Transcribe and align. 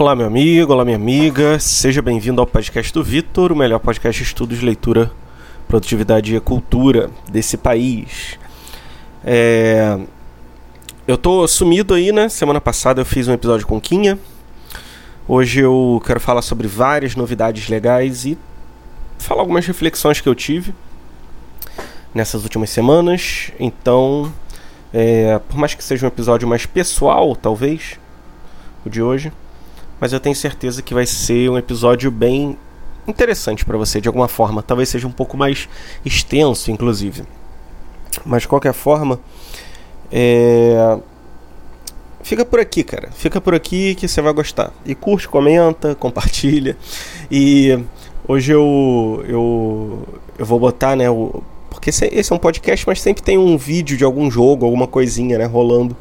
Olá, 0.00 0.14
meu 0.14 0.28
amigo, 0.28 0.72
olá, 0.72 0.84
minha 0.84 0.96
amiga. 0.96 1.58
Seja 1.58 2.00
bem-vindo 2.00 2.40
ao 2.40 2.46
podcast 2.46 2.92
do 2.92 3.02
Vitor, 3.02 3.50
o 3.50 3.56
melhor 3.56 3.80
podcast 3.80 4.22
de 4.22 4.28
estudos, 4.28 4.62
leitura, 4.62 5.10
produtividade 5.66 6.36
e 6.36 6.38
cultura 6.38 7.10
desse 7.28 7.56
país. 7.56 8.38
É... 9.24 9.98
Eu 11.04 11.18
tô 11.18 11.48
sumido 11.48 11.94
aí, 11.94 12.12
né? 12.12 12.28
Semana 12.28 12.60
passada 12.60 13.00
eu 13.00 13.04
fiz 13.04 13.26
um 13.26 13.32
episódio 13.32 13.66
com 13.66 13.80
Quinha. 13.80 14.16
Hoje 15.26 15.62
eu 15.62 16.00
quero 16.06 16.20
falar 16.20 16.42
sobre 16.42 16.68
várias 16.68 17.16
novidades 17.16 17.68
legais 17.68 18.24
e 18.24 18.38
falar 19.18 19.40
algumas 19.40 19.66
reflexões 19.66 20.20
que 20.20 20.28
eu 20.28 20.34
tive 20.36 20.72
nessas 22.14 22.44
últimas 22.44 22.70
semanas. 22.70 23.50
Então, 23.58 24.32
é... 24.94 25.40
por 25.40 25.58
mais 25.58 25.74
que 25.74 25.82
seja 25.82 26.06
um 26.06 26.08
episódio 26.08 26.46
mais 26.46 26.66
pessoal, 26.66 27.34
talvez, 27.34 27.98
o 28.86 28.88
de 28.88 29.02
hoje 29.02 29.32
mas 30.00 30.12
eu 30.12 30.20
tenho 30.20 30.34
certeza 30.34 30.82
que 30.82 30.94
vai 30.94 31.06
ser 31.06 31.50
um 31.50 31.58
episódio 31.58 32.10
bem 32.10 32.56
interessante 33.06 33.64
para 33.64 33.76
você 33.76 34.00
de 34.00 34.08
alguma 34.08 34.28
forma. 34.28 34.62
Talvez 34.62 34.88
seja 34.88 35.06
um 35.06 35.12
pouco 35.12 35.36
mais 35.36 35.68
extenso, 36.04 36.70
inclusive. 36.70 37.24
Mas 38.24 38.42
de 38.42 38.48
qualquer 38.48 38.72
forma, 38.72 39.18
é... 40.10 40.98
fica 42.22 42.44
por 42.44 42.60
aqui, 42.60 42.84
cara. 42.84 43.10
Fica 43.12 43.40
por 43.40 43.54
aqui 43.54 43.94
que 43.94 44.06
você 44.06 44.20
vai 44.20 44.32
gostar. 44.32 44.72
E 44.84 44.94
curte, 44.94 45.28
comenta, 45.28 45.94
compartilha. 45.94 46.76
E 47.30 47.78
hoje 48.26 48.52
eu 48.52 49.24
eu, 49.26 50.06
eu 50.38 50.46
vou 50.46 50.58
botar, 50.58 50.96
né, 50.96 51.10
o 51.10 51.42
porque 51.70 51.90
esse, 51.90 52.32
é 52.32 52.34
um 52.34 52.38
podcast, 52.38 52.84
mas 52.88 53.00
sempre 53.00 53.22
tem 53.22 53.38
um 53.38 53.56
vídeo 53.56 53.96
de 53.96 54.02
algum 54.02 54.28
jogo, 54.30 54.64
alguma 54.64 54.86
coisinha, 54.86 55.38
né, 55.38 55.44
rolando. 55.44 55.96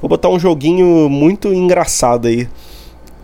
Vou 0.00 0.08
botar 0.08 0.28
um 0.28 0.38
joguinho 0.38 1.08
muito 1.08 1.52
engraçado 1.52 2.26
aí 2.26 2.48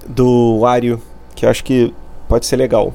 do 0.08 0.60
Wario, 0.60 1.00
que 1.34 1.44
eu 1.44 1.50
acho 1.50 1.62
que 1.62 1.94
pode 2.28 2.46
ser 2.46 2.56
legal. 2.56 2.95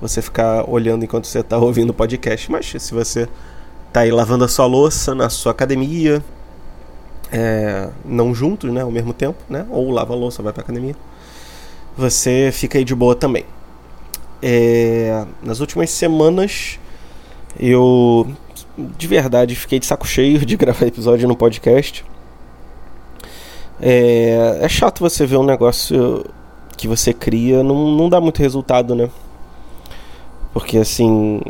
Você 0.00 0.22
ficar 0.22 0.68
olhando 0.68 1.04
enquanto 1.04 1.26
você 1.26 1.40
está 1.40 1.58
ouvindo 1.58 1.90
o 1.90 1.94
podcast. 1.94 2.50
Mas 2.50 2.66
se 2.66 2.94
você 2.94 3.28
está 3.88 4.00
aí 4.00 4.10
lavando 4.10 4.44
a 4.44 4.48
sua 4.48 4.66
louça 4.66 5.14
na 5.14 5.28
sua 5.28 5.52
academia, 5.52 6.22
é, 7.32 7.88
não 8.04 8.34
juntos, 8.34 8.72
né, 8.72 8.82
ao 8.82 8.90
mesmo 8.90 9.12
tempo, 9.12 9.38
né? 9.48 9.66
Ou 9.70 9.90
lava 9.90 10.12
a 10.12 10.16
louça, 10.16 10.42
vai 10.42 10.52
para 10.52 10.62
academia. 10.62 10.96
Você 11.96 12.50
fica 12.52 12.78
aí 12.78 12.84
de 12.84 12.94
boa 12.94 13.14
também. 13.14 13.44
É, 14.42 15.24
nas 15.42 15.60
últimas 15.60 15.90
semanas 15.90 16.78
eu 17.58 18.30
de 18.76 19.06
verdade 19.06 19.54
fiquei 19.54 19.78
de 19.78 19.86
saco 19.86 20.06
cheio 20.06 20.44
de 20.44 20.54
gravar 20.58 20.86
episódio 20.86 21.26
no 21.26 21.36
podcast. 21.36 22.04
É, 23.80 24.58
é 24.60 24.68
chato 24.68 25.00
você 25.00 25.26
ver 25.26 25.36
um 25.36 25.44
negócio 25.44 26.24
que 26.84 26.88
você 26.88 27.14
cria 27.14 27.62
não, 27.62 27.92
não 27.92 28.10
dá 28.10 28.20
muito 28.20 28.40
resultado, 28.40 28.94
né? 28.94 29.08
Porque 30.52 30.76
assim, 30.76 31.40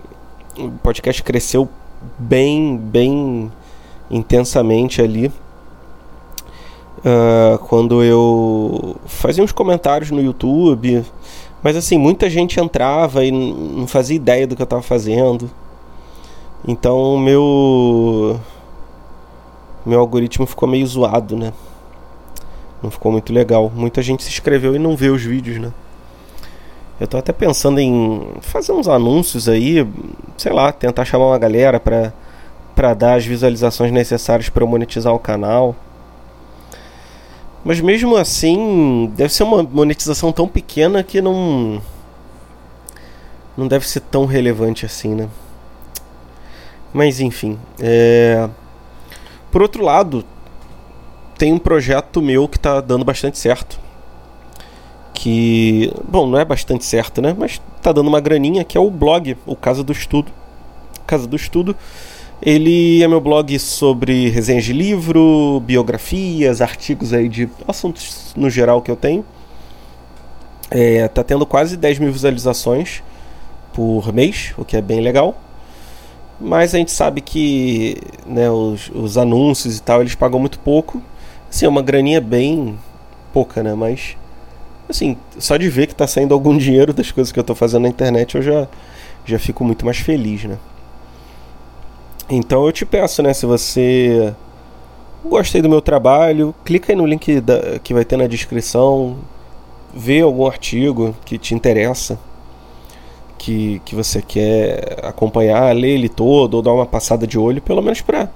o 0.56 0.70
podcast 0.80 1.20
cresceu 1.24 1.68
bem, 2.16 2.76
bem 2.76 3.50
intensamente 4.08 5.02
ali. 5.02 5.26
Uh, 6.98 7.58
quando 7.66 8.02
eu 8.04 8.94
fazia 9.06 9.42
uns 9.42 9.50
comentários 9.50 10.12
no 10.12 10.22
YouTube, 10.22 11.04
mas 11.64 11.76
assim, 11.76 11.98
muita 11.98 12.30
gente 12.30 12.60
entrava 12.60 13.24
e 13.24 13.32
não 13.32 13.88
fazia 13.88 14.14
ideia 14.14 14.46
do 14.46 14.54
que 14.54 14.62
eu 14.62 14.64
estava 14.64 14.82
fazendo. 14.82 15.50
Então, 16.66 17.18
meu 17.18 18.40
meu 19.84 19.98
algoritmo 19.98 20.46
ficou 20.46 20.68
meio 20.68 20.86
zoado, 20.86 21.36
né? 21.36 21.52
Não 22.84 22.90
ficou 22.90 23.10
muito 23.10 23.32
legal. 23.32 23.72
Muita 23.74 24.02
gente 24.02 24.22
se 24.22 24.28
inscreveu 24.28 24.76
e 24.76 24.78
não 24.78 24.94
vê 24.94 25.08
os 25.08 25.22
vídeos, 25.22 25.58
né? 25.58 25.72
Eu 27.00 27.08
tô 27.08 27.16
até 27.16 27.32
pensando 27.32 27.80
em 27.80 28.28
fazer 28.42 28.72
uns 28.72 28.86
anúncios 28.86 29.48
aí, 29.48 29.86
sei 30.36 30.52
lá, 30.52 30.70
tentar 30.70 31.06
chamar 31.06 31.28
uma 31.28 31.38
galera 31.38 31.80
pra, 31.80 32.12
pra 32.74 32.92
dar 32.92 33.14
as 33.14 33.24
visualizações 33.24 33.90
necessárias 33.90 34.50
para 34.50 34.66
monetizar 34.66 35.14
o 35.14 35.18
canal. 35.18 35.74
Mas 37.64 37.80
mesmo 37.80 38.18
assim, 38.18 39.10
deve 39.16 39.32
ser 39.32 39.44
uma 39.44 39.62
monetização 39.62 40.30
tão 40.30 40.46
pequena 40.46 41.02
que 41.02 41.22
não. 41.22 41.80
Não 43.56 43.66
deve 43.66 43.88
ser 43.88 44.00
tão 44.00 44.26
relevante 44.26 44.84
assim, 44.84 45.14
né? 45.14 45.26
Mas 46.92 47.18
enfim. 47.18 47.58
É... 47.80 48.46
Por 49.50 49.62
outro 49.62 49.82
lado, 49.82 50.22
tem 51.44 51.52
um 51.52 51.58
projeto 51.58 52.22
meu 52.22 52.48
que 52.48 52.56
está 52.56 52.80
dando 52.80 53.04
bastante 53.04 53.36
certo. 53.36 53.78
Que, 55.12 55.92
bom, 56.08 56.26
não 56.26 56.38
é 56.38 56.44
bastante 56.44 56.86
certo, 56.86 57.20
né? 57.20 57.36
Mas 57.38 57.60
está 57.76 57.92
dando 57.92 58.08
uma 58.08 58.18
graninha, 58.18 58.64
que 58.64 58.78
é 58.78 58.80
o 58.80 58.90
blog, 58.90 59.36
o 59.44 59.54
Casa 59.54 59.84
do 59.84 59.92
Estudo. 59.92 60.32
Casa 61.06 61.26
do 61.26 61.36
Estudo. 61.36 61.76
Ele 62.40 63.02
é 63.02 63.06
meu 63.06 63.20
blog 63.20 63.58
sobre 63.58 64.30
resenhas 64.30 64.64
de 64.64 64.72
livro, 64.72 65.60
biografias, 65.66 66.62
artigos 66.62 67.12
aí 67.12 67.28
de 67.28 67.46
assuntos 67.68 68.32
no 68.34 68.48
geral 68.48 68.80
que 68.80 68.90
eu 68.90 68.96
tenho. 68.96 69.22
É, 70.70 71.06
tá 71.08 71.22
tendo 71.22 71.44
quase 71.44 71.76
10 71.76 71.98
mil 71.98 72.10
visualizações 72.10 73.02
por 73.74 74.14
mês, 74.14 74.54
o 74.56 74.64
que 74.64 74.78
é 74.78 74.80
bem 74.80 75.02
legal. 75.02 75.36
Mas 76.40 76.74
a 76.74 76.78
gente 76.78 76.90
sabe 76.90 77.20
que 77.20 77.98
né, 78.24 78.50
os, 78.50 78.90
os 78.94 79.18
anúncios 79.18 79.76
e 79.76 79.82
tal, 79.82 80.00
eles 80.00 80.14
pagam 80.14 80.40
muito 80.40 80.58
pouco. 80.58 81.02
Assim, 81.54 81.66
é 81.66 81.68
uma 81.68 81.82
graninha 81.82 82.20
bem 82.20 82.76
pouca, 83.32 83.62
né? 83.62 83.74
Mas, 83.74 84.16
assim, 84.88 85.16
só 85.38 85.56
de 85.56 85.68
ver 85.68 85.86
que 85.86 85.94
tá 85.94 86.04
saindo 86.04 86.34
algum 86.34 86.58
dinheiro 86.58 86.92
das 86.92 87.12
coisas 87.12 87.30
que 87.30 87.38
eu 87.38 87.44
tô 87.44 87.54
fazendo 87.54 87.82
na 87.82 87.88
internet, 87.88 88.34
eu 88.34 88.42
já, 88.42 88.66
já 89.24 89.38
fico 89.38 89.62
muito 89.62 89.84
mais 89.84 89.98
feliz, 89.98 90.42
né? 90.42 90.58
Então 92.28 92.66
eu 92.66 92.72
te 92.72 92.84
peço, 92.84 93.22
né? 93.22 93.32
Se 93.32 93.46
você 93.46 94.34
gostei 95.24 95.62
do 95.62 95.68
meu 95.68 95.80
trabalho, 95.80 96.52
clica 96.64 96.92
aí 96.92 96.96
no 96.96 97.06
link 97.06 97.40
da, 97.40 97.78
que 97.78 97.94
vai 97.94 98.04
ter 98.04 98.16
na 98.16 98.26
descrição, 98.26 99.18
vê 99.94 100.22
algum 100.22 100.48
artigo 100.48 101.14
que 101.24 101.38
te 101.38 101.54
interessa, 101.54 102.18
que, 103.38 103.80
que 103.84 103.94
você 103.94 104.20
quer 104.20 104.98
acompanhar, 105.04 105.72
lê 105.76 105.90
ele 105.90 106.08
todo 106.08 106.54
ou 106.54 106.62
dar 106.62 106.72
uma 106.72 106.86
passada 106.86 107.28
de 107.28 107.38
olho, 107.38 107.62
pelo 107.62 107.80
menos 107.80 108.00
para 108.00 108.28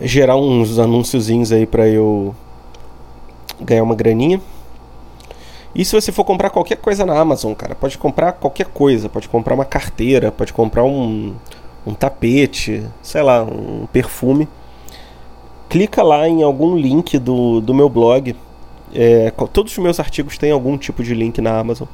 gerar 0.00 0.36
uns 0.36 0.78
anúnciozinhos 0.78 1.52
aí 1.52 1.66
para 1.66 1.88
eu 1.88 2.34
ganhar 3.60 3.82
uma 3.82 3.94
graninha. 3.94 4.40
E 5.74 5.84
se 5.84 5.94
você 5.94 6.12
for 6.12 6.24
comprar 6.24 6.50
qualquer 6.50 6.76
coisa 6.76 7.06
na 7.06 7.18
Amazon, 7.18 7.54
cara, 7.54 7.74
pode 7.74 7.96
comprar 7.96 8.32
qualquer 8.32 8.66
coisa, 8.66 9.08
pode 9.08 9.28
comprar 9.28 9.54
uma 9.54 9.64
carteira, 9.64 10.30
pode 10.30 10.52
comprar 10.52 10.84
um, 10.84 11.34
um 11.86 11.94
tapete, 11.94 12.84
sei 13.02 13.22
lá, 13.22 13.42
um 13.42 13.86
perfume. 13.86 14.46
Clica 15.70 16.02
lá 16.02 16.28
em 16.28 16.42
algum 16.42 16.76
link 16.76 17.18
do, 17.18 17.60
do 17.62 17.72
meu 17.72 17.88
blog. 17.88 18.36
É, 18.94 19.30
todos 19.52 19.72
os 19.72 19.78
meus 19.78 19.98
artigos 19.98 20.36
têm 20.36 20.50
algum 20.50 20.76
tipo 20.76 21.02
de 21.02 21.14
link 21.14 21.40
na 21.40 21.58
Amazon. 21.58 21.88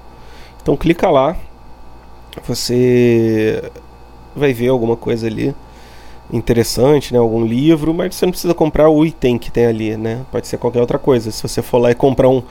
Então 0.61 0.77
clica 0.77 1.09
lá, 1.09 1.37
você 2.45 3.71
vai 4.35 4.53
ver 4.53 4.69
alguma 4.69 4.97
coisa 4.97 5.29
ali 5.29 5.55
interessante, 6.31 7.13
né, 7.13 7.19
algum 7.19 7.45
livro, 7.45 7.95
mas 7.95 8.15
você 8.15 8.27
não 8.27 8.33
precisa 8.33 8.55
comprar 8.55 8.89
o 8.89 9.05
item 9.05 9.39
que 9.39 9.51
tem 9.51 9.67
ali, 9.67 9.97
né? 9.97 10.25
Pode 10.31 10.47
ser 10.47 10.59
qualquer 10.59 10.81
outra 10.81 10.99
coisa. 10.99 11.31
Se 11.31 11.43
você 11.43 11.63
for 11.63 11.79
lá 11.79 11.91
e 11.91 11.95
comprar 11.95 12.29
um 12.29 12.43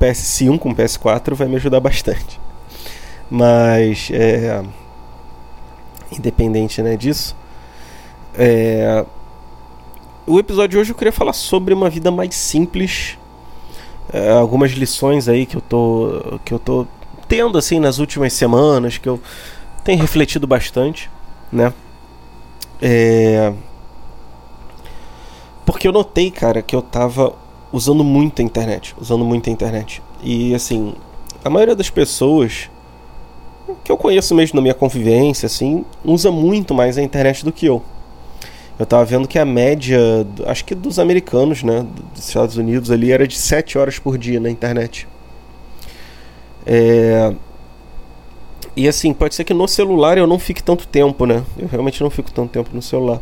PS5, 0.00 0.66
um 0.66 0.74
PS4, 0.74 1.34
vai 1.34 1.48
me 1.48 1.56
ajudar 1.56 1.80
bastante. 1.80 2.40
Mas 3.28 4.08
é, 4.12 4.62
independente, 6.12 6.80
né, 6.82 6.96
disso, 6.96 7.34
é, 8.36 9.04
o 10.26 10.38
episódio 10.38 10.70
de 10.70 10.78
hoje 10.78 10.92
eu 10.92 10.96
queria 10.96 11.12
falar 11.12 11.32
sobre 11.32 11.74
uma 11.74 11.90
vida 11.90 12.10
mais 12.10 12.34
simples, 12.34 13.18
é, 14.12 14.30
algumas 14.30 14.72
lições 14.72 15.28
aí 15.28 15.46
que 15.46 15.56
eu 15.56 15.60
tô 15.60 16.38
que 16.44 16.52
eu 16.52 16.58
tô 16.58 16.86
tendo 17.26 17.58
assim 17.58 17.80
nas 17.80 17.98
últimas 17.98 18.32
semanas 18.32 18.98
que 18.98 19.08
eu 19.08 19.20
tenho 19.82 20.00
refletido 20.00 20.46
bastante, 20.46 21.10
né? 21.50 21.72
É... 22.80 23.52
Porque 25.64 25.88
eu 25.88 25.92
notei, 25.92 26.30
cara, 26.30 26.62
que 26.62 26.76
eu 26.76 26.82
tava 26.82 27.34
usando 27.72 28.04
muito 28.04 28.40
a 28.40 28.44
internet. 28.44 28.94
Usando 29.00 29.24
muito 29.24 29.48
a 29.48 29.52
internet. 29.52 30.02
E 30.22 30.54
assim, 30.54 30.94
a 31.44 31.50
maioria 31.50 31.74
das 31.74 31.90
pessoas 31.90 32.70
que 33.82 33.90
eu 33.90 33.96
conheço 33.96 34.34
mesmo 34.34 34.56
na 34.56 34.62
minha 34.62 34.74
convivência, 34.74 35.46
assim, 35.46 35.84
usa 36.04 36.30
muito 36.30 36.74
mais 36.74 36.98
a 36.98 37.02
internet 37.02 37.44
do 37.44 37.52
que 37.52 37.66
eu. 37.66 37.82
Eu 38.78 38.84
tava 38.84 39.04
vendo 39.04 39.28
que 39.28 39.38
a 39.38 39.44
média, 39.44 39.98
acho 40.46 40.64
que 40.64 40.74
dos 40.74 40.98
americanos, 40.98 41.62
né, 41.62 41.86
dos 42.12 42.26
Estados 42.26 42.56
Unidos 42.56 42.90
ali, 42.90 43.12
era 43.12 43.26
de 43.26 43.36
7 43.36 43.78
horas 43.78 43.98
por 43.98 44.18
dia 44.18 44.40
na 44.40 44.50
internet. 44.50 45.06
É... 46.66 47.32
E 48.76 48.88
assim, 48.88 49.12
pode 49.12 49.34
ser 49.34 49.44
que 49.44 49.54
no 49.54 49.68
celular 49.68 50.18
eu 50.18 50.26
não 50.26 50.38
fique 50.38 50.62
tanto 50.62 50.86
tempo, 50.86 51.26
né? 51.26 51.44
Eu 51.56 51.68
realmente 51.68 52.02
não 52.02 52.10
fico 52.10 52.32
tanto 52.32 52.50
tempo 52.50 52.70
no 52.72 52.82
celular. 52.82 53.20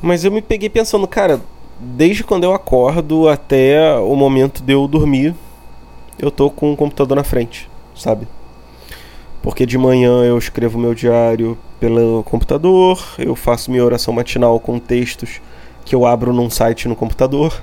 Mas 0.00 0.24
eu 0.24 0.32
me 0.32 0.40
peguei 0.40 0.68
pensando, 0.68 1.06
cara, 1.06 1.40
desde 1.78 2.24
quando 2.24 2.44
eu 2.44 2.54
acordo 2.54 3.28
até 3.28 3.94
o 3.98 4.16
momento 4.16 4.62
de 4.62 4.72
eu 4.72 4.88
dormir, 4.88 5.34
eu 6.18 6.30
tô 6.30 6.50
com 6.50 6.72
o 6.72 6.76
computador 6.76 7.16
na 7.16 7.24
frente, 7.24 7.68
sabe? 7.94 8.26
Porque 9.42 9.66
de 9.66 9.76
manhã 9.76 10.24
eu 10.24 10.38
escrevo 10.38 10.78
meu 10.78 10.94
diário 10.94 11.58
pelo 11.78 12.22
computador, 12.22 13.02
eu 13.18 13.34
faço 13.34 13.70
minha 13.70 13.84
oração 13.84 14.14
matinal 14.14 14.58
com 14.58 14.78
textos 14.78 15.40
que 15.84 15.94
eu 15.94 16.06
abro 16.06 16.32
num 16.32 16.48
site 16.48 16.88
no 16.88 16.94
computador. 16.94 17.62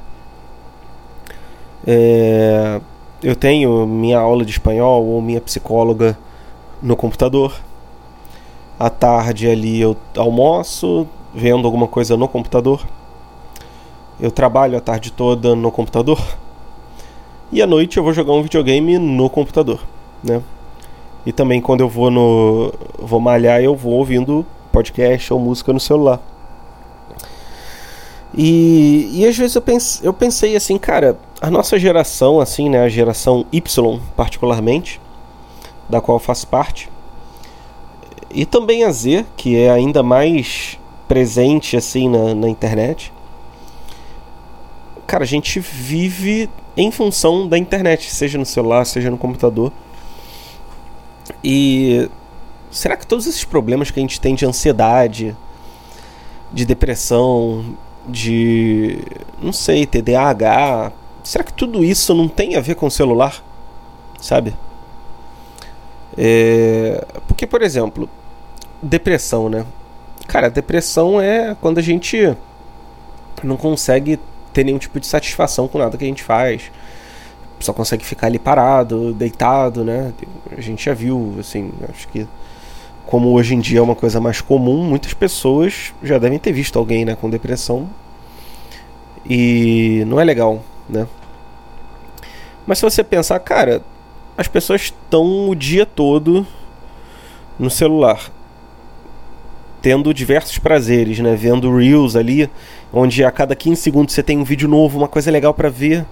É, 1.87 2.81
eu 3.21 3.35
tenho 3.35 3.85
minha 3.85 4.17
aula 4.17 4.45
de 4.45 4.51
espanhol 4.51 5.05
ou 5.05 5.21
minha 5.21 5.41
psicóloga 5.41 6.17
no 6.81 6.95
computador. 6.95 7.53
À 8.79 8.89
tarde 8.89 9.49
ali 9.49 9.81
eu 9.81 9.95
almoço, 10.15 11.05
vendo 11.33 11.65
alguma 11.65 11.87
coisa 11.87 12.15
no 12.15 12.27
computador. 12.27 12.85
Eu 14.19 14.31
trabalho 14.31 14.77
a 14.77 14.81
tarde 14.81 15.11
toda 15.11 15.55
no 15.55 15.71
computador. 15.71 16.19
E 17.51 17.61
à 17.61 17.67
noite 17.67 17.97
eu 17.97 18.03
vou 18.03 18.13
jogar 18.13 18.33
um 18.33 18.43
videogame 18.43 18.97
no 18.97 19.29
computador, 19.29 19.81
né? 20.23 20.41
E 21.25 21.33
também 21.33 21.59
quando 21.59 21.81
eu 21.81 21.89
vou 21.89 22.09
no 22.09 22.71
vou 22.97 23.19
malhar, 23.19 23.61
eu 23.61 23.75
vou 23.75 23.93
ouvindo 23.93 24.45
podcast 24.71 25.33
ou 25.33 25.39
música 25.39 25.73
no 25.73 25.79
celular. 25.79 26.21
E, 28.33 29.09
e 29.11 29.27
às 29.27 29.35
vezes 29.35 29.55
eu, 29.55 29.61
pense, 29.61 30.05
eu 30.05 30.13
pensei 30.13 30.55
assim, 30.55 30.77
cara, 30.77 31.17
a 31.41 31.49
nossa 31.49 31.79
geração, 31.79 32.39
assim, 32.39 32.69
né, 32.69 32.81
a 32.81 32.89
geração 32.89 33.45
Y 33.51 33.99
particularmente, 34.15 34.99
da 35.87 36.01
qual 36.01 36.19
faço 36.19 36.47
parte, 36.47 36.89
e 38.29 38.45
também 38.45 38.83
a 38.83 38.91
Z, 38.91 39.25
que 39.35 39.57
é 39.57 39.71
ainda 39.71 40.03
mais 40.03 40.77
presente 41.07 41.75
assim 41.75 42.07
na, 42.07 42.35
na 42.35 42.49
internet. 42.49 43.11
Cara, 45.07 45.23
a 45.23 45.27
gente 45.27 45.59
vive 45.59 46.49
em 46.77 46.91
função 46.91 47.47
da 47.47 47.57
internet, 47.57 48.11
seja 48.11 48.37
no 48.37 48.45
celular, 48.45 48.85
seja 48.85 49.09
no 49.09 49.17
computador. 49.17 49.71
E 51.43 52.07
será 52.69 52.95
que 52.95 53.07
todos 53.07 53.25
esses 53.25 53.43
problemas 53.43 53.89
que 53.89 53.99
a 53.99 54.03
gente 54.03 54.21
tem 54.21 54.35
de 54.35 54.45
ansiedade, 54.45 55.35
de 56.53 56.65
depressão, 56.65 57.75
de 58.07 58.99
não 59.41 59.51
sei, 59.51 59.87
TDAH, 59.87 60.91
será 61.29 61.43
que 61.43 61.53
tudo 61.53 61.83
isso 61.83 62.15
não 62.15 62.27
tem 62.27 62.55
a 62.55 62.59
ver 62.59 62.73
com 62.73 62.87
o 62.87 62.91
celular? 62.91 63.43
Sabe? 64.19 64.55
É... 66.17 67.05
Porque, 67.27 67.45
por 67.45 67.61
exemplo, 67.61 68.09
depressão, 68.81 69.47
né? 69.47 69.63
Cara, 70.27 70.49
depressão 70.49 71.21
é 71.21 71.55
quando 71.61 71.77
a 71.77 71.83
gente 71.83 72.35
não 73.43 73.57
consegue 73.57 74.19
ter 74.51 74.63
nenhum 74.63 74.79
tipo 74.79 74.99
de 74.99 75.05
satisfação 75.05 75.67
com 75.67 75.77
nada 75.77 75.95
que 75.97 76.03
a 76.03 76.07
gente 76.07 76.23
faz. 76.23 76.71
Só 77.59 77.73
consegue 77.73 78.03
ficar 78.03 78.25
ali 78.25 78.39
parado, 78.39 79.13
deitado, 79.13 79.85
né? 79.85 80.11
A 80.57 80.61
gente 80.61 80.83
já 80.83 80.95
viu, 80.95 81.35
assim, 81.39 81.71
acho 81.89 82.07
que 82.07 82.27
como 83.05 83.29
hoje 83.33 83.53
em 83.53 83.59
dia 83.59 83.79
é 83.79 83.81
uma 83.83 83.95
coisa 83.95 84.19
mais 84.19 84.41
comum, 84.41 84.83
muitas 84.83 85.13
pessoas 85.13 85.93
já 86.01 86.17
devem 86.17 86.39
ter 86.39 86.51
visto 86.51 86.79
alguém 86.79 87.05
né, 87.05 87.15
com 87.15 87.29
depressão. 87.29 87.87
E 89.29 90.03
não 90.07 90.19
é 90.19 90.23
legal, 90.23 90.63
né? 90.89 91.07
Mas 92.65 92.79
se 92.79 92.83
você 92.83 93.03
pensar, 93.03 93.39
cara, 93.39 93.81
as 94.37 94.47
pessoas 94.47 94.83
estão 94.83 95.49
o 95.49 95.55
dia 95.55 95.85
todo 95.85 96.45
no 97.57 97.69
celular, 97.69 98.31
tendo 99.81 100.13
diversos 100.13 100.57
prazeres, 100.59 101.19
né? 101.19 101.35
Vendo 101.35 101.75
reels 101.75 102.15
ali, 102.15 102.49
onde 102.93 103.23
a 103.23 103.31
cada 103.31 103.55
15 103.55 103.81
segundos 103.81 104.13
você 104.13 104.23
tem 104.23 104.37
um 104.37 104.43
vídeo 104.43 104.67
novo, 104.67 104.97
uma 104.97 105.07
coisa 105.07 105.29
legal 105.29 105.53
para 105.53 105.69
ver. 105.69 106.05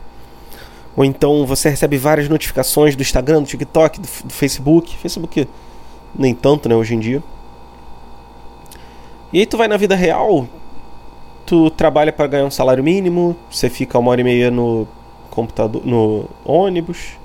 Ou 0.95 1.05
então 1.05 1.45
você 1.45 1.69
recebe 1.69 1.97
várias 1.97 2.27
notificações 2.27 2.95
do 2.95 3.01
Instagram, 3.01 3.41
do 3.41 3.47
TikTok, 3.47 4.01
do, 4.01 4.07
do 4.25 4.33
Facebook. 4.33 4.97
Facebook 4.97 5.47
nem 6.17 6.33
tanto, 6.33 6.67
né, 6.67 6.75
hoje 6.75 6.95
em 6.95 7.00
dia. 7.00 7.23
E 9.31 9.39
aí 9.39 9.45
tu 9.45 9.57
vai 9.57 9.67
na 9.67 9.77
vida 9.77 9.95
real, 9.95 10.47
tu 11.45 11.69
trabalha 11.69 12.11
para 12.11 12.27
ganhar 12.27 12.45
um 12.45 12.51
salário 12.51 12.83
mínimo, 12.83 13.35
você 13.51 13.69
fica 13.69 14.00
uma 14.00 14.11
hora 14.11 14.21
e 14.21 14.23
meia 14.23 14.50
no 14.50 14.88
computador, 15.38 15.86
no 15.86 16.25
ônibus. 16.44 17.18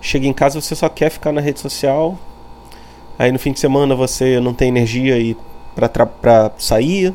Chega 0.00 0.26
em 0.26 0.32
casa 0.32 0.60
você 0.60 0.74
só 0.74 0.88
quer 0.88 1.10
ficar 1.10 1.32
na 1.32 1.40
rede 1.40 1.60
social, 1.60 2.18
Aí 3.18 3.30
no 3.30 3.38
fim 3.38 3.52
de 3.52 3.60
semana 3.60 3.94
você 3.94 4.40
não 4.40 4.54
tem 4.54 4.68
energia 4.68 5.18
e 5.18 5.36
para 5.74 6.50
sair. 6.58 7.14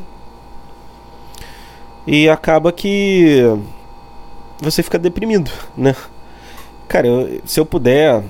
E 2.06 2.28
acaba 2.28 2.72
que 2.72 3.42
você 4.58 4.82
fica 4.82 4.98
deprimido, 4.98 5.50
né? 5.76 5.94
Cara, 6.86 7.06
eu, 7.06 7.40
se 7.44 7.60
eu 7.60 7.66
puder. 7.66 8.22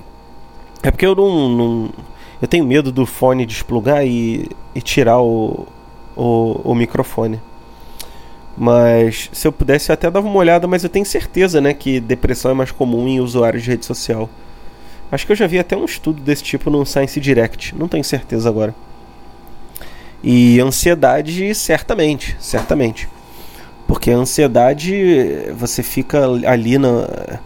É 0.83 0.91
porque 0.91 1.07
eu 1.07 1.15
não, 1.15 1.49
não, 1.49 1.91
Eu 2.41 2.49
tenho 2.49 2.65
medo 2.65 2.91
do 2.91 3.05
fone 3.07 3.47
desplugar 3.47 4.05
e, 4.05 4.49
e 4.75 4.81
tirar 4.81 5.21
o, 5.21 5.67
o, 6.17 6.61
o, 6.65 6.75
microfone. 6.75 7.41
Mas 8.59 9.31
se 9.33 9.47
eu 9.47 9.53
pudesse, 9.53 9.91
eu 9.91 9.95
até 9.95 10.11
dava 10.11 10.27
uma 10.27 10.37
olhada, 10.37 10.67
mas 10.67 10.83
eu 10.83 10.91
tenho 10.91 11.07
certeza, 11.07 11.61
né, 11.61 11.73
que 11.73 12.01
depressão 12.01 12.51
é 12.51 12.55
mais 12.55 12.73
comum 12.73 13.07
em 13.07 13.21
usuários 13.21 13.63
de 13.63 13.71
rede 13.71 13.87
social. 13.87 14.29
Acho 15.13 15.25
que 15.25 15.33
eu 15.33 15.37
já 15.37 15.47
vi 15.47 15.61
até 15.61 15.77
um 15.77 15.85
estudo 15.85 16.21
desse 16.21 16.43
tipo 16.43 16.69
no 16.69 16.85
Science 16.85 17.21
Direct, 17.21 17.75
não 17.77 17.87
tenho 17.87 18.03
certeza 18.03 18.49
agora. 18.49 18.75
E 20.25 20.59
ansiedade, 20.59 21.55
certamente, 21.55 22.37
certamente. 22.41 23.09
Porque 23.87 24.11
a 24.11 24.17
ansiedade, 24.17 24.93
você 25.57 25.83
fica 25.83 26.27
ali 26.47 26.77
na. 26.77 27.39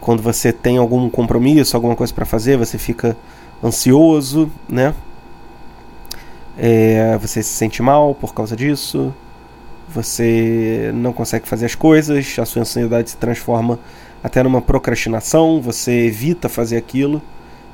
Quando 0.00 0.22
você 0.22 0.52
tem 0.52 0.78
algum 0.78 1.08
compromisso, 1.10 1.76
alguma 1.76 1.94
coisa 1.94 2.12
para 2.12 2.24
fazer, 2.24 2.56
você 2.56 2.78
fica 2.78 3.16
ansioso, 3.62 4.50
né? 4.68 4.94
É, 6.58 7.16
você 7.18 7.42
se 7.42 7.50
sente 7.50 7.82
mal 7.82 8.14
por 8.14 8.34
causa 8.34 8.56
disso. 8.56 9.14
Você 9.94 10.90
não 10.94 11.12
consegue 11.12 11.46
fazer 11.46 11.66
as 11.66 11.74
coisas, 11.74 12.38
a 12.38 12.46
sua 12.46 12.62
ansiedade 12.62 13.10
se 13.10 13.16
transforma 13.16 13.78
até 14.22 14.42
numa 14.42 14.62
procrastinação, 14.62 15.60
você 15.60 16.06
evita 16.06 16.48
fazer 16.48 16.76
aquilo, 16.76 17.20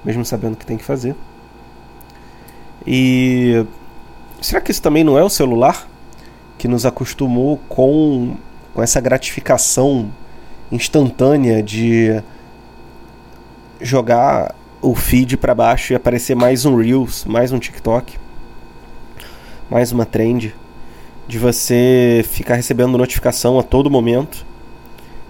mesmo 0.05 0.25
sabendo 0.25 0.57
que 0.57 0.67
tem 0.67 0.77
que 0.77 0.85
fazer. 0.85 1.15
E 2.87 3.65
será 4.41 4.61
que 4.61 4.71
isso 4.71 4.83
também 4.83 5.05
não 5.05 5.19
é 5.19 5.23
o 5.23 5.29
celular 5.29 5.87
que 6.57 6.67
nos 6.67 6.85
acostumou 6.85 7.59
com, 7.69 8.37
com 8.75 8.83
essa 8.83 9.01
gratificação 9.01 10.11
instantânea 10.73 11.63
de 11.63 12.21
jogar 13.81 14.55
o 14.81 14.95
feed 14.95 15.37
para 15.37 15.55
baixo 15.55 15.93
e 15.93 15.97
aparecer 15.97 16.35
mais 16.35 16.65
um 16.65 16.77
Reels, 16.77 17.25
mais 17.25 17.53
um 17.53 17.59
TikTok, 17.59 18.19
mais 19.71 19.93
uma 19.93 20.05
trend, 20.05 20.55
de 21.29 21.39
você 21.39 22.25
ficar 22.29 22.55
recebendo 22.55 22.99
notificação 22.99 23.59
a 23.59 23.63
todo 23.63 23.91
momento 23.91 24.45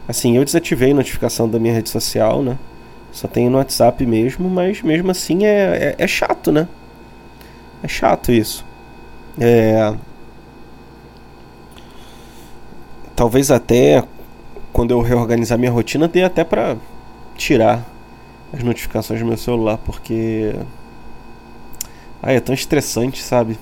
Assim, 0.08 0.38
eu 0.38 0.44
desativei 0.44 0.94
notificação 0.94 1.46
da 1.46 1.58
minha 1.58 1.74
rede 1.74 1.90
social, 1.90 2.42
né? 2.42 2.58
Só 3.12 3.28
tenho 3.28 3.50
no 3.50 3.58
WhatsApp 3.58 4.06
mesmo, 4.06 4.48
mas 4.48 4.80
mesmo 4.80 5.10
assim 5.10 5.44
é, 5.44 5.94
é, 5.98 6.04
é 6.04 6.06
chato, 6.06 6.50
né? 6.50 6.66
É 7.82 7.88
chato 7.88 8.32
isso. 8.32 8.64
É... 9.38 9.94
Talvez 13.14 13.50
até 13.50 14.02
quando 14.72 14.92
eu 14.92 15.02
reorganizar 15.02 15.58
minha 15.58 15.70
rotina 15.70 16.08
dê 16.08 16.22
até 16.24 16.42
pra 16.42 16.76
tirar 17.36 17.84
as 18.50 18.62
notificações 18.62 19.20
do 19.20 19.26
meu 19.26 19.36
celular, 19.36 19.76
porque. 19.76 20.54
Ai, 22.22 22.36
é 22.36 22.40
tão 22.40 22.54
estressante, 22.54 23.22
sabe? 23.22 23.58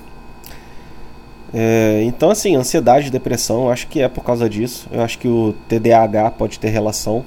É, 1.53 2.01
então, 2.03 2.29
assim, 2.29 2.55
ansiedade, 2.55 3.09
depressão, 3.09 3.69
acho 3.69 3.87
que 3.87 4.01
é 4.01 4.07
por 4.07 4.23
causa 4.23 4.49
disso. 4.49 4.87
Eu 4.91 5.01
acho 5.01 5.17
que 5.17 5.27
o 5.27 5.53
TDAH 5.67 6.31
pode 6.31 6.59
ter 6.59 6.69
relação. 6.69 7.25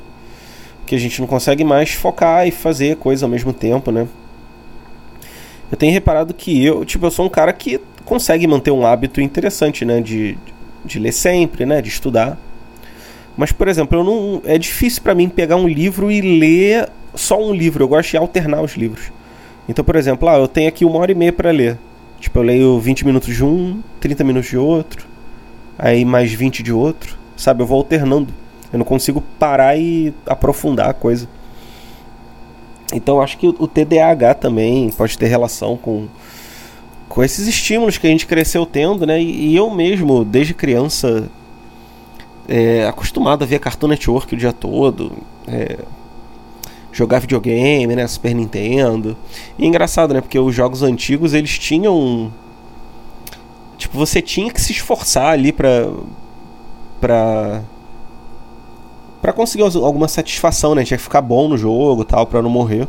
Que 0.86 0.94
a 0.94 0.98
gente 0.98 1.20
não 1.20 1.26
consegue 1.26 1.64
mais 1.64 1.92
focar 1.92 2.46
e 2.46 2.50
fazer 2.50 2.96
coisa 2.96 3.24
ao 3.24 3.30
mesmo 3.30 3.52
tempo, 3.52 3.90
né? 3.90 4.06
Eu 5.70 5.76
tenho 5.76 5.92
reparado 5.92 6.34
que 6.34 6.64
eu, 6.64 6.84
tipo, 6.84 7.06
eu 7.06 7.10
sou 7.10 7.26
um 7.26 7.28
cara 7.28 7.52
que 7.52 7.80
consegue 8.04 8.46
manter 8.46 8.72
um 8.72 8.84
hábito 8.84 9.20
interessante, 9.20 9.84
né? 9.84 10.00
De, 10.00 10.36
de 10.84 10.98
ler 10.98 11.12
sempre, 11.12 11.64
né? 11.64 11.80
De 11.80 11.88
estudar. 11.88 12.36
Mas, 13.36 13.52
por 13.52 13.68
exemplo, 13.68 13.98
eu 13.98 14.04
não, 14.04 14.42
é 14.44 14.58
difícil 14.58 15.02
para 15.02 15.14
mim 15.14 15.28
pegar 15.28 15.56
um 15.56 15.68
livro 15.68 16.10
e 16.10 16.20
ler 16.20 16.88
só 17.14 17.40
um 17.40 17.54
livro. 17.54 17.84
Eu 17.84 17.88
gosto 17.88 18.10
de 18.10 18.16
alternar 18.16 18.60
os 18.60 18.72
livros. 18.72 19.12
Então, 19.68 19.84
por 19.84 19.94
exemplo, 19.94 20.28
ah, 20.28 20.36
eu 20.36 20.48
tenho 20.48 20.68
aqui 20.68 20.84
uma 20.84 20.98
hora 20.98 21.12
e 21.12 21.14
meia 21.14 21.32
para 21.32 21.52
ler. 21.52 21.78
Tipo, 22.20 22.38
eu 22.38 22.42
leio 22.42 22.78
20 22.78 23.06
minutos 23.06 23.34
de 23.34 23.42
um, 23.42 23.82
30 23.98 24.22
minutos 24.22 24.50
de 24.50 24.58
outro, 24.58 25.06
aí 25.78 26.04
mais 26.04 26.30
20 26.30 26.62
de 26.62 26.72
outro, 26.72 27.16
sabe? 27.34 27.62
Eu 27.62 27.66
vou 27.66 27.78
alternando. 27.78 28.32
Eu 28.70 28.78
não 28.78 28.84
consigo 28.84 29.22
parar 29.38 29.76
e 29.76 30.14
aprofundar 30.26 30.90
a 30.90 30.92
coisa. 30.92 31.26
Então 32.92 33.20
acho 33.22 33.38
que 33.38 33.48
o 33.48 33.66
TDAH 33.66 34.34
também 34.34 34.90
pode 34.90 35.16
ter 35.16 35.28
relação 35.28 35.76
com, 35.76 36.08
com 37.08 37.24
esses 37.24 37.46
estímulos 37.46 37.96
que 37.96 38.06
a 38.06 38.10
gente 38.10 38.26
cresceu 38.26 38.66
tendo, 38.66 39.06
né? 39.06 39.20
E, 39.20 39.56
eu 39.56 39.70
mesmo, 39.70 40.24
desde 40.24 40.52
criança, 40.52 41.28
é, 42.46 42.86
acostumado 42.86 43.44
a 43.44 43.46
ver 43.46 43.60
Cartoon 43.60 43.88
Network 43.88 44.34
o 44.34 44.38
dia 44.38 44.52
todo. 44.52 45.12
É, 45.48 45.78
jogar 46.92 47.20
videogame, 47.20 47.94
né? 47.94 48.06
Super 48.06 48.34
Nintendo. 48.34 49.16
E 49.58 49.64
é 49.64 49.66
engraçado, 49.66 50.14
né? 50.14 50.20
Porque 50.20 50.38
os 50.38 50.54
jogos 50.54 50.82
antigos 50.82 51.34
eles 51.34 51.58
tinham. 51.58 52.32
Tipo, 53.78 53.96
você 53.96 54.20
tinha 54.20 54.50
que 54.52 54.60
se 54.60 54.72
esforçar 54.72 55.32
ali 55.32 55.52
pra. 55.52 55.90
pra. 57.00 57.62
pra 59.22 59.32
conseguir 59.32 59.64
alguma 59.64 60.08
satisfação, 60.08 60.74
né? 60.74 60.84
Tinha 60.84 60.98
que 60.98 61.02
ficar 61.02 61.22
bom 61.22 61.48
no 61.48 61.56
jogo 61.56 62.04
tal, 62.04 62.26
pra 62.26 62.42
não 62.42 62.50
morrer. 62.50 62.86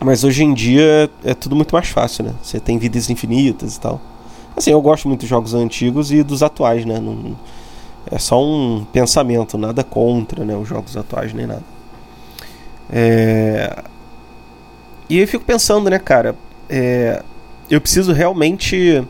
Mas 0.00 0.22
hoje 0.22 0.44
em 0.44 0.52
dia 0.52 1.10
é 1.24 1.32
tudo 1.32 1.56
muito 1.56 1.74
mais 1.74 1.88
fácil, 1.88 2.24
né? 2.24 2.34
Você 2.42 2.60
tem 2.60 2.76
vidas 2.76 3.08
infinitas 3.08 3.76
e 3.76 3.80
tal. 3.80 4.00
Assim, 4.56 4.70
eu 4.70 4.80
gosto 4.80 5.08
muito 5.08 5.20
dos 5.20 5.28
jogos 5.28 5.54
antigos 5.54 6.12
e 6.12 6.22
dos 6.22 6.42
atuais, 6.42 6.84
né? 6.84 7.00
Não, 7.00 7.34
é 8.10 8.18
só 8.18 8.42
um 8.42 8.84
pensamento, 8.92 9.56
nada 9.56 9.82
contra 9.82 10.44
né, 10.44 10.54
os 10.56 10.68
jogos 10.68 10.96
atuais 10.96 11.32
nem 11.32 11.46
nada. 11.46 11.73
É... 12.96 13.82
E 15.10 15.18
eu 15.18 15.26
fico 15.26 15.44
pensando, 15.44 15.90
né, 15.90 15.98
cara, 15.98 16.36
é... 16.70 17.22
eu 17.68 17.80
preciso 17.80 18.12
realmente 18.12 19.04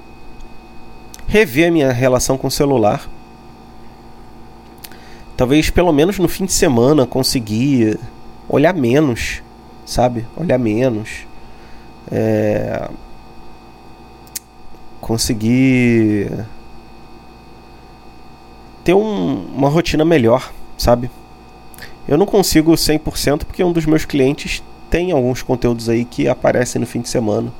rever 1.29 1.69
a 1.69 1.71
minha 1.71 1.93
relação 1.93 2.39
com 2.39 2.47
o 2.47 2.51
celular. 2.51 3.07
Talvez 5.37 5.69
pelo 5.69 5.93
menos 5.93 6.19
no 6.19 6.29
fim 6.29 6.47
de 6.47 6.53
semana 6.53 7.07
conseguir 7.07 7.99
olhar 8.49 8.73
menos, 8.73 9.43
sabe? 9.85 10.27
Olhar 10.35 10.59
menos. 10.59 11.27
É... 12.11 12.89
Conseguir 14.99 16.33
ter 18.83 18.95
um, 18.95 19.45
uma 19.55 19.69
rotina 19.69 20.05
melhor, 20.05 20.51
sabe? 20.79 21.11
Eu 22.07 22.19
não 22.19 22.27
consigo 22.27 22.73
100% 22.73 23.45
porque 23.45 23.65
um 23.65 23.73
dos 23.73 23.87
meus 23.87 24.05
clientes 24.05 24.63
tem 24.91 25.11
alguns 25.13 25.43
conteúdos 25.43 25.89
aí 25.89 26.05
que 26.05 26.29
aparecem 26.29 26.81
no 26.81 26.87
fim 26.87 27.01
de 27.01 27.09
semana. 27.09 27.53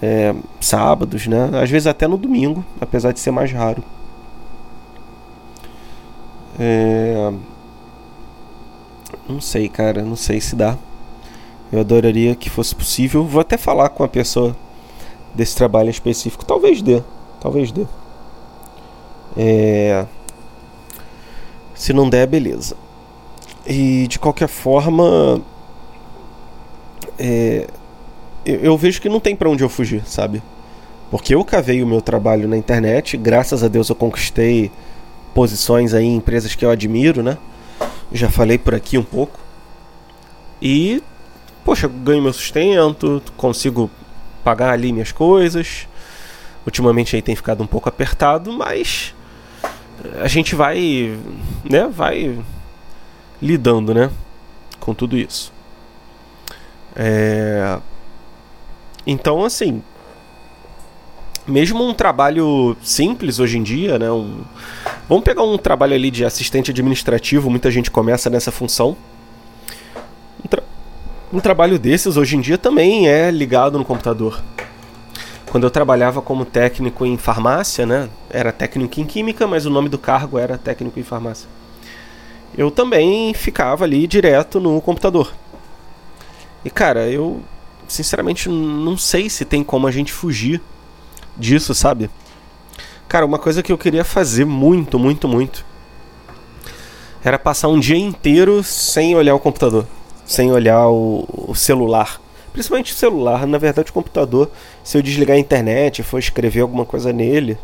É, 0.00 0.34
sábados, 0.60 1.26
né? 1.26 1.50
Às 1.60 1.70
vezes 1.70 1.86
até 1.86 2.06
no 2.06 2.16
domingo, 2.16 2.64
apesar 2.80 3.12
de 3.12 3.20
ser 3.20 3.30
mais 3.30 3.52
raro. 3.52 3.82
É... 6.58 7.32
Não 9.28 9.40
sei, 9.40 9.68
cara, 9.68 10.02
não 10.02 10.16
sei 10.16 10.40
se 10.40 10.56
dá. 10.56 10.76
Eu 11.70 11.80
adoraria 11.80 12.34
que 12.34 12.48
fosse 12.48 12.74
possível. 12.74 13.24
Vou 13.24 13.40
até 13.40 13.56
falar 13.56 13.90
com 13.90 14.02
a 14.02 14.08
pessoa 14.08 14.56
desse 15.34 15.54
trabalho 15.54 15.90
específico. 15.90 16.44
Talvez 16.44 16.82
dê, 16.82 17.02
talvez 17.40 17.70
dê. 17.70 17.86
É... 19.36 20.06
Se 21.74 21.92
não 21.92 22.08
der, 22.08 22.26
beleza. 22.26 22.76
E 23.68 24.06
de 24.08 24.18
qualquer 24.18 24.48
forma, 24.48 25.42
é, 27.18 27.66
eu, 28.46 28.60
eu, 28.60 28.78
vejo 28.78 28.98
que 28.98 29.10
não 29.10 29.20
tem 29.20 29.36
para 29.36 29.50
onde 29.50 29.62
eu 29.62 29.68
fugir, 29.68 30.02
sabe? 30.06 30.42
Porque 31.10 31.34
eu 31.34 31.44
cavei 31.44 31.82
o 31.82 31.86
meu 31.86 32.00
trabalho 32.00 32.48
na 32.48 32.56
internet, 32.56 33.14
graças 33.18 33.62
a 33.62 33.68
Deus 33.68 33.90
eu 33.90 33.94
conquistei 33.94 34.72
posições 35.34 35.92
aí 35.92 36.06
em 36.06 36.16
empresas 36.16 36.54
que 36.54 36.64
eu 36.64 36.70
admiro, 36.70 37.22
né? 37.22 37.36
Já 38.10 38.30
falei 38.30 38.56
por 38.56 38.74
aqui 38.74 38.96
um 38.96 39.02
pouco. 39.02 39.38
E, 40.62 41.02
poxa, 41.62 41.86
ganho 41.88 42.22
meu 42.22 42.32
sustento, 42.32 43.22
consigo 43.36 43.90
pagar 44.42 44.72
ali 44.72 44.94
minhas 44.94 45.12
coisas. 45.12 45.86
Ultimamente 46.64 47.14
aí 47.14 47.20
tem 47.20 47.36
ficado 47.36 47.62
um 47.62 47.66
pouco 47.66 47.86
apertado, 47.86 48.50
mas 48.50 49.14
a 50.22 50.26
gente 50.26 50.54
vai, 50.54 51.18
né, 51.68 51.86
vai 51.86 52.38
lidando, 53.40 53.94
né, 53.94 54.10
com 54.80 54.94
tudo 54.94 55.16
isso. 55.16 55.52
É... 56.94 57.78
Então, 59.06 59.44
assim, 59.44 59.82
mesmo 61.46 61.82
um 61.82 61.94
trabalho 61.94 62.76
simples 62.82 63.38
hoje 63.38 63.58
em 63.58 63.62
dia, 63.62 63.98
né, 63.98 64.10
um... 64.10 64.42
vamos 65.08 65.24
pegar 65.24 65.42
um 65.42 65.56
trabalho 65.56 65.94
ali 65.94 66.10
de 66.10 66.24
assistente 66.24 66.70
administrativo, 66.70 67.48
muita 67.50 67.70
gente 67.70 67.90
começa 67.90 68.28
nessa 68.28 68.50
função. 68.50 68.96
Um, 70.44 70.48
tra... 70.48 70.62
um 71.32 71.40
trabalho 71.40 71.78
desses 71.78 72.16
hoje 72.16 72.36
em 72.36 72.40
dia 72.40 72.58
também 72.58 73.08
é 73.08 73.30
ligado 73.30 73.78
no 73.78 73.84
computador 73.84 74.42
quando 75.48 75.64
eu 75.64 75.70
trabalhava 75.70 76.20
como 76.20 76.44
técnico 76.44 77.06
em 77.06 77.16
farmácia, 77.16 77.86
né? 77.86 78.08
Era 78.30 78.52
técnico 78.52 79.00
em 79.00 79.06
química, 79.06 79.46
mas 79.46 79.66
o 79.66 79.70
nome 79.70 79.88
do 79.88 79.98
cargo 79.98 80.38
era 80.38 80.58
técnico 80.58 81.00
em 81.00 81.02
farmácia. 81.02 81.48
Eu 82.56 82.70
também 82.70 83.32
ficava 83.34 83.84
ali 83.84 84.06
direto 84.06 84.58
no 84.58 84.80
computador. 84.80 85.32
E 86.64 86.70
cara, 86.70 87.08
eu 87.08 87.40
sinceramente 87.86 88.48
não 88.48 88.96
sei 88.96 89.30
se 89.30 89.44
tem 89.44 89.62
como 89.62 89.86
a 89.86 89.90
gente 89.90 90.12
fugir 90.12 90.60
disso, 91.36 91.74
sabe? 91.74 92.10
Cara, 93.08 93.24
uma 93.24 93.38
coisa 93.38 93.62
que 93.62 93.72
eu 93.72 93.78
queria 93.78 94.04
fazer 94.04 94.44
muito, 94.44 94.98
muito, 94.98 95.26
muito 95.26 95.64
era 97.24 97.38
passar 97.38 97.68
um 97.68 97.80
dia 97.80 97.96
inteiro 97.96 98.62
sem 98.62 99.14
olhar 99.16 99.34
o 99.34 99.40
computador, 99.40 99.86
sem 100.24 100.52
olhar 100.52 100.88
o, 100.88 101.26
o 101.48 101.54
celular 101.54 102.20
Principalmente 102.58 102.92
o 102.92 102.96
celular, 102.96 103.46
na 103.46 103.56
verdade 103.56 103.90
o 103.90 103.92
computador, 103.92 104.50
se 104.82 104.98
eu 104.98 105.02
desligar 105.02 105.36
a 105.36 105.40
internet 105.40 106.02
for 106.02 106.18
escrever 106.18 106.60
alguma 106.60 106.84
coisa 106.84 107.12
nele, 107.12 107.56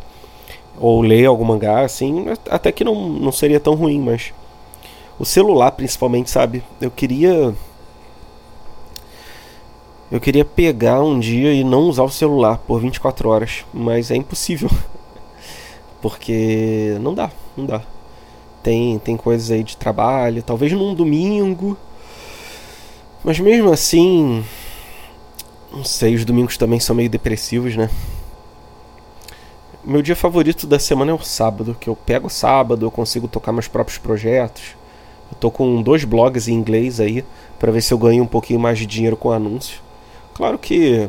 ou 0.78 1.00
ler 1.00 1.26
algum 1.26 1.44
mangá, 1.44 1.80
assim, 1.80 2.26
até 2.48 2.70
que 2.70 2.84
não, 2.84 3.08
não 3.08 3.32
seria 3.32 3.58
tão 3.58 3.74
ruim, 3.74 3.98
mas 4.00 4.32
o 5.18 5.24
celular 5.24 5.70
principalmente, 5.72 6.30
sabe? 6.30 6.62
Eu 6.80 6.90
queria 6.90 7.54
eu 10.10 10.20
queria 10.20 10.44
pegar 10.44 11.02
um 11.02 11.18
dia 11.18 11.52
e 11.52 11.64
não 11.64 11.88
usar 11.88 12.04
o 12.04 12.10
celular 12.10 12.58
por 12.58 12.80
24 12.80 13.28
horas, 13.28 13.64
mas 13.72 14.10
é 14.10 14.16
impossível. 14.16 14.70
Porque 16.00 16.96
não 17.00 17.14
dá, 17.14 17.30
não 17.56 17.66
dá. 17.66 17.82
Tem 18.62 18.98
tem 18.98 19.16
coisas 19.16 19.50
aí 19.50 19.62
de 19.62 19.76
trabalho, 19.76 20.42
talvez 20.42 20.72
num 20.72 20.94
domingo. 20.94 21.76
Mas 23.24 23.40
mesmo 23.40 23.72
assim, 23.72 24.44
não 25.72 25.84
sei, 25.84 26.14
os 26.14 26.24
domingos 26.24 26.56
também 26.56 26.78
são 26.78 26.94
meio 26.94 27.08
depressivos, 27.08 27.76
né? 27.76 27.90
Meu 29.82 30.00
dia 30.00 30.14
favorito 30.16 30.66
da 30.66 30.78
semana 30.78 31.10
é 31.10 31.14
o 31.14 31.22
sábado, 31.22 31.76
que 31.78 31.88
eu 31.88 31.96
pego 31.96 32.30
sábado, 32.30 32.86
eu 32.86 32.90
consigo 32.90 33.26
tocar 33.28 33.52
meus 33.52 33.68
próprios 33.68 33.98
projetos. 33.98 34.76
Eu 35.34 35.40
tô 35.40 35.50
com 35.50 35.82
dois 35.82 36.04
blogs 36.04 36.46
em 36.48 36.54
inglês 36.54 37.00
aí, 37.00 37.24
para 37.58 37.72
ver 37.72 37.82
se 37.82 37.92
eu 37.92 37.98
ganho 37.98 38.22
um 38.22 38.26
pouquinho 38.26 38.60
mais 38.60 38.78
de 38.78 38.86
dinheiro 38.86 39.16
com 39.16 39.32
anúncio. 39.32 39.80
Claro 40.32 40.56
que 40.58 41.08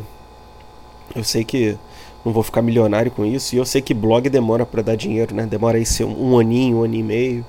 eu 1.15 1.23
sei 1.23 1.43
que 1.43 1.77
não 2.25 2.33
vou 2.33 2.41
ficar 2.41 2.63
milionário 2.63 3.11
com 3.11 3.23
isso, 3.23 3.55
e 3.55 3.59
eu 3.59 3.65
sei 3.65 3.81
que 3.81 3.93
blog 3.93 4.27
demora 4.29 4.65
para 4.65 4.81
dar 4.81 4.95
dinheiro, 4.95 5.35
né? 5.35 5.45
Demora 5.45 5.77
aí 5.77 5.85
ser 5.85 6.05
um 6.05 6.39
aninho, 6.39 6.77
um 6.77 6.83
ano 6.83 6.95
e 6.95 7.03
meio. 7.03 7.45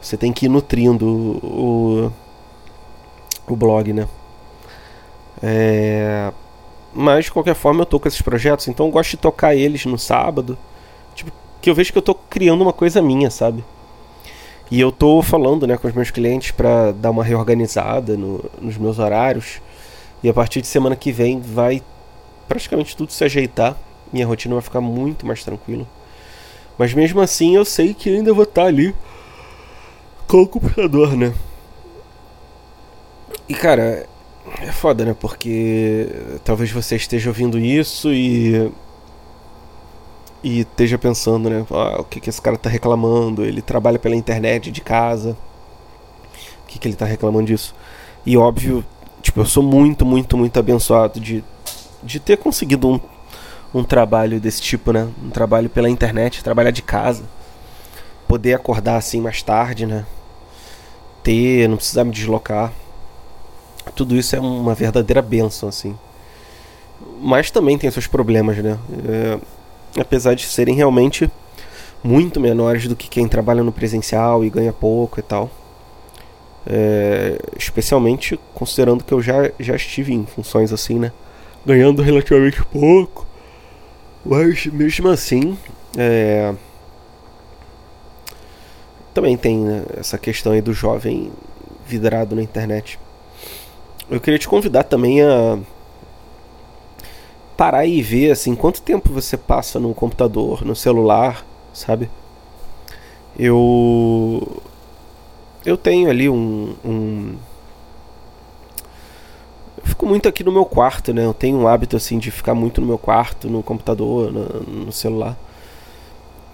Você 0.00 0.16
tem 0.16 0.32
que 0.32 0.46
ir 0.46 0.48
nutrindo 0.48 1.06
o, 1.06 2.10
o 3.46 3.54
blog, 3.54 3.92
né? 3.92 4.08
É... 5.42 6.32
Mas 6.94 7.26
de 7.26 7.32
qualquer 7.32 7.54
forma 7.54 7.82
eu 7.82 7.86
tô 7.86 8.00
com 8.00 8.08
esses 8.08 8.22
projetos, 8.22 8.68
então 8.68 8.86
eu 8.86 8.92
gosto 8.92 9.10
de 9.10 9.16
tocar 9.18 9.54
eles 9.54 9.84
no 9.84 9.98
sábado. 9.98 10.56
Tipo, 11.14 11.30
que 11.60 11.68
eu 11.68 11.74
vejo 11.74 11.92
que 11.92 11.98
eu 11.98 12.02
tô 12.02 12.14
criando 12.14 12.62
uma 12.62 12.72
coisa 12.72 13.02
minha, 13.02 13.30
sabe? 13.30 13.62
E 14.70 14.80
eu 14.80 14.92
tô 14.92 15.20
falando 15.20 15.66
né, 15.66 15.76
com 15.76 15.88
os 15.88 15.94
meus 15.94 16.10
clientes 16.10 16.52
para 16.52 16.92
dar 16.92 17.10
uma 17.10 17.24
reorganizada 17.24 18.16
no, 18.16 18.44
nos 18.60 18.76
meus 18.76 18.98
horários. 18.98 19.60
E 20.22 20.28
a 20.28 20.34
partir 20.34 20.60
de 20.60 20.68
semana 20.68 20.94
que 20.94 21.10
vem 21.10 21.40
vai 21.40 21.82
praticamente 22.46 22.96
tudo 22.96 23.12
se 23.12 23.24
ajeitar. 23.24 23.76
Minha 24.12 24.26
rotina 24.26 24.54
vai 24.54 24.62
ficar 24.62 24.80
muito 24.80 25.26
mais 25.26 25.42
tranquila. 25.42 25.86
Mas 26.78 26.94
mesmo 26.94 27.20
assim 27.20 27.56
eu 27.56 27.64
sei 27.64 27.94
que 27.94 28.08
ainda 28.08 28.32
vou 28.32 28.44
estar 28.44 28.62
tá 28.62 28.68
ali 28.68 28.94
com 30.26 30.42
o 30.42 30.48
computador, 30.48 31.16
né? 31.16 31.34
E 33.48 33.54
cara, 33.54 34.06
é 34.60 34.72
foda, 34.72 35.04
né? 35.04 35.14
Porque 35.18 36.08
talvez 36.44 36.70
você 36.70 36.96
esteja 36.96 37.30
ouvindo 37.30 37.58
isso 37.58 38.12
e. 38.12 38.70
E 40.42 40.60
esteja 40.60 40.96
pensando, 40.98 41.50
né? 41.50 41.66
Ah, 41.70 42.00
o 42.00 42.04
que, 42.04 42.20
que 42.20 42.30
esse 42.30 42.40
cara 42.40 42.56
tá 42.56 42.70
reclamando? 42.70 43.44
Ele 43.44 43.60
trabalha 43.60 43.98
pela 43.98 44.16
internet 44.16 44.70
de 44.70 44.80
casa. 44.80 45.36
O 46.64 46.66
que, 46.66 46.78
que 46.78 46.88
ele 46.88 46.96
tá 46.96 47.04
reclamando 47.04 47.46
disso? 47.46 47.74
E 48.24 48.36
óbvio, 48.36 48.84
tipo, 49.20 49.40
eu 49.40 49.46
sou 49.46 49.62
muito, 49.62 50.04
muito, 50.06 50.36
muito 50.36 50.58
abençoado 50.58 51.20
de, 51.20 51.44
de 52.02 52.18
ter 52.18 52.38
conseguido 52.38 52.88
um, 52.88 53.00
um 53.74 53.84
trabalho 53.84 54.40
desse 54.40 54.62
tipo, 54.62 54.92
né? 54.92 55.08
Um 55.22 55.30
trabalho 55.30 55.68
pela 55.68 55.90
internet, 55.90 56.42
trabalhar 56.42 56.70
de 56.70 56.82
casa. 56.82 57.24
Poder 58.26 58.54
acordar 58.54 58.96
assim 58.96 59.20
mais 59.20 59.42
tarde, 59.42 59.84
né? 59.84 60.06
Ter, 61.22 61.68
não 61.68 61.76
precisar 61.76 62.04
me 62.04 62.12
deslocar 62.12 62.72
tudo 63.94 64.16
isso 64.16 64.36
é 64.36 64.40
uma 64.40 64.74
verdadeira 64.74 65.22
benção, 65.22 65.68
assim. 65.68 65.96
Mas 67.20 67.50
também 67.50 67.78
tem 67.78 67.90
seus 67.90 68.06
problemas, 68.06 68.58
né? 68.58 68.78
É, 69.08 69.38
apesar 69.98 70.34
de 70.34 70.44
serem 70.44 70.74
realmente 70.74 71.30
muito 72.02 72.40
menores 72.40 72.86
do 72.86 72.96
que 72.96 73.08
quem 73.08 73.28
trabalha 73.28 73.62
no 73.62 73.72
presencial 73.72 74.44
e 74.44 74.50
ganha 74.50 74.72
pouco 74.72 75.20
e 75.20 75.22
tal. 75.22 75.50
É, 76.66 77.38
especialmente 77.56 78.38
considerando 78.54 79.02
que 79.02 79.12
eu 79.12 79.22
já, 79.22 79.50
já 79.58 79.74
estive 79.74 80.12
em 80.12 80.26
funções 80.26 80.72
assim, 80.72 80.98
né? 80.98 81.12
Ganhando 81.64 82.02
relativamente 82.02 82.62
pouco. 82.66 83.26
Mas 84.24 84.66
mesmo 84.66 85.08
assim, 85.08 85.56
é, 85.96 86.54
também 89.14 89.36
tem 89.36 89.58
né, 89.58 89.84
essa 89.96 90.18
questão 90.18 90.52
aí 90.52 90.60
do 90.60 90.72
jovem 90.72 91.32
vidrado 91.86 92.36
na 92.36 92.42
internet. 92.42 92.98
Eu 94.10 94.20
queria 94.20 94.38
te 94.38 94.48
convidar 94.48 94.84
também 94.84 95.22
a 95.22 95.58
parar 97.60 97.84
e 97.84 98.00
ver 98.00 98.30
assim 98.30 98.54
quanto 98.54 98.80
tempo 98.80 99.12
você 99.12 99.36
passa 99.36 99.78
no 99.78 99.92
computador, 99.92 100.64
no 100.64 100.74
celular, 100.74 101.44
sabe? 101.74 102.08
Eu 103.38 104.62
eu 105.66 105.76
tenho 105.76 106.08
ali 106.08 106.26
um, 106.26 106.74
um 106.82 107.34
eu 109.76 109.84
fico 109.84 110.06
muito 110.06 110.26
aqui 110.26 110.42
no 110.42 110.50
meu 110.50 110.64
quarto, 110.64 111.12
né? 111.12 111.22
Eu 111.26 111.34
tenho 111.34 111.58
um 111.58 111.68
hábito 111.68 111.98
assim 111.98 112.18
de 112.18 112.30
ficar 112.30 112.54
muito 112.54 112.80
no 112.80 112.86
meu 112.86 112.96
quarto, 112.96 113.46
no 113.46 113.62
computador, 113.62 114.32
no, 114.32 114.84
no 114.86 114.92
celular. 114.92 115.36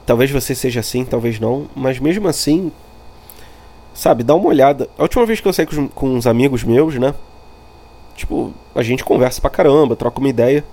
Talvez 0.05 0.29
você 0.29 0.57
seja 0.57 0.81
assim, 0.81 1.05
talvez 1.05 1.39
não, 1.39 1.69
mas 1.77 2.01
mesmo 2.01 2.27
assim, 2.27 2.73
sabe, 3.95 4.25
dá 4.25 4.35
uma 4.35 4.49
olhada. 4.49 4.89
A 4.99 5.03
última 5.03 5.25
vez 5.25 5.39
que 5.39 5.47
eu 5.47 5.53
saí 5.53 5.67
com, 5.67 5.87
com 5.87 6.09
uns 6.09 6.27
amigos 6.27 6.65
meus, 6.65 6.97
né? 6.97 7.15
Tipo, 8.17 8.53
a 8.75 8.83
gente 8.83 9.05
conversa 9.05 9.41
pra 9.41 9.51
caramba, 9.51 9.95
troca 9.95 10.19
uma 10.19 10.29
ideia. 10.29 10.65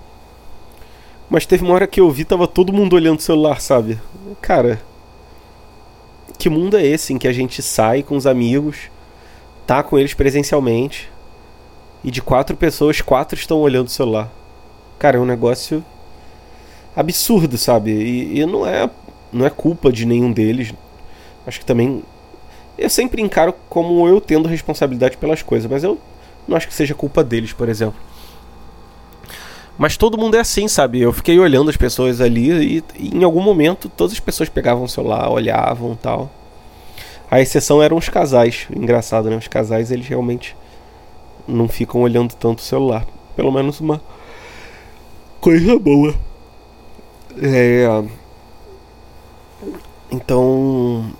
Mas 1.34 1.44
teve 1.44 1.64
uma 1.64 1.74
hora 1.74 1.88
que 1.88 2.00
eu 2.00 2.08
vi, 2.12 2.24
tava 2.24 2.46
todo 2.46 2.72
mundo 2.72 2.94
olhando 2.94 3.18
o 3.18 3.22
celular, 3.22 3.60
sabe? 3.60 3.98
Cara, 4.40 4.80
que 6.38 6.48
mundo 6.48 6.76
é 6.76 6.86
esse 6.86 7.12
em 7.12 7.18
que 7.18 7.26
a 7.26 7.32
gente 7.32 7.60
sai 7.60 8.04
com 8.04 8.16
os 8.16 8.24
amigos, 8.24 8.88
tá 9.66 9.82
com 9.82 9.98
eles 9.98 10.14
presencialmente, 10.14 11.10
e 12.04 12.10
de 12.12 12.22
quatro 12.22 12.56
pessoas, 12.56 13.00
quatro 13.00 13.36
estão 13.36 13.58
olhando 13.58 13.88
o 13.88 13.90
celular? 13.90 14.30
Cara, 14.96 15.16
é 15.16 15.20
um 15.20 15.26
negócio 15.26 15.84
absurdo, 16.94 17.58
sabe? 17.58 17.90
E, 17.90 18.38
e 18.38 18.46
não 18.46 18.64
é 18.64 18.88
não 19.32 19.44
é 19.44 19.50
culpa 19.50 19.90
de 19.90 20.06
nenhum 20.06 20.30
deles. 20.30 20.72
Acho 21.44 21.58
que 21.58 21.66
também. 21.66 22.04
Eu 22.78 22.88
sempre 22.88 23.20
encaro 23.20 23.52
como 23.68 24.06
eu 24.06 24.20
tendo 24.20 24.48
responsabilidade 24.48 25.16
pelas 25.16 25.42
coisas, 25.42 25.68
mas 25.68 25.82
eu 25.82 25.98
não 26.46 26.56
acho 26.56 26.68
que 26.68 26.74
seja 26.74 26.94
culpa 26.94 27.24
deles, 27.24 27.52
por 27.52 27.68
exemplo. 27.68 27.98
Mas 29.76 29.96
todo 29.96 30.16
mundo 30.16 30.36
é 30.36 30.40
assim, 30.40 30.68
sabe? 30.68 31.00
Eu 31.00 31.12
fiquei 31.12 31.38
olhando 31.38 31.68
as 31.68 31.76
pessoas 31.76 32.20
ali 32.20 32.50
e, 32.50 32.84
e 32.96 33.16
em 33.16 33.24
algum 33.24 33.42
momento 33.42 33.88
todas 33.88 34.12
as 34.12 34.20
pessoas 34.20 34.48
pegavam 34.48 34.84
o 34.84 34.88
celular, 34.88 35.28
olhavam 35.28 35.96
tal. 35.96 36.30
A 37.30 37.40
exceção 37.40 37.82
eram 37.82 37.96
os 37.96 38.08
casais. 38.08 38.68
Engraçado, 38.74 39.28
né? 39.28 39.36
Os 39.36 39.48
casais 39.48 39.90
eles 39.90 40.06
realmente 40.06 40.56
não 41.48 41.66
ficam 41.68 42.00
olhando 42.00 42.34
tanto 42.34 42.60
o 42.60 42.62
celular. 42.62 43.04
Pelo 43.34 43.50
menos 43.50 43.80
uma 43.80 44.00
coisa 45.40 45.78
boa. 45.78 46.14
É. 47.42 48.04
Então. 50.10 51.12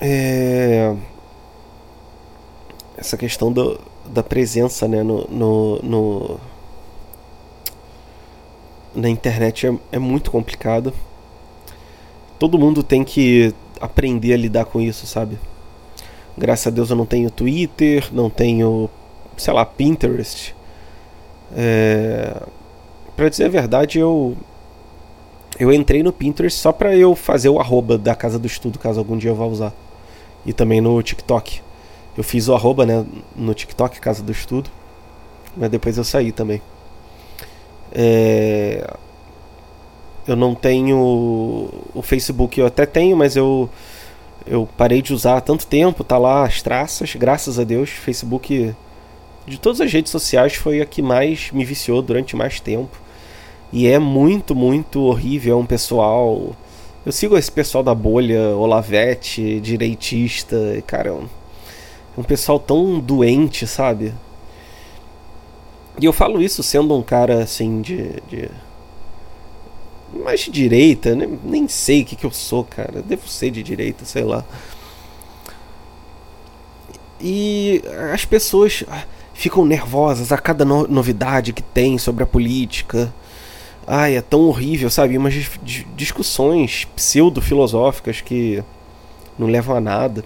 É, 0.00 0.92
essa 2.96 3.16
questão 3.16 3.52
do, 3.52 3.80
da 4.06 4.22
presença 4.22 4.86
né, 4.88 5.02
no, 5.02 5.26
no, 5.28 5.78
no 5.82 6.40
na 8.94 9.08
internet 9.08 9.66
é, 9.66 9.74
é 9.92 9.98
muito 9.98 10.30
complicada. 10.30 10.92
Todo 12.38 12.58
mundo 12.58 12.82
tem 12.82 13.04
que 13.04 13.54
aprender 13.80 14.32
a 14.32 14.36
lidar 14.36 14.64
com 14.64 14.80
isso, 14.80 15.06
sabe? 15.06 15.38
Graças 16.36 16.66
a 16.66 16.70
Deus 16.70 16.90
eu 16.90 16.96
não 16.96 17.06
tenho 17.06 17.30
Twitter, 17.30 18.08
não 18.12 18.28
tenho, 18.28 18.88
sei 19.36 19.52
lá, 19.52 19.64
Pinterest. 19.64 20.54
É... 21.54 22.42
Pra 23.16 23.28
dizer 23.28 23.44
a 23.44 23.48
verdade, 23.48 23.98
eu 23.98 24.36
eu 25.58 25.72
entrei 25.72 26.02
no 26.02 26.12
Pinterest 26.12 26.58
só 26.58 26.72
pra 26.72 26.96
eu 26.96 27.14
fazer 27.14 27.48
o 27.48 27.60
arroba 27.60 27.98
da 27.98 28.14
casa 28.14 28.38
do 28.38 28.46
estudo, 28.46 28.78
caso 28.78 28.98
algum 28.98 29.16
dia 29.16 29.30
eu 29.30 29.34
vá 29.34 29.44
usar. 29.44 29.72
E 30.44 30.52
também 30.52 30.80
no 30.80 31.00
TikTok. 31.02 31.60
Eu 32.16 32.24
fiz 32.24 32.48
o 32.48 32.54
arroba 32.54 32.84
né, 32.84 33.04
no 33.34 33.54
TikTok, 33.54 34.00
casa 34.00 34.22
do 34.22 34.32
estudo. 34.32 34.70
Mas 35.56 35.70
depois 35.70 35.96
eu 35.96 36.04
saí 36.04 36.32
também. 36.32 36.60
É... 37.92 38.88
Eu 40.26 40.36
não 40.36 40.54
tenho 40.54 40.96
o 41.94 42.02
Facebook, 42.02 42.58
eu 42.58 42.66
até 42.66 42.86
tenho, 42.86 43.16
mas 43.16 43.34
eu 43.36 43.68
eu 44.46 44.68
parei 44.76 45.00
de 45.02 45.12
usar 45.12 45.36
há 45.36 45.40
tanto 45.40 45.66
tempo, 45.66 46.02
tá 46.02 46.18
lá 46.18 46.44
as 46.44 46.62
traças, 46.62 47.14
graças 47.14 47.60
a 47.60 47.64
Deus, 47.64 47.90
Facebook 47.90 48.74
de 49.46 49.58
todas 49.58 49.80
as 49.80 49.92
redes 49.92 50.10
sociais 50.10 50.54
foi 50.54 50.80
a 50.80 50.86
que 50.86 51.02
mais 51.02 51.50
me 51.50 51.64
viciou 51.64 52.00
durante 52.00 52.36
mais 52.36 52.60
tempo. 52.60 53.00
E 53.72 53.86
é 53.86 53.98
muito, 53.98 54.54
muito 54.54 55.00
horrível. 55.02 55.54
É 55.54 55.60
um 55.60 55.66
pessoal. 55.66 56.54
Eu 57.04 57.10
sigo 57.10 57.36
esse 57.36 57.50
pessoal 57.50 57.82
da 57.82 57.94
bolha, 57.94 58.50
Olavete, 58.50 59.60
direitista. 59.60 60.56
Cara, 60.86 61.08
é 61.08 61.12
um, 62.16 62.22
pessoal 62.22 62.58
tão 62.58 62.98
doente, 63.00 63.66
sabe? 63.66 64.14
E 66.00 66.04
eu 66.04 66.12
falo 66.12 66.40
isso 66.42 66.62
sendo 66.62 66.96
um 66.96 67.02
cara 67.02 67.42
assim 67.42 67.80
de. 67.80 68.20
de 68.28 68.50
mais 70.14 70.40
de 70.40 70.50
direita, 70.50 71.14
nem, 71.14 71.38
nem 71.42 71.68
sei 71.68 72.02
o 72.02 72.04
que, 72.04 72.16
que 72.16 72.26
eu 72.26 72.30
sou, 72.30 72.64
cara. 72.64 73.02
Devo 73.02 73.26
ser 73.28 73.50
de 73.50 73.62
direita, 73.62 74.04
sei 74.04 74.24
lá. 74.24 74.44
E 77.18 77.82
as 78.12 78.24
pessoas 78.24 78.84
ah, 78.88 79.04
ficam 79.32 79.64
nervosas 79.64 80.32
a 80.32 80.38
cada 80.38 80.64
no 80.64 80.86
novidade 80.88 81.52
que 81.52 81.62
tem 81.62 81.96
sobre 81.96 82.24
a 82.24 82.26
política. 82.26 83.12
Ai, 83.86 84.16
é 84.16 84.20
tão 84.20 84.40
horrível, 84.42 84.90
sabe? 84.90 85.16
Umas 85.16 85.34
discussões 85.96 86.84
pseudo-filosóficas 86.96 88.20
que 88.20 88.62
não 89.38 89.46
levam 89.46 89.76
a 89.76 89.80
nada. 89.80 90.24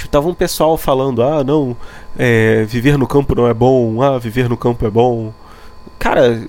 Tipo, 0.00 0.10
tava 0.10 0.28
um 0.28 0.34
pessoal 0.34 0.76
falando, 0.76 1.22
ah, 1.22 1.44
não, 1.44 1.76
é, 2.18 2.64
viver 2.64 2.96
no 2.98 3.06
campo 3.06 3.34
não 3.34 3.46
é 3.46 3.54
bom, 3.54 4.02
ah, 4.02 4.18
viver 4.18 4.48
no 4.48 4.56
campo 4.56 4.86
é 4.86 4.90
bom. 4.90 5.32
Cara, 5.98 6.46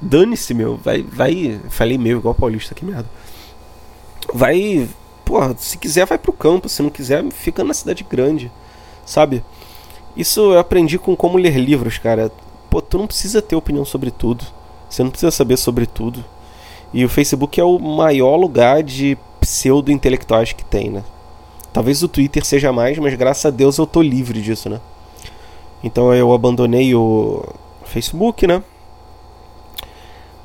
dane-se, 0.00 0.52
meu, 0.54 0.76
vai, 0.76 1.02
vai, 1.02 1.60
falei 1.68 1.96
meu, 1.96 2.18
igual 2.18 2.34
paulista, 2.34 2.74
que 2.74 2.84
merda. 2.84 3.06
Vai, 4.32 4.88
porra, 5.24 5.54
se 5.58 5.78
quiser 5.78 6.06
vai 6.06 6.18
pro 6.18 6.32
campo, 6.32 6.68
se 6.68 6.82
não 6.82 6.90
quiser 6.90 7.24
fica 7.32 7.64
na 7.64 7.74
cidade 7.74 8.04
grande, 8.08 8.50
sabe? 9.06 9.42
Isso 10.16 10.52
eu 10.52 10.58
aprendi 10.58 10.98
com 10.98 11.16
como 11.16 11.38
ler 11.38 11.56
livros, 11.56 11.98
cara. 11.98 12.30
Pô, 12.68 12.82
tu 12.82 12.98
não 12.98 13.06
precisa 13.06 13.40
ter 13.40 13.56
opinião 13.56 13.84
sobre 13.84 14.10
tudo 14.10 14.44
você 14.88 15.02
não 15.02 15.10
precisa 15.10 15.30
saber 15.30 15.56
sobre 15.56 15.86
tudo. 15.86 16.24
E 16.92 17.04
o 17.04 17.08
Facebook 17.08 17.60
é 17.60 17.64
o 17.64 17.78
maior 17.78 18.36
lugar 18.36 18.82
de 18.82 19.18
pseudo-intelectuais 19.40 20.52
que 20.52 20.64
tem, 20.64 20.90
né? 20.90 21.04
Talvez 21.72 22.02
o 22.02 22.08
Twitter 22.08 22.44
seja 22.44 22.72
mais, 22.72 22.98
mas 22.98 23.14
graças 23.14 23.46
a 23.46 23.50
Deus 23.50 23.78
eu 23.78 23.86
tô 23.86 24.02
livre 24.02 24.40
disso, 24.40 24.68
né? 24.68 24.80
Então 25.82 26.12
eu 26.12 26.32
abandonei 26.32 26.94
o 26.94 27.44
Facebook, 27.84 28.46
né? 28.46 28.62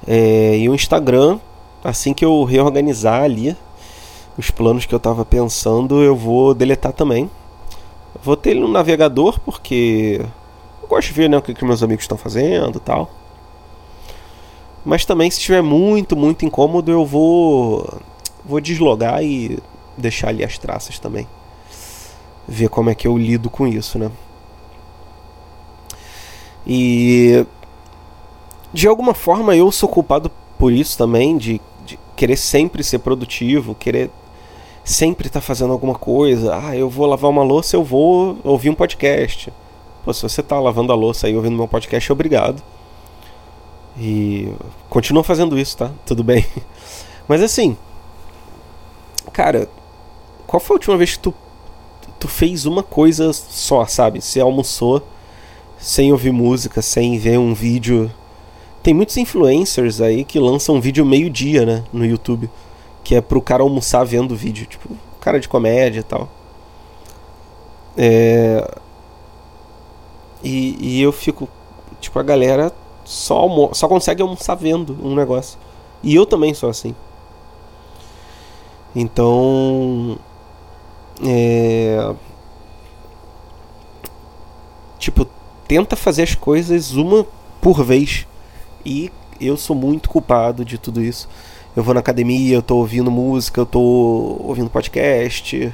É, 0.05 0.57
e 0.57 0.69
o 0.69 0.75
Instagram, 0.75 1.39
assim 1.83 2.13
que 2.13 2.25
eu 2.25 2.43
reorganizar 2.43 3.23
ali 3.23 3.55
os 4.37 4.51
planos 4.51 4.85
que 4.85 4.93
eu 4.93 4.99
tava 4.99 5.23
pensando, 5.23 6.01
eu 6.01 6.15
vou 6.15 6.53
deletar 6.53 6.91
também. 6.91 7.29
Vou 8.21 8.35
ter 8.35 8.51
ele 8.51 8.59
no 8.59 8.67
navegador 8.67 9.39
porque 9.39 10.21
eu 10.81 10.87
gosto 10.87 11.07
de 11.07 11.13
ver 11.13 11.29
né, 11.29 11.37
o 11.37 11.41
que, 11.41 11.53
que 11.53 11.65
meus 11.65 11.83
amigos 11.83 12.03
estão 12.03 12.17
fazendo 12.17 12.77
e 12.77 12.81
tal. 12.81 13.09
Mas 14.85 15.05
também 15.05 15.31
se 15.31 15.37
estiver 15.37 15.61
muito, 15.61 16.15
muito 16.15 16.45
incômodo, 16.45 16.91
eu 16.91 17.05
vou 17.05 18.01
vou 18.45 18.59
deslogar 18.59 19.23
e 19.23 19.57
deixar 19.97 20.29
ali 20.29 20.43
as 20.43 20.57
traças 20.57 20.99
também. 20.99 21.27
Ver 22.47 22.69
como 22.69 22.89
é 22.89 22.95
que 22.95 23.07
eu 23.07 23.17
lido 23.17 23.49
com 23.49 23.67
isso, 23.67 23.97
né? 23.97 24.11
E 26.65 27.45
de 28.73 28.87
alguma 28.87 29.13
forma 29.13 29.55
eu 29.55 29.71
sou 29.71 29.87
culpado 29.87 30.31
por 30.57 30.71
isso 30.71 30.97
também, 30.97 31.37
de, 31.37 31.61
de 31.85 31.99
querer 32.15 32.37
sempre 32.37 32.83
ser 32.83 32.99
produtivo, 32.99 33.75
querer 33.75 34.09
sempre 34.83 35.27
estar 35.27 35.39
tá 35.39 35.45
fazendo 35.45 35.73
alguma 35.73 35.95
coisa. 35.95 36.55
Ah, 36.55 36.75
eu 36.75 36.89
vou 36.89 37.05
lavar 37.05 37.29
uma 37.29 37.43
louça, 37.43 37.75
eu 37.75 37.83
vou 37.83 38.37
ouvir 38.43 38.69
um 38.69 38.75
podcast. 38.75 39.51
Pô, 40.03 40.13
se 40.13 40.21
você 40.21 40.41
está 40.41 40.59
lavando 40.59 40.91
a 40.91 40.95
louça 40.95 41.29
e 41.29 41.35
ouvindo 41.35 41.55
meu 41.55 41.67
podcast, 41.67 42.11
obrigado. 42.11 42.61
E 43.97 44.51
continua 44.89 45.23
fazendo 45.23 45.57
isso, 45.57 45.77
tá? 45.77 45.91
Tudo 46.05 46.23
bem. 46.23 46.45
Mas 47.27 47.41
assim, 47.41 47.77
cara, 49.31 49.69
qual 50.53 50.61
foi 50.61 50.75
a 50.75 50.77
última 50.77 50.97
vez 50.97 51.13
que 51.13 51.19
tu, 51.19 51.33
tu 52.19 52.27
fez 52.27 52.67
uma 52.67 52.83
coisa 52.83 53.33
só, 53.33 53.87
sabe? 53.87 54.21
Você 54.21 54.39
almoçou 54.39 55.01
sem 55.79 56.11
ouvir 56.11 56.31
música, 56.31 56.79
sem 56.79 57.17
ver 57.17 57.39
um 57.39 57.55
vídeo. 57.55 58.11
Tem 58.83 58.93
muitos 58.93 59.17
influencers 59.17 59.99
aí 59.99 60.23
que 60.23 60.37
lançam 60.37 60.75
um 60.75 60.79
vídeo 60.79 61.03
meio-dia, 61.03 61.65
né? 61.65 61.83
No 61.91 62.05
YouTube. 62.05 62.51
Que 63.03 63.15
é 63.15 63.21
pro 63.21 63.41
cara 63.41 63.63
almoçar 63.63 64.03
vendo 64.03 64.33
o 64.33 64.35
vídeo. 64.35 64.67
Tipo, 64.67 64.89
cara 65.19 65.39
de 65.39 65.49
comédia 65.49 66.01
e 66.01 66.03
tal. 66.03 66.29
É, 67.97 68.77
e, 70.43 70.77
e 70.79 71.01
eu 71.01 71.11
fico. 71.11 71.49
Tipo, 71.99 72.19
a 72.19 72.23
galera 72.23 72.71
só, 73.03 73.73
só 73.73 73.87
consegue 73.87 74.21
almoçar 74.21 74.53
vendo 74.53 74.95
um 75.03 75.15
negócio. 75.15 75.57
E 76.03 76.13
eu 76.13 76.27
também 76.27 76.53
sou 76.53 76.69
assim. 76.69 76.93
Então. 78.95 80.19
É. 81.21 82.13
Tipo, 84.97 85.27
tenta 85.67 85.95
fazer 85.95 86.23
as 86.23 86.35
coisas 86.35 86.93
uma 86.93 87.25
por 87.61 87.83
vez. 87.83 88.25
E 88.85 89.11
eu 89.39 89.57
sou 89.57 89.75
muito 89.75 90.09
culpado 90.09 90.63
de 90.63 90.77
tudo 90.77 91.01
isso. 91.01 91.27
Eu 91.75 91.83
vou 91.83 91.93
na 91.93 91.99
academia, 91.99 92.55
eu 92.55 92.61
tô 92.61 92.77
ouvindo 92.77 93.09
música, 93.09 93.61
eu 93.61 93.65
tô 93.65 93.81
ouvindo 93.81 94.69
podcast. 94.69 95.73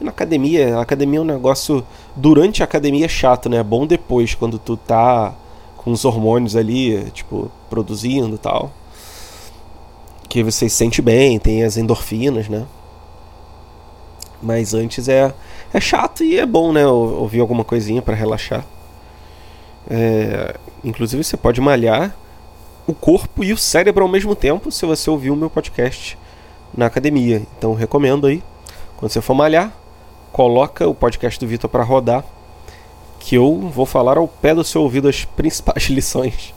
Na 0.00 0.10
academia, 0.10 0.76
a 0.76 0.82
academia 0.82 1.20
é 1.20 1.22
um 1.22 1.26
negócio. 1.26 1.84
Durante 2.14 2.62
a 2.62 2.64
academia 2.64 3.06
é 3.06 3.08
chato, 3.08 3.48
né? 3.48 3.58
É 3.58 3.62
bom 3.62 3.86
depois, 3.86 4.34
quando 4.34 4.58
tu 4.58 4.76
tá 4.76 5.34
com 5.76 5.92
os 5.92 6.04
hormônios 6.04 6.56
ali, 6.56 7.10
tipo, 7.12 7.50
produzindo 7.70 8.34
e 8.34 8.38
tal. 8.38 8.72
Que 10.28 10.42
você 10.42 10.68
se 10.68 10.76
sente 10.76 11.00
bem, 11.00 11.38
tem 11.38 11.62
as 11.62 11.76
endorfinas, 11.76 12.48
né? 12.48 12.66
Mas 14.46 14.74
antes 14.74 15.08
é, 15.08 15.34
é 15.74 15.80
chato 15.80 16.22
e 16.22 16.38
é 16.38 16.46
bom, 16.46 16.72
né? 16.72 16.86
Ouvir 16.86 17.40
alguma 17.40 17.64
coisinha 17.64 18.00
para 18.00 18.14
relaxar. 18.14 18.64
É, 19.90 20.54
inclusive 20.84 21.24
você 21.24 21.36
pode 21.36 21.60
malhar 21.60 22.14
o 22.86 22.94
corpo 22.94 23.42
e 23.42 23.52
o 23.52 23.58
cérebro 23.58 24.04
ao 24.04 24.10
mesmo 24.10 24.36
tempo 24.36 24.70
se 24.70 24.86
você 24.86 25.10
ouvir 25.10 25.32
o 25.32 25.36
meu 25.36 25.50
podcast 25.50 26.16
na 26.76 26.86
academia. 26.86 27.42
Então 27.58 27.74
recomendo 27.74 28.28
aí, 28.28 28.40
quando 28.96 29.10
você 29.10 29.20
for 29.20 29.34
malhar, 29.34 29.72
coloca 30.30 30.86
o 30.86 30.94
podcast 30.94 31.40
do 31.40 31.48
Vitor 31.48 31.68
para 31.68 31.82
rodar, 31.82 32.24
que 33.18 33.34
eu 33.34 33.68
vou 33.74 33.84
falar 33.84 34.16
ao 34.16 34.28
pé 34.28 34.54
do 34.54 34.62
seu 34.62 34.82
ouvido 34.82 35.08
as 35.08 35.24
principais 35.24 35.86
lições 35.90 36.54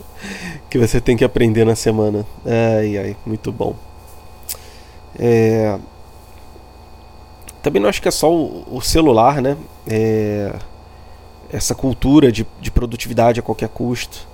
que 0.70 0.78
você 0.78 1.00
tem 1.00 1.16
que 1.16 1.24
aprender 1.24 1.64
na 1.64 1.74
semana. 1.74 2.24
Ai, 2.46 2.96
ai, 2.96 3.16
muito 3.26 3.50
bom. 3.50 3.74
É... 5.18 5.76
Também 7.62 7.80
não 7.80 7.88
acho 7.88 8.00
que 8.00 8.08
é 8.08 8.10
só 8.10 8.32
o 8.32 8.80
celular, 8.82 9.40
né? 9.40 9.56
É... 9.88 10.54
Essa 11.52 11.74
cultura 11.74 12.30
de, 12.30 12.46
de 12.60 12.70
produtividade 12.70 13.40
a 13.40 13.42
qualquer 13.42 13.68
custo, 13.68 14.26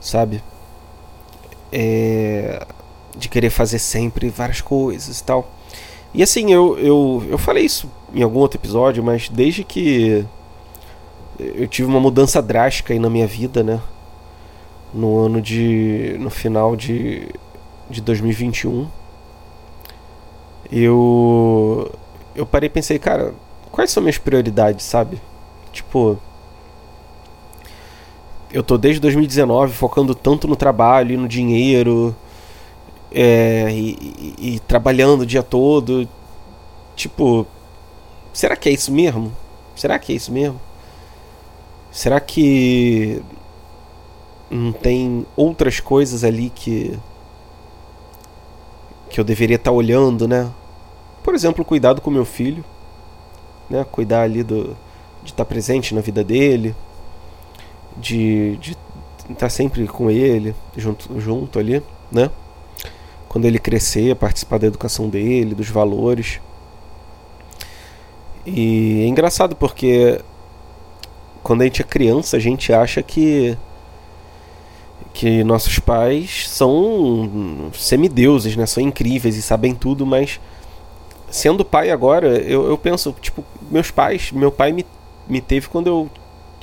sabe? 0.00 0.42
É... 1.72 2.66
De 3.16 3.28
querer 3.28 3.50
fazer 3.50 3.78
sempre 3.78 4.28
várias 4.28 4.60
coisas 4.60 5.20
e 5.20 5.24
tal. 5.24 5.50
E 6.14 6.22
assim, 6.22 6.52
eu, 6.52 6.78
eu, 6.78 7.24
eu 7.30 7.38
falei 7.38 7.64
isso 7.64 7.90
em 8.14 8.22
algum 8.22 8.38
outro 8.38 8.58
episódio, 8.58 9.02
mas 9.02 9.28
desde 9.30 9.64
que 9.64 10.26
eu 11.38 11.66
tive 11.66 11.88
uma 11.88 12.00
mudança 12.00 12.40
drástica 12.42 12.92
aí 12.92 12.98
na 12.98 13.10
minha 13.10 13.26
vida, 13.26 13.62
né? 13.62 13.80
No 14.92 15.18
ano 15.18 15.40
de. 15.40 16.16
no 16.18 16.30
final 16.30 16.76
de, 16.76 17.28
de 17.88 18.00
2021. 18.00 18.86
Eu. 20.70 21.90
Eu 22.34 22.46
parei 22.46 22.66
e 22.66 22.70
pensei, 22.70 22.98
cara, 22.98 23.34
quais 23.70 23.90
são 23.90 24.02
minhas 24.02 24.18
prioridades, 24.18 24.84
sabe? 24.84 25.20
Tipo. 25.72 26.18
Eu 28.52 28.62
tô 28.62 28.76
desde 28.76 29.00
2019 29.00 29.72
focando 29.72 30.14
tanto 30.14 30.46
no 30.46 30.54
trabalho 30.54 31.14
e 31.14 31.16
no 31.16 31.26
dinheiro 31.26 32.14
é, 33.10 33.70
e, 33.70 34.36
e, 34.38 34.54
e 34.54 34.60
trabalhando 34.60 35.22
o 35.22 35.26
dia 35.26 35.42
todo. 35.42 36.06
Tipo, 36.94 37.46
será 38.32 38.54
que 38.56 38.68
é 38.68 38.72
isso 38.72 38.92
mesmo? 38.92 39.32
Será 39.74 39.98
que 39.98 40.12
é 40.12 40.16
isso 40.16 40.30
mesmo? 40.30 40.60
Será 41.90 42.20
que 42.20 43.22
não 44.50 44.72
tem 44.72 45.26
outras 45.34 45.80
coisas 45.80 46.24
ali 46.24 46.50
que 46.50 46.98
que 49.08 49.20
eu 49.20 49.24
deveria 49.24 49.56
estar 49.56 49.70
tá 49.70 49.76
olhando, 49.76 50.26
né? 50.26 50.50
Por 51.22 51.34
exemplo, 51.34 51.64
cuidado 51.64 52.00
com 52.00 52.10
meu 52.10 52.24
filho, 52.24 52.64
né? 53.68 53.84
Cuidar 53.90 54.22
ali 54.22 54.42
do 54.42 54.76
de 55.22 55.30
estar 55.30 55.44
tá 55.44 55.48
presente 55.48 55.94
na 55.94 56.00
vida 56.00 56.24
dele, 56.24 56.74
de, 57.96 58.56
de 58.56 58.72
estar 59.22 59.34
tá 59.36 59.48
sempre 59.48 59.86
com 59.86 60.10
ele, 60.10 60.52
junto, 60.76 61.20
junto 61.20 61.60
ali, 61.60 61.80
né? 62.10 62.28
quando 63.32 63.46
ele 63.46 63.58
crescer, 63.58 64.14
participar 64.14 64.58
da 64.58 64.66
educação 64.66 65.08
dele, 65.08 65.54
dos 65.54 65.70
valores. 65.70 66.38
E 68.44 69.00
é 69.04 69.06
engraçado 69.06 69.56
porque 69.56 70.20
quando 71.42 71.62
a 71.62 71.64
gente 71.64 71.80
é 71.80 71.84
criança, 71.84 72.36
a 72.36 72.40
gente 72.40 72.74
acha 72.74 73.02
que 73.02 73.56
que 75.14 75.42
nossos 75.44 75.78
pais 75.78 76.46
são 76.46 77.70
semideuses, 77.72 78.54
né? 78.54 78.66
São 78.66 78.82
incríveis 78.82 79.34
e 79.36 79.40
sabem 79.40 79.74
tudo, 79.74 80.04
mas 80.04 80.38
sendo 81.32 81.64
pai 81.64 81.90
agora, 81.90 82.28
eu, 82.28 82.68
eu 82.68 82.78
penso, 82.78 83.12
tipo, 83.20 83.44
meus 83.70 83.90
pais, 83.90 84.30
meu 84.30 84.52
pai 84.52 84.70
me, 84.72 84.86
me 85.28 85.40
teve 85.40 85.66
quando 85.68 85.86
eu 85.88 86.10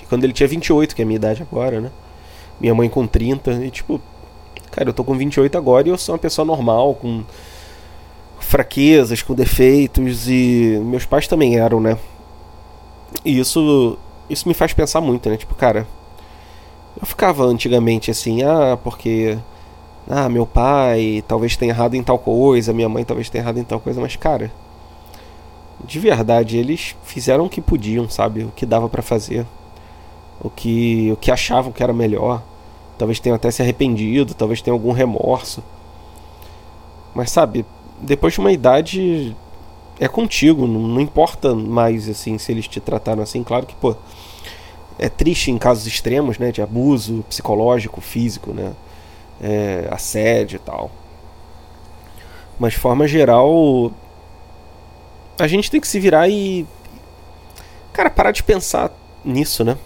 quando 0.07 0.23
ele 0.23 0.33
tinha 0.33 0.47
28, 0.47 0.95
que 0.95 1.01
é 1.01 1.03
a 1.03 1.05
minha 1.05 1.17
idade 1.17 1.43
agora, 1.43 1.79
né? 1.79 1.91
Minha 2.59 2.73
mãe 2.73 2.89
com 2.89 3.05
30, 3.05 3.51
e 3.63 3.69
tipo, 3.69 4.01
Cara, 4.71 4.89
eu 4.89 4.93
tô 4.93 5.03
com 5.03 5.17
28 5.17 5.57
agora 5.57 5.87
e 5.87 5.91
eu 5.91 5.97
sou 5.97 6.13
uma 6.13 6.19
pessoa 6.19 6.45
normal, 6.45 6.93
com 6.95 7.23
fraquezas, 8.39 9.21
com 9.21 9.33
defeitos 9.33 10.29
e 10.29 10.79
meus 10.83 11.05
pais 11.05 11.27
também 11.27 11.57
eram, 11.57 11.79
né? 11.79 11.97
E 13.25 13.39
isso 13.39 13.97
isso 14.29 14.47
me 14.47 14.53
faz 14.53 14.73
pensar 14.73 15.01
muito, 15.01 15.27
né? 15.29 15.37
Tipo, 15.37 15.55
cara, 15.55 15.87
eu 16.99 17.05
ficava 17.05 17.43
antigamente 17.45 18.11
assim, 18.11 18.43
ah, 18.43 18.77
porque 18.81 19.37
ah, 20.09 20.27
meu 20.27 20.45
pai 20.45 21.23
talvez 21.27 21.55
tenha 21.55 21.71
errado 21.71 21.95
em 21.95 22.03
tal 22.03 22.17
coisa, 22.17 22.73
minha 22.73 22.89
mãe 22.89 23.05
talvez 23.05 23.29
tenha 23.29 23.43
errado 23.43 23.59
em 23.59 23.63
tal 23.63 23.79
coisa, 23.79 24.01
mas 24.01 24.15
cara, 24.15 24.51
de 25.83 25.99
verdade, 25.99 26.57
eles 26.57 26.95
fizeram 27.03 27.45
o 27.45 27.49
que 27.49 27.61
podiam, 27.61 28.09
sabe? 28.09 28.43
O 28.43 28.51
que 28.55 28.65
dava 28.65 28.89
para 28.89 29.01
fazer. 29.01 29.45
O 30.41 30.49
que 30.49 31.11
o 31.11 31.17
que 31.17 31.31
achavam 31.31 31.71
que 31.71 31.81
era 31.81 31.93
melhor. 31.93 32.41
Talvez 32.97 33.19
tenha 33.19 33.35
até 33.35 33.49
se 33.49 33.61
arrependido, 33.61 34.33
talvez 34.33 34.61
tenha 34.61 34.73
algum 34.73 34.91
remorso. 34.91 35.63
Mas 37.15 37.31
sabe, 37.31 37.65
depois 38.01 38.33
de 38.33 38.39
uma 38.39 38.51
idade 38.51 39.35
é 39.99 40.07
contigo, 40.07 40.67
não, 40.67 40.81
não, 40.81 41.01
importa 41.01 41.55
mais 41.55 42.07
assim 42.07 42.37
se 42.37 42.51
eles 42.51 42.67
te 42.67 42.79
trataram 42.79 43.21
assim, 43.21 43.43
claro 43.43 43.65
que 43.65 43.75
pô, 43.75 43.95
é 44.97 45.09
triste 45.09 45.51
em 45.51 45.57
casos 45.57 45.85
extremos, 45.87 46.37
né, 46.37 46.51
de 46.51 46.61
abuso 46.61 47.23
psicológico, 47.27 47.99
físico, 47.99 48.53
né, 48.53 48.73
é, 49.41 49.87
assédio 49.91 50.57
e 50.57 50.59
tal. 50.59 50.91
Mas 52.59 52.73
de 52.73 52.79
forma 52.79 53.07
geral, 53.07 53.91
a 55.37 55.47
gente 55.47 55.71
tem 55.71 55.79
que 55.79 55.87
se 55.87 55.99
virar 55.99 56.27
e 56.27 56.67
cara 57.99 58.09
parar 58.09 58.31
de 58.31 58.41
pensar 58.41 58.91
nisso, 59.25 59.65
né? 59.65 59.77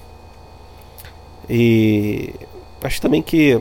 E 1.49 2.31
acho 2.83 3.01
também 3.01 3.23
que 3.23 3.59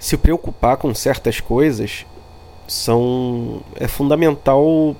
se 0.00 0.16
preocupar 0.16 0.76
com 0.76 0.92
certas 0.92 1.38
coisas 1.38 2.04
são 2.66 3.62
é 3.76 3.86
fundamental 3.86 4.96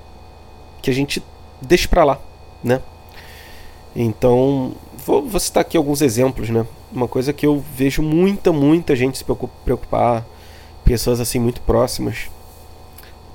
que 0.81 0.89
a 0.89 0.93
gente 0.93 1.21
deixe 1.61 1.89
para 1.89 2.05
lá, 2.05 2.19
né? 2.63 2.81
Então, 3.93 4.71
vou, 5.05 5.27
vou 5.27 5.39
citar 5.39 5.59
aqui 5.59 5.75
alguns 5.75 6.01
exemplos, 6.01 6.49
né? 6.49 6.65
Uma 6.91 7.07
coisa 7.07 7.31
que 7.31 7.45
eu 7.45 7.63
vejo 7.73 8.01
muita, 8.01 8.51
muita 8.51 8.95
gente 8.95 9.17
se 9.17 9.23
preocupar, 9.23 10.25
pessoas 10.83 11.19
assim 11.19 11.39
muito 11.39 11.61
próximas, 11.61 12.29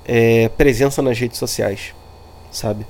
é 0.05 0.47
presença 0.49 1.01
nas 1.01 1.19
redes 1.19 1.37
sociais, 1.37 1.93
sabe? 2.51 2.85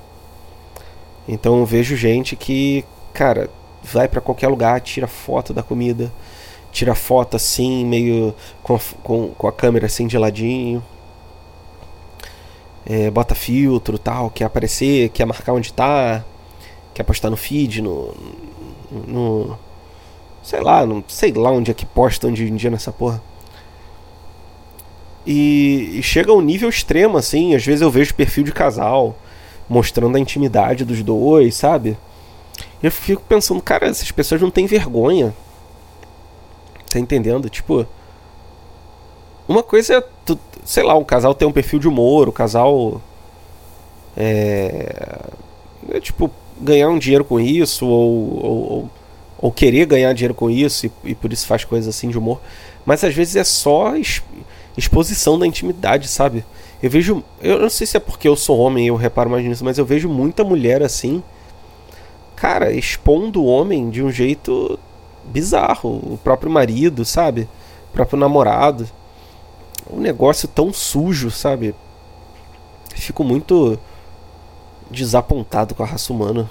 Então 1.26 1.58
eu 1.58 1.66
vejo 1.66 1.96
gente 1.96 2.36
que, 2.36 2.84
cara, 3.12 3.50
vai 3.82 4.08
para 4.08 4.20
qualquer 4.20 4.48
lugar, 4.48 4.80
tira 4.80 5.06
foto 5.06 5.52
da 5.52 5.62
comida, 5.62 6.12
tira 6.70 6.94
foto 6.94 7.36
assim, 7.36 7.84
meio 7.84 8.34
com 8.62 8.76
a, 8.76 8.80
com, 9.02 9.28
com 9.28 9.48
a 9.48 9.52
câmera 9.52 9.86
assim 9.86 10.06
de 10.06 10.16
ladinho. 10.16 10.82
É, 12.86 13.10
bota 13.10 13.34
filtro 13.34 13.98
tal, 13.98 14.30
quer 14.30 14.44
aparecer, 14.44 15.10
quer 15.10 15.26
marcar 15.26 15.52
onde 15.52 15.72
tá, 15.72 16.24
quer 16.94 17.02
postar 17.02 17.28
no 17.30 17.36
feed, 17.36 17.82
no. 17.82 18.14
no 18.90 19.58
sei 20.48 20.62
lá, 20.62 20.86
não 20.86 21.04
sei 21.06 21.30
lá 21.30 21.50
onde 21.50 21.70
é 21.70 21.74
que 21.74 21.84
posta 21.84 22.26
hoje 22.26 22.44
em 22.44 22.56
dia 22.56 22.70
nessa 22.70 22.90
porra. 22.90 23.22
E, 25.26 25.98
e 25.98 26.02
chega 26.02 26.32
a 26.32 26.34
um 26.34 26.40
nível 26.40 26.70
extremo, 26.70 27.18
assim. 27.18 27.54
Às 27.54 27.66
vezes 27.66 27.82
eu 27.82 27.90
vejo 27.90 28.14
perfil 28.14 28.44
de 28.44 28.52
casal 28.52 29.14
mostrando 29.68 30.16
a 30.16 30.20
intimidade 30.20 30.86
dos 30.86 31.02
dois, 31.02 31.54
sabe? 31.54 31.98
eu 32.82 32.90
fico 32.90 33.22
pensando, 33.28 33.60
cara, 33.60 33.88
essas 33.88 34.10
pessoas 34.10 34.40
não 34.40 34.50
têm 34.50 34.64
vergonha. 34.64 35.34
Tá 36.90 36.98
entendendo? 36.98 37.50
Tipo. 37.50 37.86
Uma 39.46 39.62
coisa 39.62 39.96
é, 39.96 40.04
tu, 40.24 40.38
sei 40.64 40.82
lá, 40.82 40.94
o 40.94 41.04
casal 41.04 41.34
tem 41.34 41.46
um 41.46 41.52
perfil 41.52 41.78
de 41.78 41.88
humor, 41.88 42.26
o 42.26 42.32
casal. 42.32 43.02
É. 44.16 45.20
é 45.90 46.00
tipo, 46.00 46.30
ganhar 46.58 46.88
um 46.88 46.98
dinheiro 46.98 47.24
com 47.24 47.38
isso, 47.38 47.86
ou, 47.86 48.44
ou, 48.44 48.72
ou 48.72 48.90
querer 49.52 49.86
ganhar 49.86 50.12
dinheiro 50.12 50.34
com 50.34 50.50
isso, 50.50 50.86
e, 50.86 50.92
e, 51.04 51.14
por 51.14 51.32
isso 51.32 51.46
faz 51.46 51.64
coisas 51.64 51.94
assim 51.94 52.10
de 52.10 52.18
humor. 52.18 52.40
Mas 52.84 53.04
às 53.04 53.14
vezes 53.14 53.36
é 53.36 53.44
só 53.44 53.94
exposição 54.76 55.38
da 55.38 55.46
intimidade, 55.46 56.08
sabe? 56.08 56.44
Eu 56.82 56.90
vejo. 56.90 57.24
Eu 57.40 57.60
não 57.60 57.70
sei 57.70 57.86
se 57.86 57.96
é 57.96 58.00
porque 58.00 58.28
eu 58.28 58.36
sou 58.36 58.58
homem 58.58 58.84
e 58.84 58.88
eu 58.88 58.96
reparo 58.96 59.30
mais 59.30 59.44
nisso, 59.44 59.64
mas 59.64 59.78
eu 59.78 59.84
vejo 59.84 60.08
muita 60.08 60.44
mulher 60.44 60.82
assim. 60.82 61.22
Cara, 62.34 62.72
expondo 62.72 63.42
o 63.42 63.46
homem 63.46 63.90
de 63.90 64.02
um 64.02 64.10
jeito 64.10 64.78
bizarro. 65.24 65.88
O 65.88 66.18
próprio 66.22 66.50
marido, 66.50 67.04
sabe? 67.04 67.48
O 67.90 67.92
próprio 67.92 68.18
namorado. 68.18 68.88
Um 69.90 70.00
negócio 70.00 70.46
tão 70.48 70.72
sujo, 70.72 71.30
sabe? 71.30 71.74
Fico 72.94 73.24
muito 73.24 73.78
desapontado 74.90 75.74
com 75.74 75.82
a 75.82 75.86
raça 75.86 76.12
humana. 76.12 76.48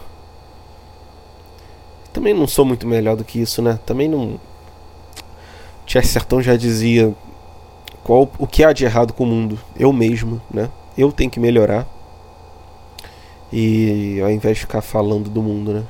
Também 2.17 2.33
não 2.33 2.47
sou 2.47 2.65
muito 2.65 2.87
melhor 2.87 3.15
do 3.15 3.23
que 3.23 3.39
isso, 3.39 3.61
né? 3.61 3.79
Também 3.85 4.09
não. 4.09 4.39
Tia 5.85 6.01
Sertão 6.01 6.41
já 6.41 6.57
dizia 6.57 7.13
qual 8.03 8.27
o 8.39 8.47
que 8.47 8.63
há 8.63 8.73
de 8.73 8.85
errado 8.85 9.13
com 9.13 9.23
o 9.23 9.27
mundo? 9.27 9.59
Eu 9.77 9.93
mesmo, 9.93 10.41
né? 10.49 10.67
Eu 10.97 11.11
tenho 11.11 11.29
que 11.29 11.39
melhorar. 11.39 11.85
E 13.53 14.19
ao 14.19 14.31
invés 14.31 14.57
de 14.57 14.61
ficar 14.61 14.81
falando 14.81 15.29
do 15.29 15.43
mundo, 15.43 15.71
né? 15.71 15.83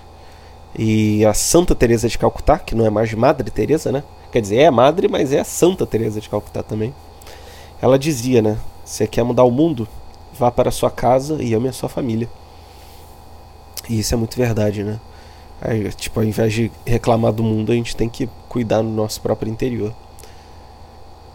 E 0.78 1.26
a 1.26 1.34
Santa 1.34 1.74
Teresa 1.74 2.10
de 2.10 2.18
Calcutá, 2.18 2.60
que 2.60 2.76
não 2.76 2.86
é 2.86 2.90
mais 2.90 3.14
Madre 3.14 3.50
Teresa, 3.50 3.90
né? 3.90 4.04
Quer 4.30 4.42
dizer, 4.42 4.58
é 4.58 4.70
madre, 4.70 5.08
mas 5.08 5.32
é 5.32 5.40
a 5.40 5.46
Santa 5.46 5.86
Teresa 5.86 6.20
de 6.20 6.28
Calcutá 6.28 6.62
também. 6.62 6.94
Ela 7.82 7.98
dizia, 7.98 8.42
né? 8.42 8.58
Você 8.84 9.08
quer 9.08 9.24
mudar 9.24 9.46
o 9.46 9.52
mundo? 9.52 9.88
Vá 10.38 10.52
para 10.52 10.68
a 10.68 10.74
sua 10.74 10.92
casa 10.92 11.42
e 11.42 11.54
ame 11.54 11.70
a 11.70 11.74
sua 11.74 11.88
família. 11.88 12.28
E 13.90 13.98
isso 13.98 14.14
é 14.14 14.18
muito 14.18 14.36
verdade, 14.36 14.84
né? 14.84 15.00
Aí, 15.62 15.92
tipo, 15.94 16.20
ao 16.20 16.26
invés 16.26 16.54
de 16.54 16.72
reclamar 16.86 17.32
do 17.32 17.44
mundo, 17.44 17.72
a 17.72 17.76
gente 17.76 17.96
tem 17.96 18.08
que 18.08 18.30
cuidar 18.48 18.82
do 18.82 18.90
nosso 18.90 19.20
próprio 19.22 19.52
interior. 19.52 19.94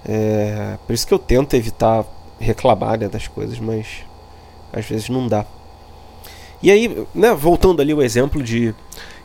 É, 0.04 0.78
por 0.86 0.92
isso 0.92 1.06
que 1.06 1.14
eu 1.14 1.18
tento 1.18 1.54
evitar 1.54 2.04
reclamar 2.38 2.98
né, 2.98 3.08
das 3.08 3.28
coisas, 3.28 3.58
mas 3.58 3.86
às 4.72 4.84
vezes 4.84 5.08
não 5.08 5.28
dá. 5.28 5.44
E 6.62 6.70
aí, 6.70 7.06
né, 7.14 7.34
voltando 7.34 7.82
ali 7.82 7.92
o 7.92 8.02
exemplo 8.02 8.42
de 8.42 8.74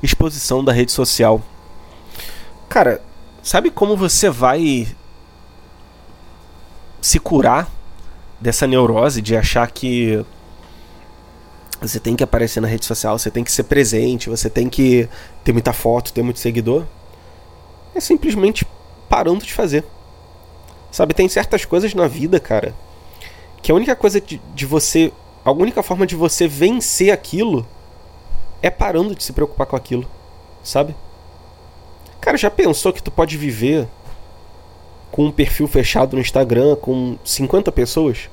exposição 0.02 0.64
da 0.64 0.72
rede 0.72 0.92
social. 0.92 1.42
Cara, 2.68 3.02
sabe 3.44 3.70
como 3.70 3.96
você 3.96 4.30
vai 4.30 4.88
se 7.02 7.20
curar 7.20 7.70
dessa 8.40 8.68
neurose 8.68 9.22
de 9.22 9.36
achar 9.36 9.70
que 9.72 10.24
você 11.82 12.00
tem 12.00 12.16
que 12.16 12.24
aparecer 12.24 12.60
na 12.60 12.68
rede 12.68 12.86
social, 12.86 13.18
você 13.18 13.30
tem 13.30 13.44
que 13.44 13.52
ser 13.52 13.64
presente, 13.64 14.30
você 14.30 14.50
tem 14.50 14.68
que 14.70 15.08
ter 15.44 15.54
muita 15.54 15.74
foto, 15.74 16.12
ter 16.12 16.24
muito 16.24 16.40
seguidor? 16.40 16.86
É 17.94 18.00
simplesmente 18.00 18.66
parando 19.08 19.46
de 19.46 19.54
fazer. 19.54 19.84
Sabe, 20.92 21.14
tem 21.14 21.28
certas 21.30 21.66
coisas 21.66 21.94
na 21.94 22.08
vida, 22.08 22.40
cara, 22.40 22.74
que 23.62 23.72
a 23.72 23.76
única 23.76 23.96
coisa 23.96 24.20
de, 24.20 24.42
de 24.56 24.66
você. 24.66 25.12
A 25.46 25.52
única 25.52 25.82
forma 25.82 26.06
de 26.06 26.16
você 26.16 26.48
vencer 26.48 27.12
aquilo 27.12 27.66
é 28.62 28.70
parando 28.70 29.16
de 29.16 29.24
se 29.24 29.32
preocupar 29.32 29.66
com 29.68 29.76
aquilo, 29.76 30.06
sabe? 30.64 30.94
Cara, 32.20 32.36
já 32.38 32.50
pensou 32.50 32.92
que 32.92 33.02
tu 33.02 33.12
pode 33.12 33.38
viver 33.38 33.88
com 35.12 35.26
um 35.26 35.32
perfil 35.32 35.68
fechado 35.68 36.16
no 36.16 36.22
Instagram 36.22 36.76
com 36.76 37.18
50 37.24 37.72
pessoas 37.72 38.30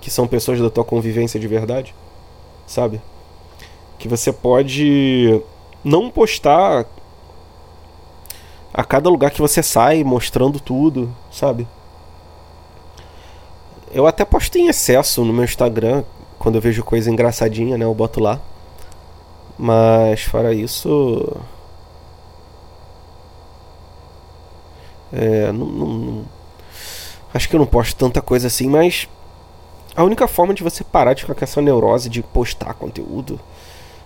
que 0.00 0.10
são 0.10 0.28
pessoas 0.28 0.60
da 0.60 0.68
tua 0.68 0.84
convivência 0.84 1.40
de 1.40 1.48
verdade, 1.48 1.94
sabe? 2.66 3.00
Que 3.98 4.08
você 4.08 4.32
pode 4.32 5.42
não 5.82 6.10
postar 6.10 6.86
a 8.72 8.82
cada 8.82 9.08
lugar 9.08 9.30
que 9.30 9.40
você 9.40 9.62
sai 9.62 10.02
mostrando 10.02 10.58
tudo, 10.58 11.14
sabe? 11.30 11.66
Eu 13.92 14.06
até 14.06 14.24
posto 14.24 14.58
em 14.58 14.66
excesso 14.66 15.24
no 15.24 15.32
meu 15.32 15.44
Instagram. 15.44 16.02
Quando 16.38 16.56
eu 16.56 16.60
vejo 16.60 16.82
coisa 16.82 17.10
engraçadinha, 17.10 17.78
né? 17.78 17.84
Eu 17.84 17.94
boto 17.94 18.18
lá. 18.18 18.40
Mas 19.56 20.22
fora 20.22 20.52
isso. 20.52 21.36
É, 25.12 25.52
não, 25.52 25.66
não, 25.66 25.86
não, 25.86 26.24
acho 27.32 27.48
que 27.48 27.54
eu 27.54 27.60
não 27.60 27.66
posto 27.66 27.96
tanta 27.96 28.20
coisa 28.20 28.48
assim, 28.48 28.68
mas 28.68 29.08
a 29.96 30.02
única 30.02 30.26
forma 30.26 30.54
de 30.54 30.62
você 30.62 30.82
parar 30.82 31.14
de 31.14 31.22
ficar 31.22 31.34
com 31.34 31.44
essa 31.44 31.62
neurose 31.62 32.08
de 32.08 32.22
postar 32.22 32.74
conteúdo 32.74 33.40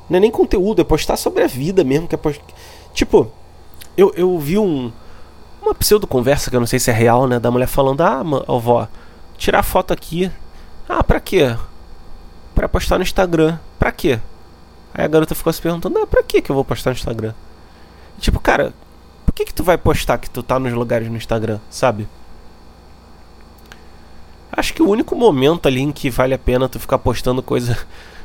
não 0.08 0.16
é 0.16 0.20
nem 0.20 0.30
conteúdo, 0.30 0.80
é 0.80 0.84
postar 0.84 1.16
sobre 1.16 1.42
a 1.42 1.46
vida 1.46 1.84
mesmo. 1.84 2.08
Que 2.08 2.14
é 2.14 2.18
post... 2.18 2.42
Tipo, 2.94 3.30
eu, 3.96 4.12
eu 4.16 4.38
vi 4.38 4.58
um, 4.58 4.90
uma 5.60 5.74
pseudo 5.74 6.06
conversa 6.06 6.50
que 6.50 6.56
eu 6.56 6.60
não 6.60 6.66
sei 6.66 6.78
se 6.78 6.90
é 6.90 6.94
real, 6.94 7.26
né? 7.26 7.38
Da 7.38 7.50
mulher 7.50 7.66
falando: 7.66 8.00
Ah, 8.00 8.22
avó, 8.48 8.88
tirar 9.36 9.62
foto 9.62 9.92
aqui. 9.92 10.30
Ah, 10.88 11.04
pra 11.04 11.20
quê? 11.20 11.54
Pra 12.54 12.68
postar 12.68 12.96
no 12.96 13.02
Instagram. 13.02 13.58
Pra 13.78 13.92
quê? 13.92 14.18
Aí 14.94 15.04
a 15.04 15.08
garota 15.08 15.34
ficou 15.34 15.52
se 15.52 15.60
perguntando, 15.60 15.98
ah, 15.98 16.06
pra 16.06 16.22
quê 16.22 16.40
que 16.40 16.50
eu 16.50 16.54
vou 16.54 16.64
postar 16.64 16.90
no 16.90 16.96
Instagram? 16.96 17.34
E, 18.16 18.20
tipo, 18.20 18.40
cara, 18.40 18.72
por 19.26 19.32
que 19.32 19.44
que 19.44 19.54
tu 19.54 19.62
vai 19.62 19.76
postar 19.76 20.16
que 20.18 20.30
tu 20.30 20.42
tá 20.42 20.58
nos 20.58 20.72
lugares 20.72 21.08
no 21.08 21.16
Instagram, 21.16 21.60
sabe? 21.70 22.08
Acho 24.58 24.74
que 24.74 24.82
o 24.82 24.88
único 24.88 25.14
momento 25.14 25.68
ali 25.68 25.80
em 25.80 25.92
que 25.92 26.10
vale 26.10 26.34
a 26.34 26.38
pena 26.38 26.68
tu 26.68 26.80
ficar 26.80 26.98
postando 26.98 27.40
coisa, 27.40 27.78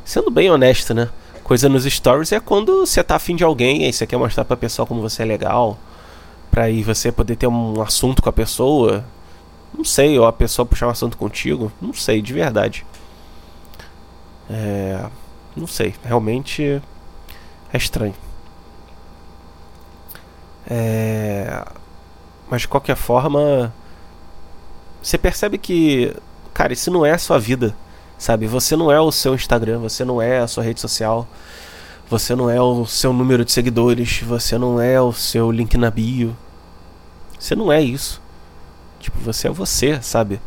sendo 0.04 0.32
bem 0.32 0.50
honesto, 0.50 0.91
né? 0.91 1.08
Coisa 1.43 1.69
nos 1.69 1.86
stories 1.86 2.32
é 2.32 2.39
quando 2.39 2.88
você 2.88 3.04
tá 3.04 3.17
afim 3.17 3.36
de 3.36 3.43
alguém, 3.43 3.86
aí 3.86 3.93
você 3.93 4.08
quer 4.08 4.17
mostrar 4.17 4.43
pra 4.43 4.58
pessoa 4.58 4.84
como 4.88 5.00
você 5.00 5.22
é 5.22 5.26
legal, 5.26 5.78
pra 6.50 6.63
aí 6.63 6.82
você 6.82 7.12
poder 7.12 7.36
ter 7.36 7.46
um 7.46 7.80
assunto 7.84 8.19
com 8.19 8.30
a 8.30 8.34
pessoa, 8.34 9.06
não 9.78 9.86
sei, 9.86 10.17
ou 10.17 10.26
a 10.26 10.34
pessoa 10.34 10.65
puxar 10.65 10.88
um 10.88 10.89
assunto 10.89 11.17
contigo. 11.17 11.72
Não 11.80 11.93
sei, 11.93 12.19
de 12.19 12.34
verdade. 12.34 12.84
É. 14.50 15.06
Não 15.56 15.67
sei, 15.67 15.93
realmente 16.04 16.82
é 17.72 17.78
estranho. 17.78 18.15
É. 20.67 21.63
Mas 22.50 22.62
de 22.62 22.67
qualquer 22.67 22.96
forma. 22.96 23.72
Você 25.03 25.17
percebe 25.17 25.57
que. 25.57 26.15
Cara, 26.53 26.71
isso 26.71 26.89
não 26.89 27.05
é 27.05 27.11
a 27.11 27.17
sua 27.17 27.37
vida. 27.37 27.75
Sabe? 28.17 28.47
Você 28.47 28.75
não 28.75 28.89
é 28.89 28.99
o 29.01 29.11
seu 29.11 29.35
Instagram, 29.35 29.79
você 29.79 30.05
não 30.05 30.21
é 30.21 30.39
a 30.39 30.47
sua 30.47 30.63
rede 30.63 30.79
social. 30.79 31.27
Você 32.09 32.35
não 32.35 32.49
é 32.49 32.61
o 32.61 32.85
seu 32.85 33.11
número 33.11 33.43
de 33.43 33.51
seguidores, 33.51 34.21
você 34.21 34.57
não 34.57 34.79
é 34.79 35.01
o 35.01 35.11
seu 35.11 35.51
link 35.51 35.77
na 35.77 35.91
bio. 35.91 36.35
Você 37.37 37.55
não 37.55 37.71
é 37.71 37.81
isso. 37.81 38.21
Tipo, 38.99 39.19
você 39.19 39.47
é 39.47 39.51
você, 39.51 40.01
sabe? 40.01 40.39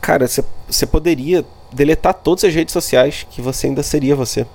Cara, 0.00 0.26
você 0.26 0.86
poderia 0.86 1.44
deletar 1.72 2.12
todas 2.12 2.44
as 2.44 2.54
redes 2.54 2.72
sociais 2.72 3.26
que 3.30 3.40
você 3.40 3.68
ainda 3.68 3.82
seria 3.82 4.14
você. 4.14 4.46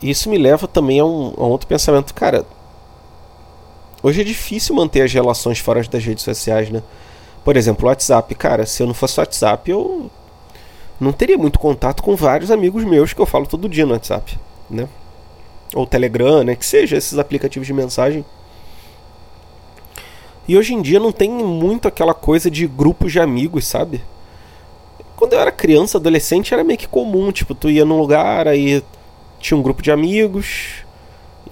Isso 0.00 0.30
me 0.30 0.38
leva 0.38 0.66
também 0.66 1.00
a 1.00 1.04
um, 1.04 1.34
a 1.36 1.44
um 1.44 1.50
outro 1.50 1.68
pensamento, 1.68 2.14
cara. 2.14 2.46
Hoje 4.02 4.20
é 4.20 4.24
difícil 4.24 4.74
manter 4.74 5.02
as 5.02 5.12
relações 5.12 5.58
fora 5.58 5.82
das 5.84 6.04
redes 6.04 6.24
sociais, 6.24 6.70
né? 6.70 6.82
Por 7.44 7.56
exemplo, 7.56 7.86
o 7.86 7.88
WhatsApp, 7.88 8.34
cara, 8.34 8.66
se 8.66 8.82
eu 8.82 8.86
não 8.86 8.94
fosse 8.94 9.20
WhatsApp, 9.20 9.70
eu 9.70 10.10
não 10.98 11.12
teria 11.12 11.38
muito 11.38 11.58
contato 11.58 12.02
com 12.02 12.16
vários 12.16 12.50
amigos 12.50 12.84
meus 12.84 13.12
que 13.12 13.20
eu 13.20 13.26
falo 13.26 13.46
todo 13.46 13.68
dia 13.68 13.86
no 13.86 13.92
WhatsApp, 13.92 14.38
né? 14.68 14.88
Ou 15.74 15.86
Telegram, 15.86 16.42
né? 16.42 16.56
Que 16.56 16.66
seja 16.66 16.96
esses 16.96 17.18
aplicativos 17.18 17.66
de 17.66 17.72
mensagem. 17.72 18.24
E 20.46 20.56
hoje 20.56 20.74
em 20.74 20.82
dia 20.82 20.98
não 20.98 21.12
tem 21.12 21.30
muito 21.30 21.86
aquela 21.86 22.14
coisa 22.14 22.50
de 22.50 22.66
grupos 22.66 23.12
de 23.12 23.20
amigos, 23.20 23.66
sabe? 23.66 24.02
Quando 25.16 25.34
eu 25.34 25.40
era 25.40 25.52
criança, 25.52 25.98
adolescente, 25.98 26.52
era 26.52 26.64
meio 26.64 26.78
que 26.78 26.88
comum, 26.88 27.30
tipo, 27.30 27.54
tu 27.54 27.70
ia 27.70 27.84
num 27.84 27.98
lugar, 27.98 28.48
aí 28.48 28.82
tinha 29.38 29.56
um 29.56 29.62
grupo 29.62 29.80
de 29.80 29.92
amigos, 29.92 30.84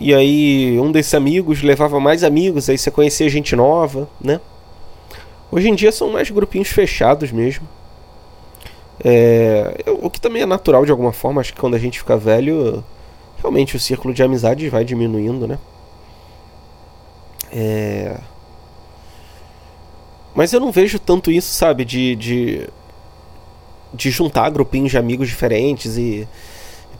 e 0.01 0.15
aí 0.15 0.81
um 0.81 0.91
desses 0.91 1.13
amigos 1.13 1.63
levava 1.63 2.01
mais 2.01 2.25
amigos, 2.25 2.71
aí 2.71 2.79
você 2.79 2.91
conhecia 2.91 3.29
gente 3.29 3.55
nova, 3.55 4.09
né? 4.19 4.41
Hoje 5.53 5.69
em 5.69 5.75
dia 5.75 5.93
são 5.93 6.11
mais 6.11 6.31
grupinhos 6.31 6.69
fechados 6.69 7.31
mesmo. 7.31 7.69
É, 9.05 9.85
o 10.01 10.09
que 10.09 10.21
também 10.21 10.43
é 10.43 10.47
natural 10.47 10.87
de 10.87 10.91
alguma 10.91 11.13
forma, 11.13 11.41
acho 11.41 11.53
que 11.53 11.61
quando 11.61 11.75
a 11.75 11.79
gente 11.79 11.99
fica 11.99 12.17
velho, 12.17 12.83
realmente 13.39 13.77
o 13.77 13.81
círculo 13.81 14.15
de 14.15 14.23
amizade 14.23 14.69
vai 14.71 14.85
diminuindo, 14.85 15.47
né? 15.47 15.59
É... 17.53 18.17
Mas 20.35 20.53
eu 20.53 20.61
não 20.61 20.73
vejo 20.73 20.99
tanto 20.99 21.31
isso, 21.31 21.53
sabe? 21.53 21.85
De, 21.85 22.17
de, 22.17 22.69
de 23.93 24.11
juntar 24.11 24.49
grupinhos 24.51 24.91
de 24.91 24.99
amigos 24.99 25.29
diferentes 25.29 25.99
e 25.99 26.27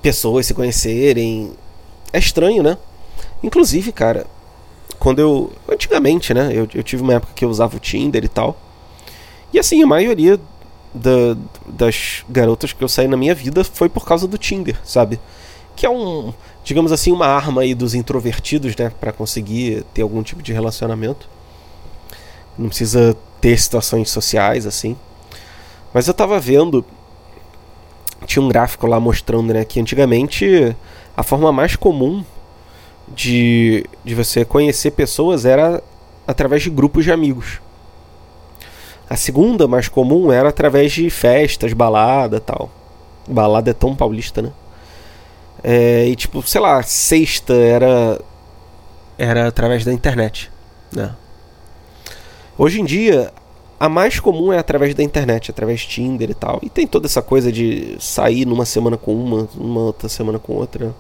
pessoas 0.03 0.47
se 0.47 0.53
conhecerem. 0.53 1.53
É 2.13 2.19
estranho, 2.19 2.63
né? 2.63 2.77
Inclusive, 3.43 3.93
cara, 3.93 4.27
quando 4.99 5.19
eu. 5.19 5.53
Antigamente, 5.69 6.35
né? 6.35 6.51
Eu, 6.53 6.69
eu 6.75 6.83
tive 6.83 7.03
uma 7.03 7.15
época 7.15 7.33
que 7.35 7.45
eu 7.45 7.49
usava 7.49 7.77
o 7.77 7.81
Tinder 7.81 8.25
e 8.25 8.29
tal. 8.29 8.57
E 9.53 9.59
assim, 9.59 9.83
a 9.83 9.87
maioria 9.87 10.39
da, 10.95 11.37
das 11.67 12.25
garotas 12.29 12.73
que 12.73 12.83
eu 12.83 12.89
saí 12.89 13.09
na 13.09 13.17
minha 13.17 13.35
vida 13.35 13.65
foi 13.65 13.89
por 13.89 14.05
causa 14.05 14.27
do 14.27 14.39
Tinder, 14.39 14.77
sabe? 14.85 15.21
Que 15.75 15.87
é 15.87 15.91
um, 15.91 16.33
digamos 16.63 16.93
assim, 16.93 17.11
uma 17.13 17.27
arma 17.27 17.63
aí 17.63 17.75
dos 17.75 17.95
introvertidos, 17.95 18.77
né, 18.77 18.93
para 19.01 19.13
conseguir 19.13 19.85
ter 19.95 20.03
algum 20.03 20.23
tipo 20.23 20.43
de 20.43 20.53
relacionamento. 20.53 21.29
Não 22.59 22.69
precisa 22.69 23.17
ter 23.41 23.59
situações 23.59 24.11
sociais 24.11 24.67
assim. 24.67 24.97
Mas 25.93 26.07
eu 26.07 26.15
tava 26.15 26.39
vendo 26.39 26.85
tinha 28.27 28.43
um 28.43 28.49
gráfico 28.49 28.87
lá 28.87 29.01
mostrando, 29.01 29.53
né, 29.53 29.65
que 29.65 29.81
antigamente 29.81 30.77
a 31.17 31.23
forma 31.23 31.51
mais 31.51 31.75
comum 31.75 32.25
de, 33.15 33.85
de 34.05 34.15
você 34.15 34.45
conhecer 34.45 34.93
pessoas 34.93 35.45
era 35.45 35.83
através 36.27 36.63
de 36.63 36.71
grupos 36.71 37.05
de 37.05 37.13
amigos. 37.13 37.61
A 39.09 39.17
segunda 39.17 39.67
mais 39.67 39.89
comum 39.89 40.31
era 40.31 40.49
através 40.49 40.93
de 40.93 41.11
festas, 41.11 41.73
balada 41.73 42.39
tal. 42.39 42.71
Balada 43.27 43.71
é 43.71 43.75
tão 43.75 43.95
paulista, 43.95 44.41
né? 44.41 44.53
É, 45.63 46.07
e 46.07 46.17
tipo, 46.17 46.43
sei 46.43 46.61
lá, 46.61 46.83
sexta 46.83 47.53
era 47.55 48.21
era 49.19 49.49
através 49.49 49.85
da 49.85 49.93
internet, 49.93 50.51
né? 50.91 51.15
Hoje 52.57 52.81
em 52.81 52.85
dia, 52.85 53.33
a 53.79 53.89
mais 53.89 54.21
comum 54.21 54.53
é 54.53 54.59
através 54.59 54.95
da 54.95 55.03
internet, 55.03 55.51
através 55.51 55.81
de 55.81 55.89
Tinder 55.89 56.31
e 56.31 56.35
tal. 56.35 56.59
E 56.63 56.71
tem 56.71 56.87
toda 56.87 57.07
essa 57.07 57.21
coisa 57.21 57.51
de 57.51 57.97
sair 57.99 58.47
numa 58.47 58.65
semana 58.65 58.97
com 58.97 59.15
uma, 59.15 59.49
uma 59.57 59.81
outra 59.81 60.09
semana 60.09 60.39
com 60.39 60.55
outra. 60.55 60.95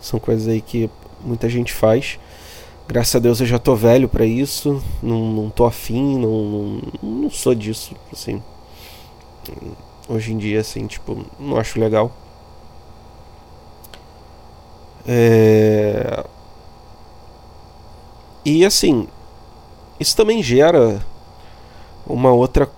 São 0.00 0.20
coisas 0.20 0.46
aí 0.48 0.60
que 0.60 0.88
muita 1.24 1.48
gente 1.48 1.72
faz. 1.72 2.18
Graças 2.86 3.14
a 3.14 3.18
Deus 3.18 3.40
eu 3.40 3.46
já 3.46 3.58
tô 3.58 3.76
velho 3.76 4.08
para 4.08 4.26
isso, 4.26 4.82
não, 5.02 5.20
não 5.32 5.50
tô 5.50 5.64
afim, 5.64 6.18
não, 6.18 6.44
não, 6.44 6.80
não 7.02 7.30
sou 7.30 7.54
disso, 7.54 7.94
assim. 8.12 8.42
Hoje 10.08 10.32
em 10.32 10.38
dia, 10.38 10.60
assim, 10.60 10.86
tipo, 10.86 11.24
não 11.38 11.56
acho 11.56 11.78
legal. 11.78 12.10
É... 15.06 16.24
E 18.44 18.64
assim, 18.64 19.06
isso 19.98 20.16
também 20.16 20.42
gera 20.42 21.04
uma 22.06 22.32
outra 22.32 22.68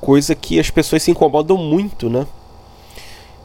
coisa 0.00 0.34
que 0.34 0.58
as 0.58 0.70
pessoas 0.70 1.02
se 1.02 1.10
incomodam 1.10 1.56
muito, 1.56 2.08
né? 2.08 2.26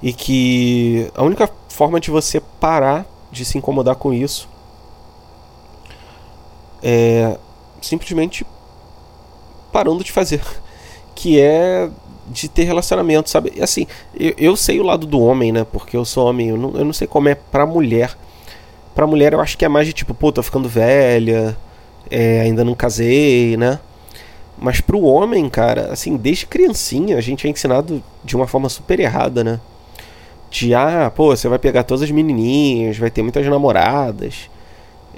E 0.02 0.14
que 0.14 1.12
a 1.16 1.24
única 1.24 1.50
forma 1.68 2.00
de 2.00 2.12
você 2.12 2.40
parar 2.40 3.06
de 3.34 3.44
se 3.44 3.58
incomodar 3.58 3.96
com 3.96 4.14
isso 4.14 4.48
é 6.82 7.38
simplesmente 7.82 8.46
parando 9.72 10.04
de 10.04 10.12
fazer, 10.12 10.42
que 11.16 11.40
é 11.40 11.90
de 12.28 12.48
ter 12.48 12.64
relacionamento, 12.64 13.30
sabe? 13.30 13.52
E 13.56 13.62
assim, 13.62 13.88
eu, 14.18 14.34
eu 14.38 14.56
sei 14.56 14.80
o 14.80 14.84
lado 14.84 15.06
do 15.06 15.20
homem, 15.20 15.52
né? 15.52 15.66
Porque 15.70 15.98
eu 15.98 16.06
sou 16.06 16.28
homem, 16.28 16.50
eu 16.50 16.58
não, 16.58 16.72
eu 16.76 16.86
não 16.86 16.94
sei 16.94 17.08
como 17.08 17.28
é 17.28 17.36
pra 17.36 17.66
mulher. 17.66 18.16
Pra 18.96 19.08
mulher 19.08 19.34
eu 19.34 19.42
acho 19.42 19.58
que 19.58 19.66
é 19.66 19.68
mais 19.68 19.88
de 19.88 19.94
tipo, 19.94 20.14
pô, 20.14 20.32
tô 20.32 20.44
ficando 20.44 20.70
velha, 20.70 21.58
é, 22.10 22.42
ainda 22.42 22.64
não 22.64 22.76
casei, 22.76 23.58
né? 23.58 23.80
Mas 24.58 24.80
pro 24.80 25.02
homem, 25.02 25.50
cara, 25.50 25.92
assim, 25.92 26.16
desde 26.16 26.46
criancinha 26.46 27.18
a 27.18 27.22
gente 27.22 27.48
é 27.48 27.50
ensinado 27.50 28.04
de 28.24 28.36
uma 28.36 28.48
forma 28.48 28.70
super 28.70 29.00
errada, 29.00 29.44
né? 29.44 29.60
De, 30.54 30.76
ah, 30.76 31.12
pô, 31.14 31.36
você 31.36 31.50
vai 31.50 31.58
pegar 31.58 31.82
todas 31.82 32.04
as 32.04 32.12
menininhas, 32.12 32.96
vai 32.96 33.10
ter 33.10 33.24
muitas 33.24 33.44
namoradas. 33.48 34.52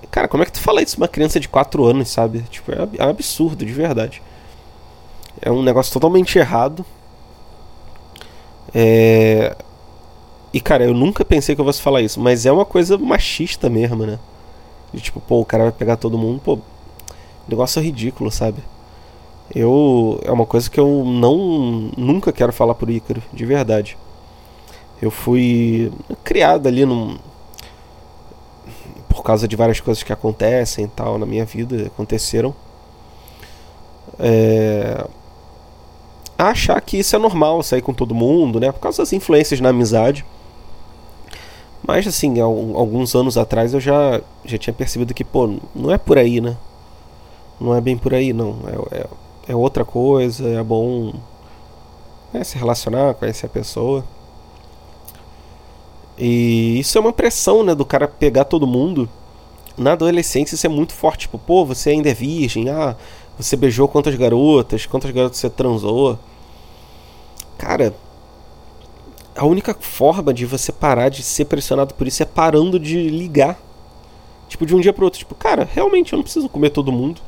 Cara, 0.10 0.30
como 0.30 0.44
é 0.44 0.46
que 0.46 0.54
tu 0.54 0.62
fala 0.62 0.82
isso 0.82 0.96
pra 0.96 1.04
uma 1.04 1.10
criança 1.10 1.42
de 1.42 1.50
4 1.50 1.84
anos, 1.84 2.08
sabe? 2.08 2.40
Tipo, 2.50 2.72
é, 2.72 2.88
é 3.00 3.06
um 3.06 3.10
absurdo, 3.10 3.66
de 3.66 3.74
verdade. 3.74 4.22
É 5.42 5.52
um 5.52 5.62
negócio 5.62 5.92
totalmente 5.92 6.40
errado. 6.40 6.86
É... 8.74 9.58
E, 10.54 10.62
cara, 10.62 10.86
eu 10.86 10.94
nunca 10.94 11.26
pensei 11.26 11.54
que 11.54 11.60
eu 11.60 11.66
fosse 11.66 11.82
falar 11.82 12.02
isso, 12.02 12.18
mas 12.18 12.46
é 12.46 12.52
uma 12.52 12.66
coisa 12.66 12.98
machista 12.98 13.70
mesmo, 13.70 14.06
né? 14.06 14.18
De, 14.94 15.02
tipo, 15.02 15.20
pô, 15.20 15.42
o 15.42 15.46
cara 15.46 15.64
vai 15.64 15.74
pegar 15.74 15.98
todo 15.98 16.18
mundo, 16.18 16.40
pô. 16.40 16.60
Negócio 17.46 17.82
ridículo, 17.82 18.32
sabe? 18.32 18.64
Eu. 19.54 20.18
É 20.24 20.32
uma 20.32 20.46
coisa 20.46 20.70
que 20.70 20.80
eu 20.80 21.04
não. 21.06 21.92
Nunca 21.98 22.32
quero 22.32 22.54
falar 22.54 22.74
pro 22.74 22.90
Ícaro, 22.90 23.22
de 23.34 23.46
verdade. 23.46 23.98
Eu 25.06 25.12
fui 25.12 25.92
criado 26.24 26.68
ali 26.68 26.84
num 26.84 27.18
por 29.08 29.22
causa 29.22 29.48
de 29.48 29.56
várias 29.56 29.80
coisas 29.80 30.02
que 30.02 30.12
acontecem 30.12 30.86
e 30.86 30.88
tal 30.88 31.20
na 31.20 31.28
minha 31.28 31.46
vida, 31.46 31.86
aconteceram. 31.86 32.56
É... 34.20 35.06
Achar 36.38 36.82
que 36.82 36.98
isso 36.98 37.16
é 37.16 37.20
normal, 37.20 37.62
sair 37.62 37.82
com 37.82 37.94
todo 37.94 38.16
mundo, 38.16 38.60
né? 38.60 38.72
Por 38.72 38.80
causa 38.80 39.04
das 39.04 39.14
influências 39.14 39.62
na 39.62 39.70
amizade. 39.70 40.26
Mas, 41.86 42.08
assim, 42.08 42.40
alguns 42.40 43.16
anos 43.16 43.38
atrás 43.38 43.74
eu 43.74 43.80
já, 43.80 44.20
já 44.44 44.58
tinha 44.58 44.74
percebido 44.74 45.14
que, 45.14 45.24
pô, 45.24 45.56
não 45.76 45.92
é 45.92 46.00
por 46.00 46.18
aí, 46.18 46.42
né? 46.42 46.58
Não 47.62 47.76
é 47.76 47.80
bem 47.80 47.96
por 47.96 48.14
aí, 48.14 48.34
não. 48.34 48.58
É, 48.92 48.98
é, 48.98 49.08
é 49.50 49.56
outra 49.56 49.86
coisa, 49.86 50.50
é 50.50 50.64
bom 50.64 51.14
né, 52.34 52.44
se 52.44 52.58
relacionar, 52.58 53.14
conhecer 53.14 53.46
a 53.46 53.50
pessoa. 53.50 54.04
E 56.18 56.80
isso 56.80 56.98
é 56.98 57.02
uma 57.02 57.14
pressão, 57.14 57.64
né, 57.64 57.76
do 57.76 57.86
cara 57.86 58.08
pegar 58.08 58.46
todo 58.46 58.66
mundo. 58.66 59.10
Na 59.78 59.92
adolescência 59.92 60.56
isso 60.56 60.66
é 60.66 60.70
muito 60.70 60.94
forte, 60.94 61.22
tipo, 61.22 61.38
pô, 61.38 61.66
você 61.66 61.90
ainda 61.90 62.10
é 62.10 62.14
virgem, 62.14 62.70
ah, 62.70 62.96
você 63.38 63.58
beijou 63.58 63.88
quantas 63.88 64.16
garotas, 64.16 64.86
quantas 64.86 65.12
garotas 65.12 65.38
você 65.38 65.50
transou. 65.50 66.18
Cara, 67.58 67.94
a 69.36 69.46
única 69.46 69.74
forma 69.74 70.34
de 70.34 70.46
você 70.46 70.72
parar 70.72 71.10
de 71.10 71.22
ser 71.22 71.46
pressionado 71.46 71.94
por 71.94 72.08
isso 72.08 72.24
é 72.24 72.26
parando 72.26 72.80
de 72.80 73.10
ligar. 73.10 73.60
Tipo, 74.48 74.66
de 74.66 74.76
um 74.76 74.80
dia 74.80 74.94
pro 74.94 75.06
outro, 75.06 75.20
tipo, 75.20 75.36
cara, 75.36 75.68
realmente 75.70 76.14
eu 76.14 76.18
não 76.18 76.24
preciso 76.24 76.48
comer 76.48 76.70
todo 76.70 76.92
mundo. 76.92 77.20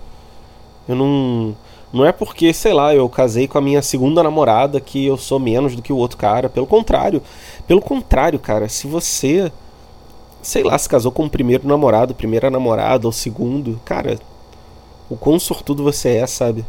Eu 0.88 0.95
não 0.95 1.56
não 1.91 2.06
é 2.06 2.12
porque, 2.12 2.54
sei 2.54 2.73
lá, 2.73 2.93
eu 2.93 3.08
casei 3.08 3.47
com 3.47 3.58
a 3.58 3.62
minha 3.62 3.82
segunda 3.82 4.21
namorada 4.21 4.80
que 4.82 5.06
eu 5.06 5.17
sou 5.17 5.39
menos 5.39 5.76
do 5.76 5.82
que 5.82 5.93
o 5.93 5.97
outro 5.97 6.17
cara. 6.17 6.50
Pelo 6.50 6.67
contrário. 6.67 7.21
Pelo 7.65 7.82
contrário, 7.82 8.39
cara, 8.39 8.67
se 8.67 8.88
você, 8.88 9.52
sei 10.41 10.63
lá, 10.63 10.78
se 10.78 10.89
casou 10.89 11.12
com 11.12 11.26
o 11.26 11.30
primeiro 11.30 11.67
namorado, 11.67 12.13
primeira 12.13 12.50
namorada 12.50 13.08
ou 13.08 13.12
segundo, 13.13 13.80
cara, 13.86 14.19
o 15.10 15.15
quão 15.15 15.39
sortudo 15.39 15.84
você 15.84 16.17
é, 16.17 16.28
sabe? 16.28 16.65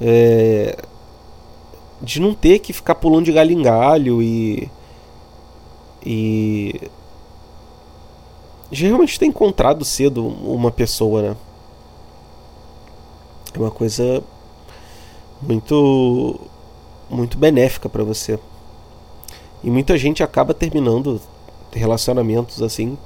É... 0.00 0.76
De 2.00 2.20
não 2.20 2.34
ter 2.34 2.60
que 2.60 2.72
ficar 2.72 2.94
pulando 2.94 3.24
de 3.24 3.32
galho 3.32 3.52
em 3.52 3.62
galho 3.62 4.22
e. 4.22 4.70
E. 6.04 6.80
De 8.70 8.86
realmente 8.86 9.18
ter 9.18 9.26
encontrado 9.26 9.84
cedo 9.84 10.26
uma 10.26 10.70
pessoa, 10.70 11.22
né? 11.22 11.36
É 13.54 13.58
uma 13.58 13.70
coisa 13.70 14.22
muito 15.40 16.40
muito 17.08 17.38
benéfica 17.38 17.88
para 17.88 18.04
você. 18.04 18.38
E 19.62 19.70
muita 19.70 19.96
gente 19.96 20.22
acaba 20.22 20.52
terminando 20.54 21.20
relacionamentos 21.72 22.62
assim, 22.62 22.96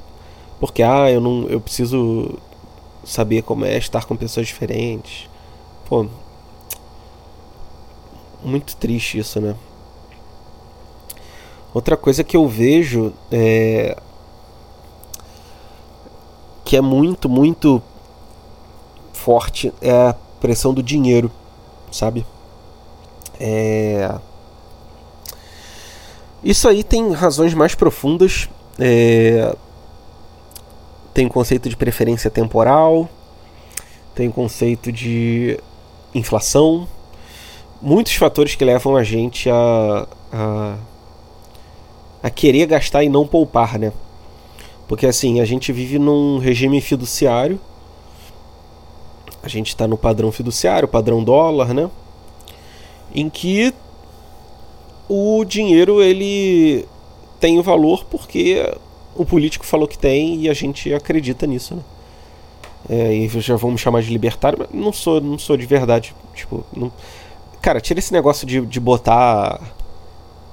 porque 0.58 0.82
ah, 0.82 1.10
eu 1.10 1.20
não 1.20 1.48
eu 1.48 1.60
preciso 1.60 2.38
saber 3.04 3.42
como 3.42 3.64
é 3.64 3.76
estar 3.76 4.04
com 4.04 4.16
pessoas 4.16 4.46
diferentes. 4.46 5.28
Pô, 5.88 6.06
muito 8.42 8.76
triste 8.76 9.18
isso, 9.18 9.40
né? 9.40 9.54
Outra 11.72 11.96
coisa 11.96 12.24
que 12.24 12.36
eu 12.36 12.48
vejo 12.48 13.12
é 13.30 13.96
que 16.64 16.76
é 16.76 16.80
muito, 16.80 17.28
muito 17.28 17.82
forte 19.12 19.72
é 19.80 19.90
a 19.90 20.14
pressão 20.40 20.72
do 20.72 20.82
dinheiro 20.82 21.30
sabe? 21.90 22.24
É... 23.38 24.14
Isso 26.42 26.68
aí 26.68 26.82
tem 26.82 27.12
razões 27.12 27.54
mais 27.54 27.74
profundas. 27.74 28.48
É... 28.78 29.54
Tem 31.12 31.26
o 31.26 31.30
conceito 31.30 31.68
de 31.68 31.76
preferência 31.76 32.30
temporal, 32.30 33.08
tem 34.14 34.28
o 34.28 34.32
conceito 34.32 34.92
de 34.92 35.58
inflação, 36.14 36.86
muitos 37.82 38.14
fatores 38.14 38.54
que 38.54 38.64
levam 38.64 38.96
a 38.96 39.02
gente 39.02 39.50
a, 39.50 40.06
a, 40.32 40.76
a 42.22 42.30
querer 42.30 42.66
gastar 42.66 43.02
e 43.02 43.08
não 43.08 43.26
poupar, 43.26 43.78
né? 43.78 43.92
Porque 44.86 45.06
assim, 45.06 45.40
a 45.40 45.44
gente 45.44 45.72
vive 45.72 45.98
num 45.98 46.38
regime 46.38 46.80
fiduciário 46.80 47.60
a 49.42 49.48
gente 49.48 49.68
está 49.68 49.86
no 49.86 49.96
padrão 49.96 50.30
fiduciário, 50.30 50.86
padrão 50.88 51.22
dólar, 51.22 51.72
né? 51.72 51.90
Em 53.14 53.28
que 53.28 53.74
o 55.08 55.44
dinheiro 55.44 56.02
ele 56.02 56.86
tem 57.40 57.58
o 57.58 57.62
valor 57.62 58.04
porque 58.04 58.72
o 59.16 59.24
político 59.24 59.64
falou 59.66 59.88
que 59.88 59.98
tem 59.98 60.42
e 60.42 60.48
a 60.48 60.54
gente 60.54 60.92
acredita 60.92 61.46
nisso, 61.46 61.74
né? 61.74 61.82
É, 62.88 63.14
e 63.14 63.28
já 63.40 63.56
vamos 63.56 63.80
chamar 63.80 64.02
de 64.02 64.10
libertário, 64.10 64.58
mas 64.58 64.68
não 64.72 64.92
sou, 64.92 65.20
não 65.20 65.38
sou 65.38 65.56
de 65.56 65.66
verdade. 65.66 66.14
Tipo, 66.34 66.64
não, 66.74 66.90
cara, 67.60 67.80
tira 67.80 67.98
esse 67.98 68.12
negócio 68.12 68.46
de, 68.46 68.60
de 68.62 68.80
botar 68.80 69.60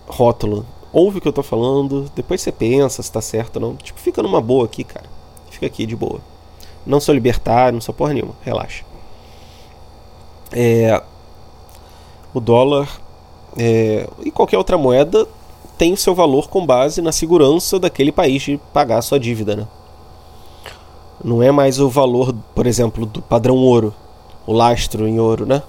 rótulo. 0.08 0.66
Ouve 0.92 1.18
o 1.18 1.22
que 1.22 1.28
eu 1.28 1.34
tô 1.34 1.44
falando, 1.44 2.12
depois 2.16 2.42
você 2.42 2.52
pensa 2.52 3.02
se 3.02 3.12
tá 3.12 3.22
certo 3.22 3.58
ou 3.58 3.62
não. 3.62 3.76
Tipo, 3.76 4.00
fica 4.00 4.22
numa 4.22 4.42
boa 4.42 4.66
aqui, 4.66 4.84
cara. 4.84 5.06
Fica 5.50 5.66
aqui 5.66 5.86
de 5.86 5.96
boa. 5.96 6.20
Não 6.88 7.00
sou 7.00 7.14
libertário, 7.14 7.74
não 7.74 7.82
sou 7.82 7.94
porra 7.94 8.14
nenhuma. 8.14 8.34
Relaxa. 8.44 8.84
É, 10.52 11.02
o 12.34 12.40
dólar 12.40 12.90
é, 13.58 14.08
e 14.24 14.32
qualquer 14.32 14.58
outra 14.58 14.78
moeda 14.78 15.28
tem 15.78 15.94
o 15.94 15.98
seu 15.98 16.16
valor 16.16 16.50
com 16.50 16.66
base 16.66 17.02
na 17.02 17.12
segurança 17.12 17.80
daquele 17.80 18.12
país 18.12 18.42
de 18.42 18.60
pagar 18.74 18.98
a 18.98 19.02
sua 19.02 19.20
dívida, 19.20 19.56
né? 19.56 19.68
Não 21.24 21.42
é 21.42 21.52
mais 21.52 21.80
o 21.80 21.90
valor, 21.90 22.34
por 22.56 22.66
exemplo, 22.66 23.06
do 23.06 23.22
padrão 23.22 23.58
ouro, 23.58 23.94
o 24.46 24.54
lastro 24.54 25.08
em 25.08 25.20
ouro, 25.20 25.46
né? 25.46 25.62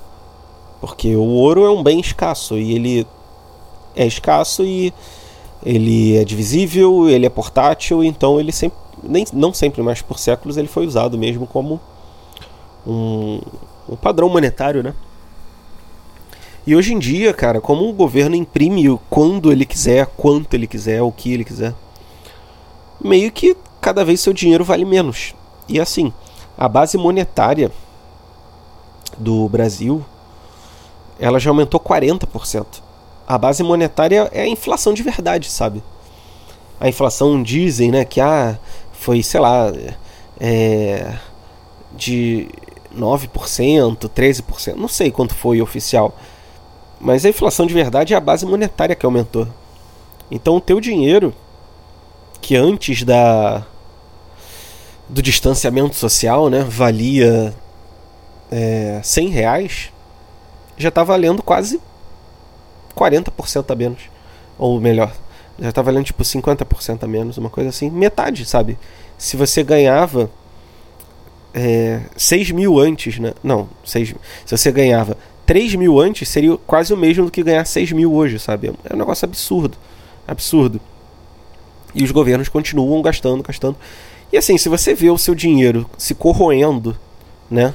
Porque 0.81 1.17
o 1.17 1.23
ouro 1.23 1.65
é 1.65 1.71
um 1.71 1.83
bem 1.83 2.01
escasso 2.01 2.57
e 2.57 2.75
ele 2.75 3.07
é 3.97 4.07
escasso 4.07 4.63
e 4.65 4.93
ele 5.65 6.17
é 6.17 6.25
divisível, 6.25 7.09
ele 7.09 7.27
é 7.27 7.31
portátil, 7.31 8.05
então 8.05 8.39
ele 8.39 8.53
sempre, 8.53 8.79
nem, 9.03 9.25
não 9.33 9.53
sempre, 9.53 9.83
mas 9.83 10.03
por 10.03 10.19
séculos 10.19 10.57
ele 10.57 10.69
foi 10.69 10.87
usado 10.87 11.19
mesmo 11.19 11.47
como 11.47 11.81
um, 12.87 13.41
um 13.89 13.97
padrão 13.97 14.29
monetário, 14.29 14.83
né? 14.83 14.95
E 16.67 16.77
hoje 16.77 16.93
em 16.93 16.99
dia, 16.99 17.33
cara, 17.33 17.61
como 17.61 17.89
o 17.89 17.93
governo 17.93 18.37
imprime 18.37 18.99
quando 19.09 19.51
ele 19.51 19.65
quiser, 19.65 20.07
quanto 20.17 20.53
ele 20.55 20.67
quiser, 20.67 21.01
o 21.01 21.11
que 21.11 21.33
ele 21.33 21.45
quiser, 21.45 21.75
meio 23.03 23.33
que 23.33 23.57
cada 23.81 24.05
vez 24.05 24.21
seu 24.21 24.33
dinheiro 24.33 24.65
vale 24.65 24.85
menos. 24.85 25.35
E 25.69 25.81
assim, 25.81 26.13
a 26.57 26.69
base 26.69 26.99
monetária 26.99 27.71
do 29.17 29.49
Brasil, 29.49 30.05
ela 31.19 31.39
já 31.39 31.51
aumentou 31.51 31.81
40%. 31.81 32.67
A 33.27 33.39
base 33.39 33.63
monetária 33.63 34.29
é 34.33 34.43
a 34.43 34.49
inflação 34.49 34.93
de 34.93 35.03
verdade, 35.03 35.51
sabe? 35.51 35.83
A 36.81 36.89
inflação 36.89 37.43
dizem, 37.43 37.91
né, 37.91 38.05
que 38.05 38.21
ah, 38.21 38.59
foi, 38.99 39.23
sei 39.23 39.41
lá, 39.41 39.73
é, 40.41 41.15
de 41.95 42.49
9%, 42.95 44.09
13%, 44.09 44.75
não 44.75 44.89
sei 44.89 45.11
quanto 45.11 45.35
foi 45.35 45.61
oficial 45.61 46.15
mas 47.01 47.25
a 47.25 47.29
inflação 47.29 47.67
de 47.67 47.75
verdade 47.75 48.13
é 48.13 48.17
a 48.17 48.21
base 48.21 48.45
monetária 48.45 48.95
que 48.95 49.07
aumentou. 49.07 49.47
Então 50.31 50.57
o 50.57 50.61
teu 50.61 50.81
dinheiro, 50.81 51.35
que 52.41 52.57
antes 52.57 53.05
da 53.05 53.65
do 55.09 55.23
distanciamento 55.23 55.97
social, 55.97 56.51
né, 56.51 56.63
valia 56.69 57.55
é, 58.51 59.01
100 59.03 59.29
reais, 59.29 59.91
já 60.77 60.91
está 60.91 61.03
valendo 61.03 61.43
quase 61.43 61.81
40% 62.95 63.71
a 63.71 63.75
menos. 63.75 64.03
Ou 64.59 64.79
melhor, 64.79 65.13
já 65.59 65.71
está 65.71 65.83
valendo 65.83 66.05
tipo 66.05 66.23
50% 66.23 67.03
a 67.03 67.07
menos, 67.07 67.37
uma 67.39 67.51
coisa 67.51 67.71
assim. 67.71 67.91
Metade, 67.91 68.45
sabe? 68.45 68.79
Se 69.17 69.37
você 69.37 69.63
ganhava 69.63 70.31
é, 71.53 72.01
6 72.17 72.53
mil 72.53 72.79
antes, 72.79 73.19
né? 73.19 73.35
Não, 73.43 73.69
6, 73.85 74.15
se 74.45 74.57
você 74.57 74.71
ganhava 74.71 75.17
3 75.47 75.75
mil 75.75 75.99
antes 75.99 76.29
seria 76.29 76.57
quase 76.59 76.93
o 76.93 76.97
mesmo 76.97 77.25
do 77.25 77.31
que 77.31 77.43
ganhar 77.43 77.65
6 77.65 77.93
mil 77.93 78.13
hoje, 78.13 78.39
sabe? 78.39 78.73
É 78.85 78.95
um 78.95 78.99
negócio 78.99 79.25
absurdo. 79.25 79.77
Absurdo. 80.27 80.81
E 81.95 82.05
os 82.05 82.11
governos 82.11 82.49
continuam 82.49 83.01
gastando, 83.03 83.43
gastando. 83.43 83.77
E 84.33 84.37
assim, 84.37 84.59
se 84.59 84.69
você 84.69 84.95
vê 84.95 85.11
o 85.11 85.19
seu 85.19 85.35
dinheiro 85.35 85.89
se 85.97 86.15
corroendo, 86.15 86.97
né? 87.51 87.75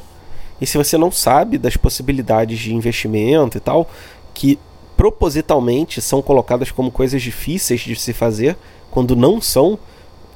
E 0.61 0.67
se 0.67 0.77
você 0.77 0.97
não 0.97 1.11
sabe 1.11 1.57
das 1.57 1.75
possibilidades 1.75 2.59
de 2.59 2.73
investimento 2.73 3.57
e 3.57 3.59
tal, 3.59 3.89
que 4.33 4.59
propositalmente 5.03 6.01
são 6.01 6.21
colocadas 6.21 6.71
como 6.71 6.89
coisas 6.89 7.21
difíceis 7.21 7.81
de 7.81 7.93
se 7.93 8.13
fazer, 8.13 8.55
quando 8.89 9.17
não 9.17 9.41
são, 9.41 9.77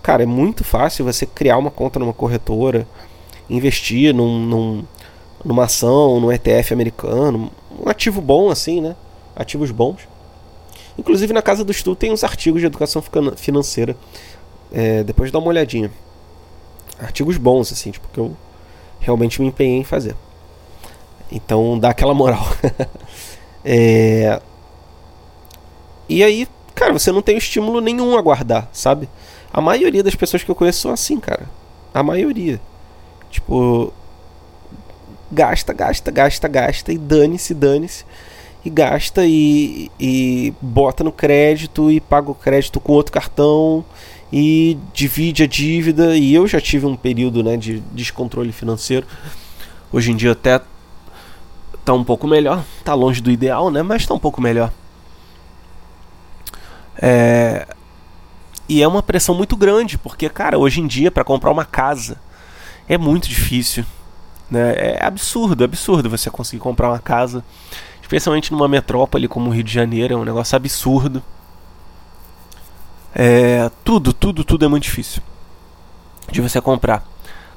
cara, 0.03 0.24
é 0.24 0.26
muito 0.26 0.61
fácil 0.65 1.05
você 1.05 1.26
criar 1.26 1.57
uma 1.57 1.72
conta 1.72 1.97
numa 1.97 2.11
corretora, 2.11 2.86
investir 3.49 4.13
num, 4.13 4.45
num 4.45 4.84
numa 5.45 5.63
ação, 5.63 6.20
num 6.20 6.30
ETF 6.30 6.74
americano, 6.74 7.49
um 7.80 7.88
ativo 7.88 8.20
bom 8.20 8.51
assim, 8.51 8.82
né? 8.82 8.93
Ativos 9.38 9.72
bons. 9.72 10.01
Inclusive 10.97 11.32
na 11.32 11.41
casa 11.41 11.63
do 11.63 11.72
estudo 11.72 11.95
tem 11.95 12.11
uns 12.11 12.26
artigos 12.26 12.59
de 12.59 12.68
educação 12.68 13.01
financeira. 13.38 13.95
É, 14.70 15.01
depois 15.01 15.32
dá 15.32 15.39
uma 15.39 15.47
olhadinha. 15.47 15.89
Artigos 16.99 17.38
bons, 17.38 17.72
assim, 17.72 17.91
tipo, 17.91 18.05
que 18.11 18.20
eu 18.20 18.36
realmente 18.99 19.39
me 19.39 19.47
empenhei 19.47 19.80
em 19.80 19.86
fazer. 19.86 20.13
Então 21.32 21.80
dá 21.80 21.91
aquela 21.91 22.13
moral. 22.13 22.45
é... 23.63 24.41
E 26.10 26.24
aí, 26.24 26.47
cara, 26.74 26.93
você 26.93 27.12
não 27.12 27.22
tem 27.22 27.38
estímulo 27.38 27.82
nenhum 27.82 28.18
a 28.18 28.22
guardar, 28.22 28.70
sabe? 28.72 29.10
A 29.51 29.62
maioria 29.62 30.03
das 30.03 30.16
pessoas 30.16 30.43
que 30.43 30.51
eu 30.51 30.55
conheço 30.55 30.82
são 30.82 30.91
assim, 30.91 31.20
cara. 31.20 31.49
A 31.93 32.03
maioria. 32.03 32.62
Tipo, 33.30 33.93
gasta, 35.32 35.74
gasta, 35.74 36.12
gasta, 36.12 36.47
gasta 36.47 36.93
e 36.93 36.97
dane-se, 36.97 37.53
dane-se. 37.53 38.05
E 38.64 38.70
gasta 38.70 39.26
e, 39.26 39.89
e 39.99 40.53
bota 40.62 41.03
no 41.03 41.12
crédito 41.12 41.91
e 41.91 41.99
paga 41.99 42.32
o 42.32 42.36
crédito 42.36 42.80
com 42.80 42.93
outro 42.93 43.14
cartão 43.14 43.86
e 44.32 44.78
divide 44.93 45.43
a 45.43 45.47
dívida. 45.47 46.18
E 46.18 46.34
eu 46.34 46.47
já 46.47 46.60
tive 46.60 46.86
um 46.86 46.95
período 46.95 47.43
né, 47.43 47.55
de 47.55 47.80
descontrole 47.91 48.51
financeiro. 48.51 49.08
Hoje 49.91 50.12
em 50.12 50.16
dia 50.16 50.34
até 50.34 50.62
tá 51.86 51.93
um 51.93 52.03
pouco 52.03 52.28
melhor. 52.28 52.64
Tá 52.84 52.93
longe 52.93 53.22
do 53.22 53.32
ideal, 53.32 53.72
né? 53.72 53.82
Mas 53.82 54.05
tá 54.05 54.14
um 54.14 54.20
pouco 54.20 54.41
melhor. 54.41 54.72
É... 57.02 57.68
E 58.70 58.82
é 58.82 58.88
uma 58.88 59.02
pressão 59.02 59.34
muito 59.34 59.56
grande, 59.56 59.98
porque, 59.98 60.28
cara, 60.30 60.58
hoje 60.58 60.82
em 60.82 60.88
dia, 60.88 61.10
para 61.10 61.24
comprar 61.24 61.52
uma 61.52 61.66
casa 61.66 62.18
é 62.88 62.98
muito 62.98 63.28
difícil. 63.28 63.86
Né? 64.50 64.74
É 64.76 65.06
absurdo, 65.06 65.64
absurdo 65.64 66.10
você 66.10 66.30
conseguir 66.30 66.62
comprar 66.62 66.89
uma 66.89 67.00
casa, 67.00 67.43
especialmente 68.02 68.52
numa 68.52 68.68
metrópole 68.68 69.28
como 69.28 69.50
o 69.50 69.54
Rio 69.54 69.64
de 69.64 69.74
Janeiro, 69.74 70.14
é 70.14 70.18
um 70.18 70.26
negócio 70.26 70.56
absurdo. 70.56 71.22
É, 73.14 73.70
tudo, 73.84 74.14
tudo, 74.14 74.43
tudo 74.43 74.66
é 74.66 74.68
muito 74.68 74.84
difícil 74.84 75.22
de 76.32 76.41
você 76.41 76.62
comprar. 76.62 77.04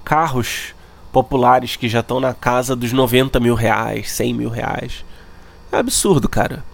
Carros 0.04 0.74
populares 1.12 1.76
que 1.76 1.88
já 1.88 2.00
estão 2.00 2.20
na 2.20 2.32
casa 2.32 2.74
dos 2.76 2.92
90 2.92 3.38
mil 3.40 3.54
reais, 3.54 4.10
100 4.12 4.34
mil 4.34 4.48
reais. 4.48 5.04
É 5.72 5.76
absurdo, 5.76 6.28
cara. 6.28 6.64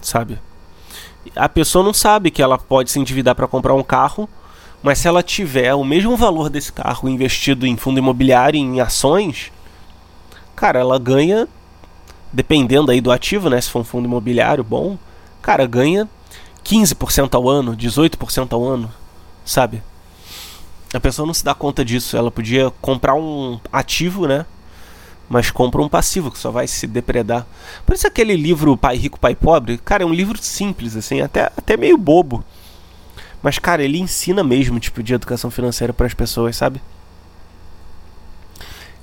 Sabe? 0.00 0.40
A 1.36 1.48
pessoa 1.48 1.84
não 1.84 1.94
sabe 1.94 2.30
que 2.30 2.42
ela 2.42 2.58
pode 2.58 2.90
se 2.90 2.98
endividar 2.98 3.34
para 3.34 3.46
comprar 3.46 3.74
um 3.74 3.82
carro, 3.82 4.28
mas 4.82 4.98
se 4.98 5.08
ela 5.08 5.22
tiver 5.22 5.74
o 5.74 5.84
mesmo 5.84 6.16
valor 6.16 6.50
desse 6.50 6.72
carro 6.72 7.08
investido 7.08 7.66
em 7.66 7.76
fundo 7.76 7.98
imobiliário, 7.98 8.58
em 8.58 8.80
ações, 8.80 9.52
cara, 10.56 10.80
ela 10.80 10.98
ganha, 10.98 11.46
dependendo 12.32 12.90
aí 12.90 13.00
do 13.00 13.12
ativo, 13.12 13.48
né? 13.48 13.60
Se 13.60 13.70
for 13.70 13.80
um 13.80 13.84
fundo 13.84 14.06
imobiliário 14.06 14.64
bom, 14.64 14.98
cara, 15.40 15.66
ganha 15.66 16.08
15% 16.64 17.34
ao 17.34 17.48
ano, 17.48 17.76
18% 17.76 18.52
ao 18.52 18.64
ano, 18.64 18.90
sabe? 19.44 19.82
A 20.92 21.00
pessoa 21.00 21.26
não 21.26 21.32
se 21.32 21.44
dá 21.44 21.54
conta 21.54 21.84
disso. 21.84 22.16
Ela 22.16 22.30
podia 22.30 22.70
comprar 22.80 23.14
um 23.14 23.58
ativo, 23.72 24.26
né? 24.26 24.44
Mas 25.32 25.50
compra 25.50 25.80
um 25.80 25.88
passivo 25.88 26.30
que 26.30 26.38
só 26.38 26.50
vai 26.50 26.66
se 26.66 26.86
depredar. 26.86 27.46
Por 27.86 27.94
isso 27.94 28.06
aquele 28.06 28.36
livro 28.36 28.76
Pai 28.76 28.96
Rico, 28.96 29.18
Pai 29.18 29.34
Pobre, 29.34 29.78
cara, 29.78 30.02
é 30.02 30.06
um 30.06 30.12
livro 30.12 30.36
simples, 30.40 30.94
assim, 30.94 31.20
até, 31.20 31.44
até 31.56 31.76
meio 31.76 31.96
bobo. 31.96 32.44
Mas, 33.42 33.58
cara, 33.58 33.82
ele 33.82 33.98
ensina 33.98 34.44
mesmo, 34.44 34.78
tipo, 34.78 35.02
de 35.02 35.14
educação 35.14 35.50
financeira 35.50 35.92
para 35.92 36.06
as 36.06 36.14
pessoas, 36.14 36.54
sabe? 36.56 36.80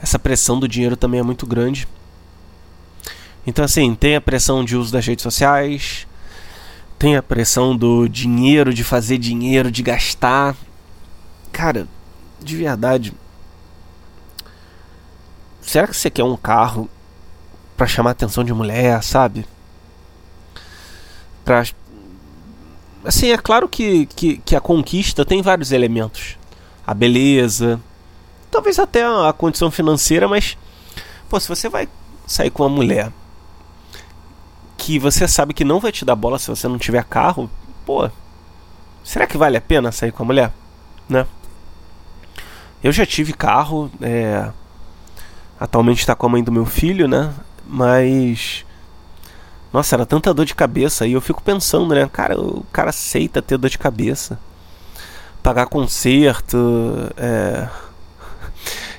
essa 0.01 0.17
pressão 0.17 0.59
do 0.59 0.67
dinheiro 0.67 0.95
também 0.95 1.19
é 1.19 1.23
muito 1.23 1.45
grande. 1.45 1.87
Então, 3.45 3.65
assim, 3.65 3.93
tem 3.95 4.15
a 4.15 4.21
pressão 4.21 4.63
de 4.63 4.75
uso 4.75 4.91
das 4.91 5.05
redes 5.05 5.23
sociais, 5.23 6.07
tem 6.97 7.15
a 7.15 7.23
pressão 7.23 7.75
do 7.75 8.07
dinheiro, 8.07 8.73
de 8.73 8.83
fazer 8.83 9.17
dinheiro, 9.17 9.71
de 9.71 9.83
gastar. 9.83 10.55
Cara, 11.51 11.87
de 12.39 12.55
verdade. 12.55 13.13
Será 15.69 15.85
que 15.85 15.95
você 15.95 16.09
quer 16.09 16.23
um 16.23 16.35
carro 16.35 16.89
para 17.77 17.85
chamar 17.85 18.09
a 18.09 18.13
atenção 18.13 18.43
de 18.43 18.51
mulher, 18.51 19.03
sabe? 19.03 19.45
Pra... 21.45 21.63
Assim, 23.05 23.31
é 23.31 23.37
claro 23.37 23.69
que, 23.69 24.07
que, 24.07 24.37
que 24.37 24.55
a 24.55 24.59
conquista 24.59 25.23
tem 25.23 25.43
vários 25.43 25.71
elementos. 25.71 26.39
A 26.87 26.91
beleza, 26.91 27.79
talvez 28.49 28.79
até 28.79 29.03
a 29.03 29.31
condição 29.31 29.69
financeira, 29.69 30.27
mas 30.27 30.57
pô, 31.29 31.39
se 31.39 31.47
você 31.47 31.69
vai 31.69 31.87
sair 32.25 32.49
com 32.49 32.63
uma 32.63 32.69
mulher 32.69 33.11
que 34.75 34.97
você 34.97 35.27
sabe 35.27 35.53
que 35.53 35.63
não 35.63 35.79
vai 35.79 35.91
te 35.91 36.03
dar 36.03 36.15
bola 36.15 36.39
se 36.39 36.49
você 36.49 36.67
não 36.67 36.79
tiver 36.79 37.03
carro, 37.03 37.47
pô, 37.85 38.09
será 39.03 39.27
que 39.27 39.37
vale 39.37 39.55
a 39.55 39.61
pena 39.61 39.91
sair 39.91 40.11
com 40.11 40.23
a 40.23 40.25
mulher, 40.25 40.51
né? 41.07 41.27
Eu 42.83 42.91
já 42.91 43.05
tive 43.05 43.33
carro, 43.33 43.91
é, 44.01 44.51
atualmente 45.59 45.99
está 45.99 46.15
com 46.15 46.25
a 46.25 46.29
mãe 46.29 46.43
do 46.43 46.51
meu 46.51 46.65
filho, 46.65 47.07
né? 47.07 47.33
Mas 47.67 48.65
Nossa, 49.71 49.95
era 49.95 50.05
tanta 50.05 50.33
dor 50.33 50.45
de 50.45 50.55
cabeça. 50.55 51.05
E 51.05 51.13
eu 51.13 51.21
fico 51.21 51.43
pensando, 51.43 51.93
né? 51.93 52.09
Cara, 52.11 52.39
o 52.39 52.65
cara 52.71 52.89
aceita 52.89 53.41
ter 53.41 53.57
dor 53.57 53.69
de 53.69 53.77
cabeça. 53.77 54.39
Pagar 55.43 55.67
conserto. 55.67 56.57
É. 57.17 57.67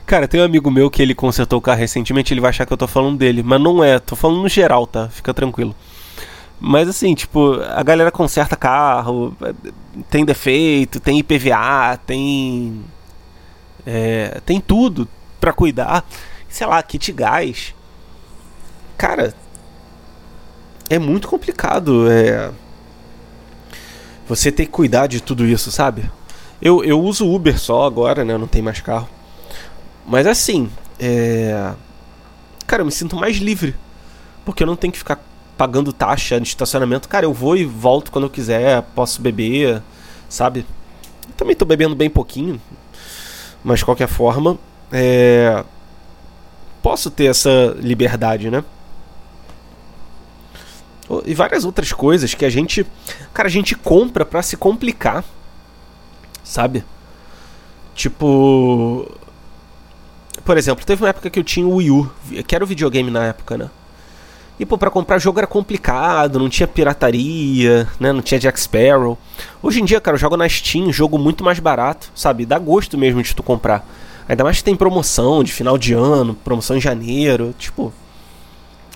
Cara, 0.06 0.26
tem 0.26 0.40
um 0.40 0.44
amigo 0.44 0.70
meu 0.70 0.90
que 0.90 1.00
ele 1.02 1.14
consertou 1.14 1.58
o 1.60 1.62
carro 1.62 1.78
recentemente, 1.78 2.34
ele 2.34 2.40
vai 2.40 2.50
achar 2.50 2.66
que 2.66 2.72
eu 2.72 2.76
tô 2.76 2.88
falando 2.88 3.16
dele, 3.16 3.44
mas 3.44 3.60
não 3.60 3.82
é, 3.84 3.96
tô 4.00 4.16
falando 4.16 4.42
no 4.42 4.48
geral, 4.48 4.84
tá? 4.84 5.08
Fica 5.08 5.32
tranquilo. 5.32 5.72
Mas 6.58 6.88
assim, 6.88 7.14
tipo, 7.14 7.54
a 7.62 7.82
galera 7.82 8.10
conserta 8.10 8.56
carro, 8.56 9.36
tem 10.10 10.24
defeito, 10.24 11.00
tem 11.00 11.18
IPVA, 11.20 11.96
tem. 12.04 12.84
É, 13.86 14.40
tem 14.44 14.60
tudo 14.60 15.08
para 15.40 15.52
cuidar. 15.52 16.04
Sei 16.50 16.66
lá, 16.66 16.82
kit 16.82 17.10
gás. 17.12 17.74
Cara, 18.98 19.32
é 20.90 20.98
muito 20.98 21.28
complicado. 21.28 22.10
É, 22.10 22.50
você 24.28 24.52
ter 24.52 24.66
que 24.66 24.72
cuidar 24.72 25.06
de 25.06 25.20
tudo 25.20 25.46
isso, 25.46 25.72
sabe? 25.72 26.10
Eu, 26.60 26.84
eu 26.84 27.00
uso 27.00 27.26
Uber 27.26 27.58
só 27.58 27.86
agora, 27.86 28.24
né? 28.24 28.36
Não 28.36 28.46
tenho 28.46 28.64
mais 28.64 28.80
carro. 28.80 29.08
Mas 30.06 30.26
assim, 30.26 30.70
é... 30.98 31.72
cara, 32.66 32.82
eu 32.82 32.86
me 32.86 32.92
sinto 32.92 33.16
mais 33.16 33.36
livre. 33.38 33.74
Porque 34.44 34.62
eu 34.62 34.66
não 34.66 34.76
tenho 34.76 34.92
que 34.92 34.98
ficar 34.98 35.24
pagando 35.56 35.92
taxa 35.92 36.40
de 36.40 36.48
estacionamento. 36.48 37.08
Cara, 37.08 37.26
eu 37.26 37.32
vou 37.32 37.56
e 37.56 37.64
volto 37.64 38.12
quando 38.12 38.24
eu 38.24 38.30
quiser, 38.30 38.82
posso 38.94 39.22
beber, 39.22 39.82
sabe? 40.28 40.66
Eu 41.28 41.34
também 41.36 41.56
tô 41.56 41.64
bebendo 41.64 41.94
bem 41.94 42.10
pouquinho. 42.10 42.60
Mas 43.64 43.80
de 43.80 43.84
qualquer 43.84 44.08
forma, 44.08 44.58
é... 44.92 45.64
posso 46.82 47.10
ter 47.10 47.26
essa 47.26 47.76
liberdade, 47.78 48.50
né? 48.50 48.64
E 51.24 51.34
várias 51.34 51.64
outras 51.64 51.92
coisas 51.92 52.34
que 52.34 52.44
a 52.44 52.50
gente. 52.50 52.86
Cara, 53.34 53.48
a 53.48 53.50
gente 53.50 53.74
compra 53.74 54.24
para 54.24 54.42
se 54.42 54.56
complicar. 54.56 55.24
Sabe? 56.44 56.84
Tipo 57.94 59.08
por 60.44 60.58
exemplo, 60.58 60.84
teve 60.84 61.02
uma 61.02 61.10
época 61.10 61.30
que 61.30 61.38
eu 61.38 61.44
tinha 61.44 61.66
o 61.66 61.76
Wii 61.76 61.90
U, 61.90 62.10
que 62.46 62.54
era 62.54 62.64
o 62.64 62.66
videogame 62.66 63.10
na 63.10 63.26
época, 63.26 63.56
né? 63.56 63.70
E 64.58 64.66
pô, 64.66 64.76
pra 64.76 64.90
comprar 64.90 65.18
jogo 65.18 65.38
era 65.38 65.46
complicado, 65.46 66.38
não 66.38 66.48
tinha 66.48 66.66
pirataria, 66.66 67.88
né? 67.98 68.12
Não 68.12 68.20
tinha 68.20 68.38
Jack 68.38 68.60
Sparrow. 68.60 69.16
Hoje 69.62 69.80
em 69.80 69.84
dia, 69.84 70.00
cara, 70.00 70.16
eu 70.16 70.18
jogo 70.18 70.36
na 70.36 70.48
Steam, 70.48 70.92
jogo 70.92 71.18
muito 71.18 71.44
mais 71.44 71.58
barato, 71.58 72.10
sabe? 72.14 72.44
Dá 72.44 72.58
gosto 72.58 72.98
mesmo 72.98 73.22
de 73.22 73.34
tu 73.34 73.42
comprar. 73.42 73.86
Ainda 74.28 74.44
mais 74.44 74.58
que 74.58 74.64
tem 74.64 74.76
promoção 74.76 75.42
de 75.42 75.52
final 75.52 75.76
de 75.76 75.92
ano, 75.92 76.34
promoção 76.34 76.76
em 76.76 76.80
janeiro, 76.80 77.54
tipo. 77.58 77.92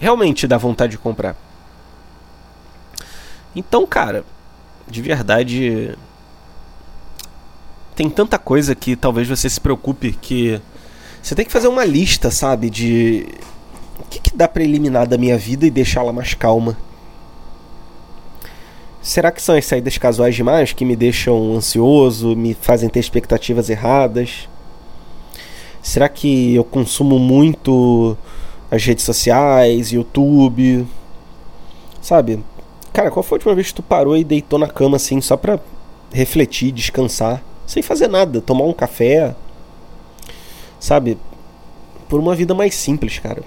Realmente 0.01 0.47
dá 0.47 0.57
vontade 0.59 0.93
de 0.93 0.99
comprar. 0.99 1.37
Então, 3.55 3.87
cara, 3.87 4.25
de 4.89 5.01
verdade. 5.01 5.97
Tem 7.95 8.11
tanta 8.11 8.39
coisa 8.39 8.75
que 8.75 8.97
talvez 8.97 9.29
você 9.29 9.49
se 9.49 9.61
preocupe 9.61 10.13
que 10.13 10.61
você 11.23 11.35
tem 11.35 11.45
que 11.47 11.53
fazer 11.53 11.69
uma 11.69 11.85
lista, 11.85 12.31
sabe? 12.31 12.69
De. 12.69 13.27
O 13.99 14.05
que, 14.11 14.21
que 14.21 14.37
dá 14.37 14.47
pra 14.47 14.63
eliminar 14.63 15.07
da 15.07 15.17
minha 15.17 15.39
vida 15.39 15.65
e 15.67 15.71
deixá-la 15.71 16.13
mais 16.13 16.35
calma? 16.35 16.77
Será 19.01 19.31
que 19.31 19.41
são 19.41 19.55
as 19.55 19.67
saídas 19.67 19.97
casuais 19.99 20.35
demais 20.35 20.73
que 20.73 20.85
me 20.85 20.97
deixam 20.97 21.55
ansioso, 21.55 22.35
me 22.35 22.55
fazem 22.55 22.89
ter 22.89 23.01
expectativas 23.01 23.71
erradas? 23.71 24.49
Será 25.85 26.09
que 26.09 26.55
eu 26.55 26.65
consumo 26.65 27.19
muito 27.19 28.17
as 28.71 28.83
redes 28.83 29.05
sociais, 29.05 29.93
YouTube? 29.93 30.87
Sabe? 32.01 32.43
Cara, 32.91 33.11
qual 33.11 33.23
foi 33.23 33.37
a 33.37 33.39
última 33.39 33.55
vez 33.55 33.69
que 33.69 33.75
tu 33.75 33.83
parou 33.83 34.17
e 34.17 34.25
deitou 34.25 34.59
na 34.59 34.67
cama 34.67 34.97
assim 34.97 35.21
só 35.21 35.37
pra 35.37 35.61
refletir, 36.11 36.73
descansar, 36.73 37.45
sem 37.67 37.83
fazer 37.83 38.09
nada, 38.09 38.41
tomar 38.41 38.65
um 38.65 38.73
café, 38.73 39.37
sabe? 40.81 41.19
Por 42.09 42.19
uma 42.19 42.35
vida 42.35 42.55
mais 42.55 42.75
simples, 42.75 43.19
cara. 43.19 43.43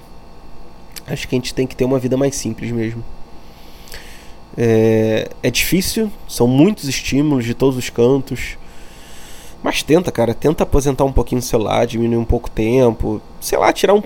Acho 1.07 1.27
que 1.27 1.35
a 1.35 1.39
gente 1.39 1.55
tem 1.55 1.65
que 1.65 1.75
ter 1.75 1.85
uma 1.85 1.97
vida 1.97 2.17
mais 2.17 2.35
simples 2.35 2.71
mesmo. 2.71 3.03
É, 4.55 5.27
é 5.41 5.49
difícil, 5.49 6.11
são 6.29 6.45
muitos 6.47 6.87
estímulos 6.87 7.45
de 7.45 7.55
todos 7.55 7.79
os 7.79 7.89
cantos. 7.89 8.59
Mas 9.63 9.83
tenta, 9.83 10.11
cara, 10.11 10.33
tenta 10.33 10.63
aposentar 10.63 11.03
um 11.03 11.11
pouquinho 11.11 11.39
o 11.39 11.43
celular, 11.43 11.85
diminuir 11.85 12.17
um 12.17 12.25
pouco 12.25 12.47
o 12.47 12.51
tempo, 12.51 13.21
sei 13.41 13.57
lá, 13.57 13.73
tirar 13.73 13.93
um 13.93 14.03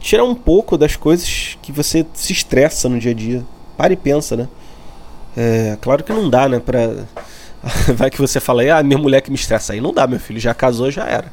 tirar 0.00 0.24
um 0.24 0.34
pouco 0.34 0.78
das 0.78 0.94
coisas 0.94 1.58
que 1.60 1.72
você 1.72 2.06
se 2.14 2.32
estressa 2.32 2.88
no 2.88 2.98
dia 2.98 3.10
a 3.10 3.14
dia. 3.14 3.44
Para 3.76 3.92
e 3.92 3.96
pensa, 3.96 4.36
né? 4.36 4.48
É, 5.36 5.76
claro 5.80 6.02
que 6.02 6.12
não 6.12 6.30
dá, 6.30 6.48
né, 6.48 6.60
pra 6.60 6.80
vai 7.94 8.10
que 8.10 8.18
você 8.18 8.40
fala, 8.40 8.62
ah, 8.78 8.82
minha 8.82 8.98
mulher 8.98 9.20
que 9.20 9.30
me 9.30 9.36
estressa 9.36 9.72
aí, 9.72 9.80
não 9.80 9.92
dá, 9.92 10.06
meu 10.06 10.20
filho, 10.20 10.40
já 10.40 10.54
casou, 10.54 10.90
já 10.90 11.04
era, 11.04 11.32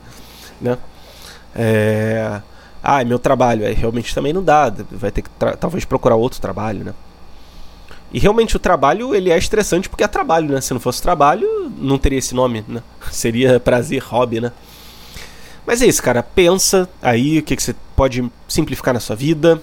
né? 0.59 0.77
É... 1.55 2.41
Ah, 2.83 3.01
é 3.01 3.05
meu 3.05 3.17
trabalho. 3.17 3.65
Aí 3.65 3.73
realmente 3.73 4.13
também 4.13 4.33
não 4.33 4.43
dá. 4.43 4.71
Vai 4.91 5.09
ter 5.09 5.21
que 5.21 5.29
talvez 5.57 5.85
procurar 5.85 6.15
outro 6.15 6.41
trabalho, 6.41 6.83
né? 6.83 6.93
E 8.13 8.19
realmente 8.19 8.55
o 8.55 8.59
trabalho 8.59 9.15
ele 9.15 9.31
é 9.31 9.37
estressante 9.37 9.89
porque 9.89 10.03
é 10.03 10.07
trabalho, 10.07 10.53
né? 10.53 10.61
Se 10.61 10.71
não 10.71 10.79
fosse 10.79 11.01
trabalho, 11.01 11.71
não 11.77 11.97
teria 11.97 12.19
esse 12.19 12.35
nome, 12.35 12.63
né? 12.67 12.81
Seria 13.11 13.59
prazer, 13.59 14.01
hobby, 14.03 14.39
né? 14.39 14.51
Mas 15.65 15.81
é 15.81 15.87
isso, 15.87 16.03
cara. 16.03 16.21
Pensa 16.21 16.87
aí 17.01 17.39
o 17.39 17.43
que, 17.43 17.55
que 17.55 17.63
você 17.63 17.75
pode 17.95 18.23
simplificar 18.47 18.93
na 18.93 18.99
sua 18.99 19.15
vida. 19.15 19.61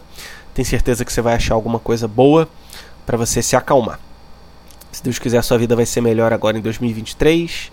Tem 0.53 0.65
certeza 0.65 1.05
que 1.05 1.13
você 1.13 1.23
vai 1.23 1.35
achar 1.35 1.55
alguma 1.55 1.79
coisa 1.79 2.09
boa 2.09 2.49
para 3.07 3.17
você 3.17 3.41
se 3.41 3.55
acalmar. 3.55 4.01
Se 4.91 5.03
Deus 5.03 5.19
quiser, 5.19 5.39
a 5.39 5.43
sua 5.43 5.57
vida 5.57 5.77
vai 5.77 5.87
ser 5.87 6.01
melhor 6.01 6.33
agora 6.33 6.59
em 6.59 6.61
2023 6.61 7.71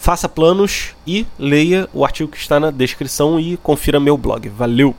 faça 0.00 0.26
planos 0.26 0.94
e 1.06 1.26
leia 1.38 1.86
o 1.92 2.06
artigo 2.06 2.30
que 2.30 2.38
está 2.38 2.58
na 2.58 2.70
descrição 2.70 3.38
e 3.38 3.58
confira 3.58 4.00
meu 4.00 4.16
blog. 4.16 4.48
Valeu! 4.48 4.96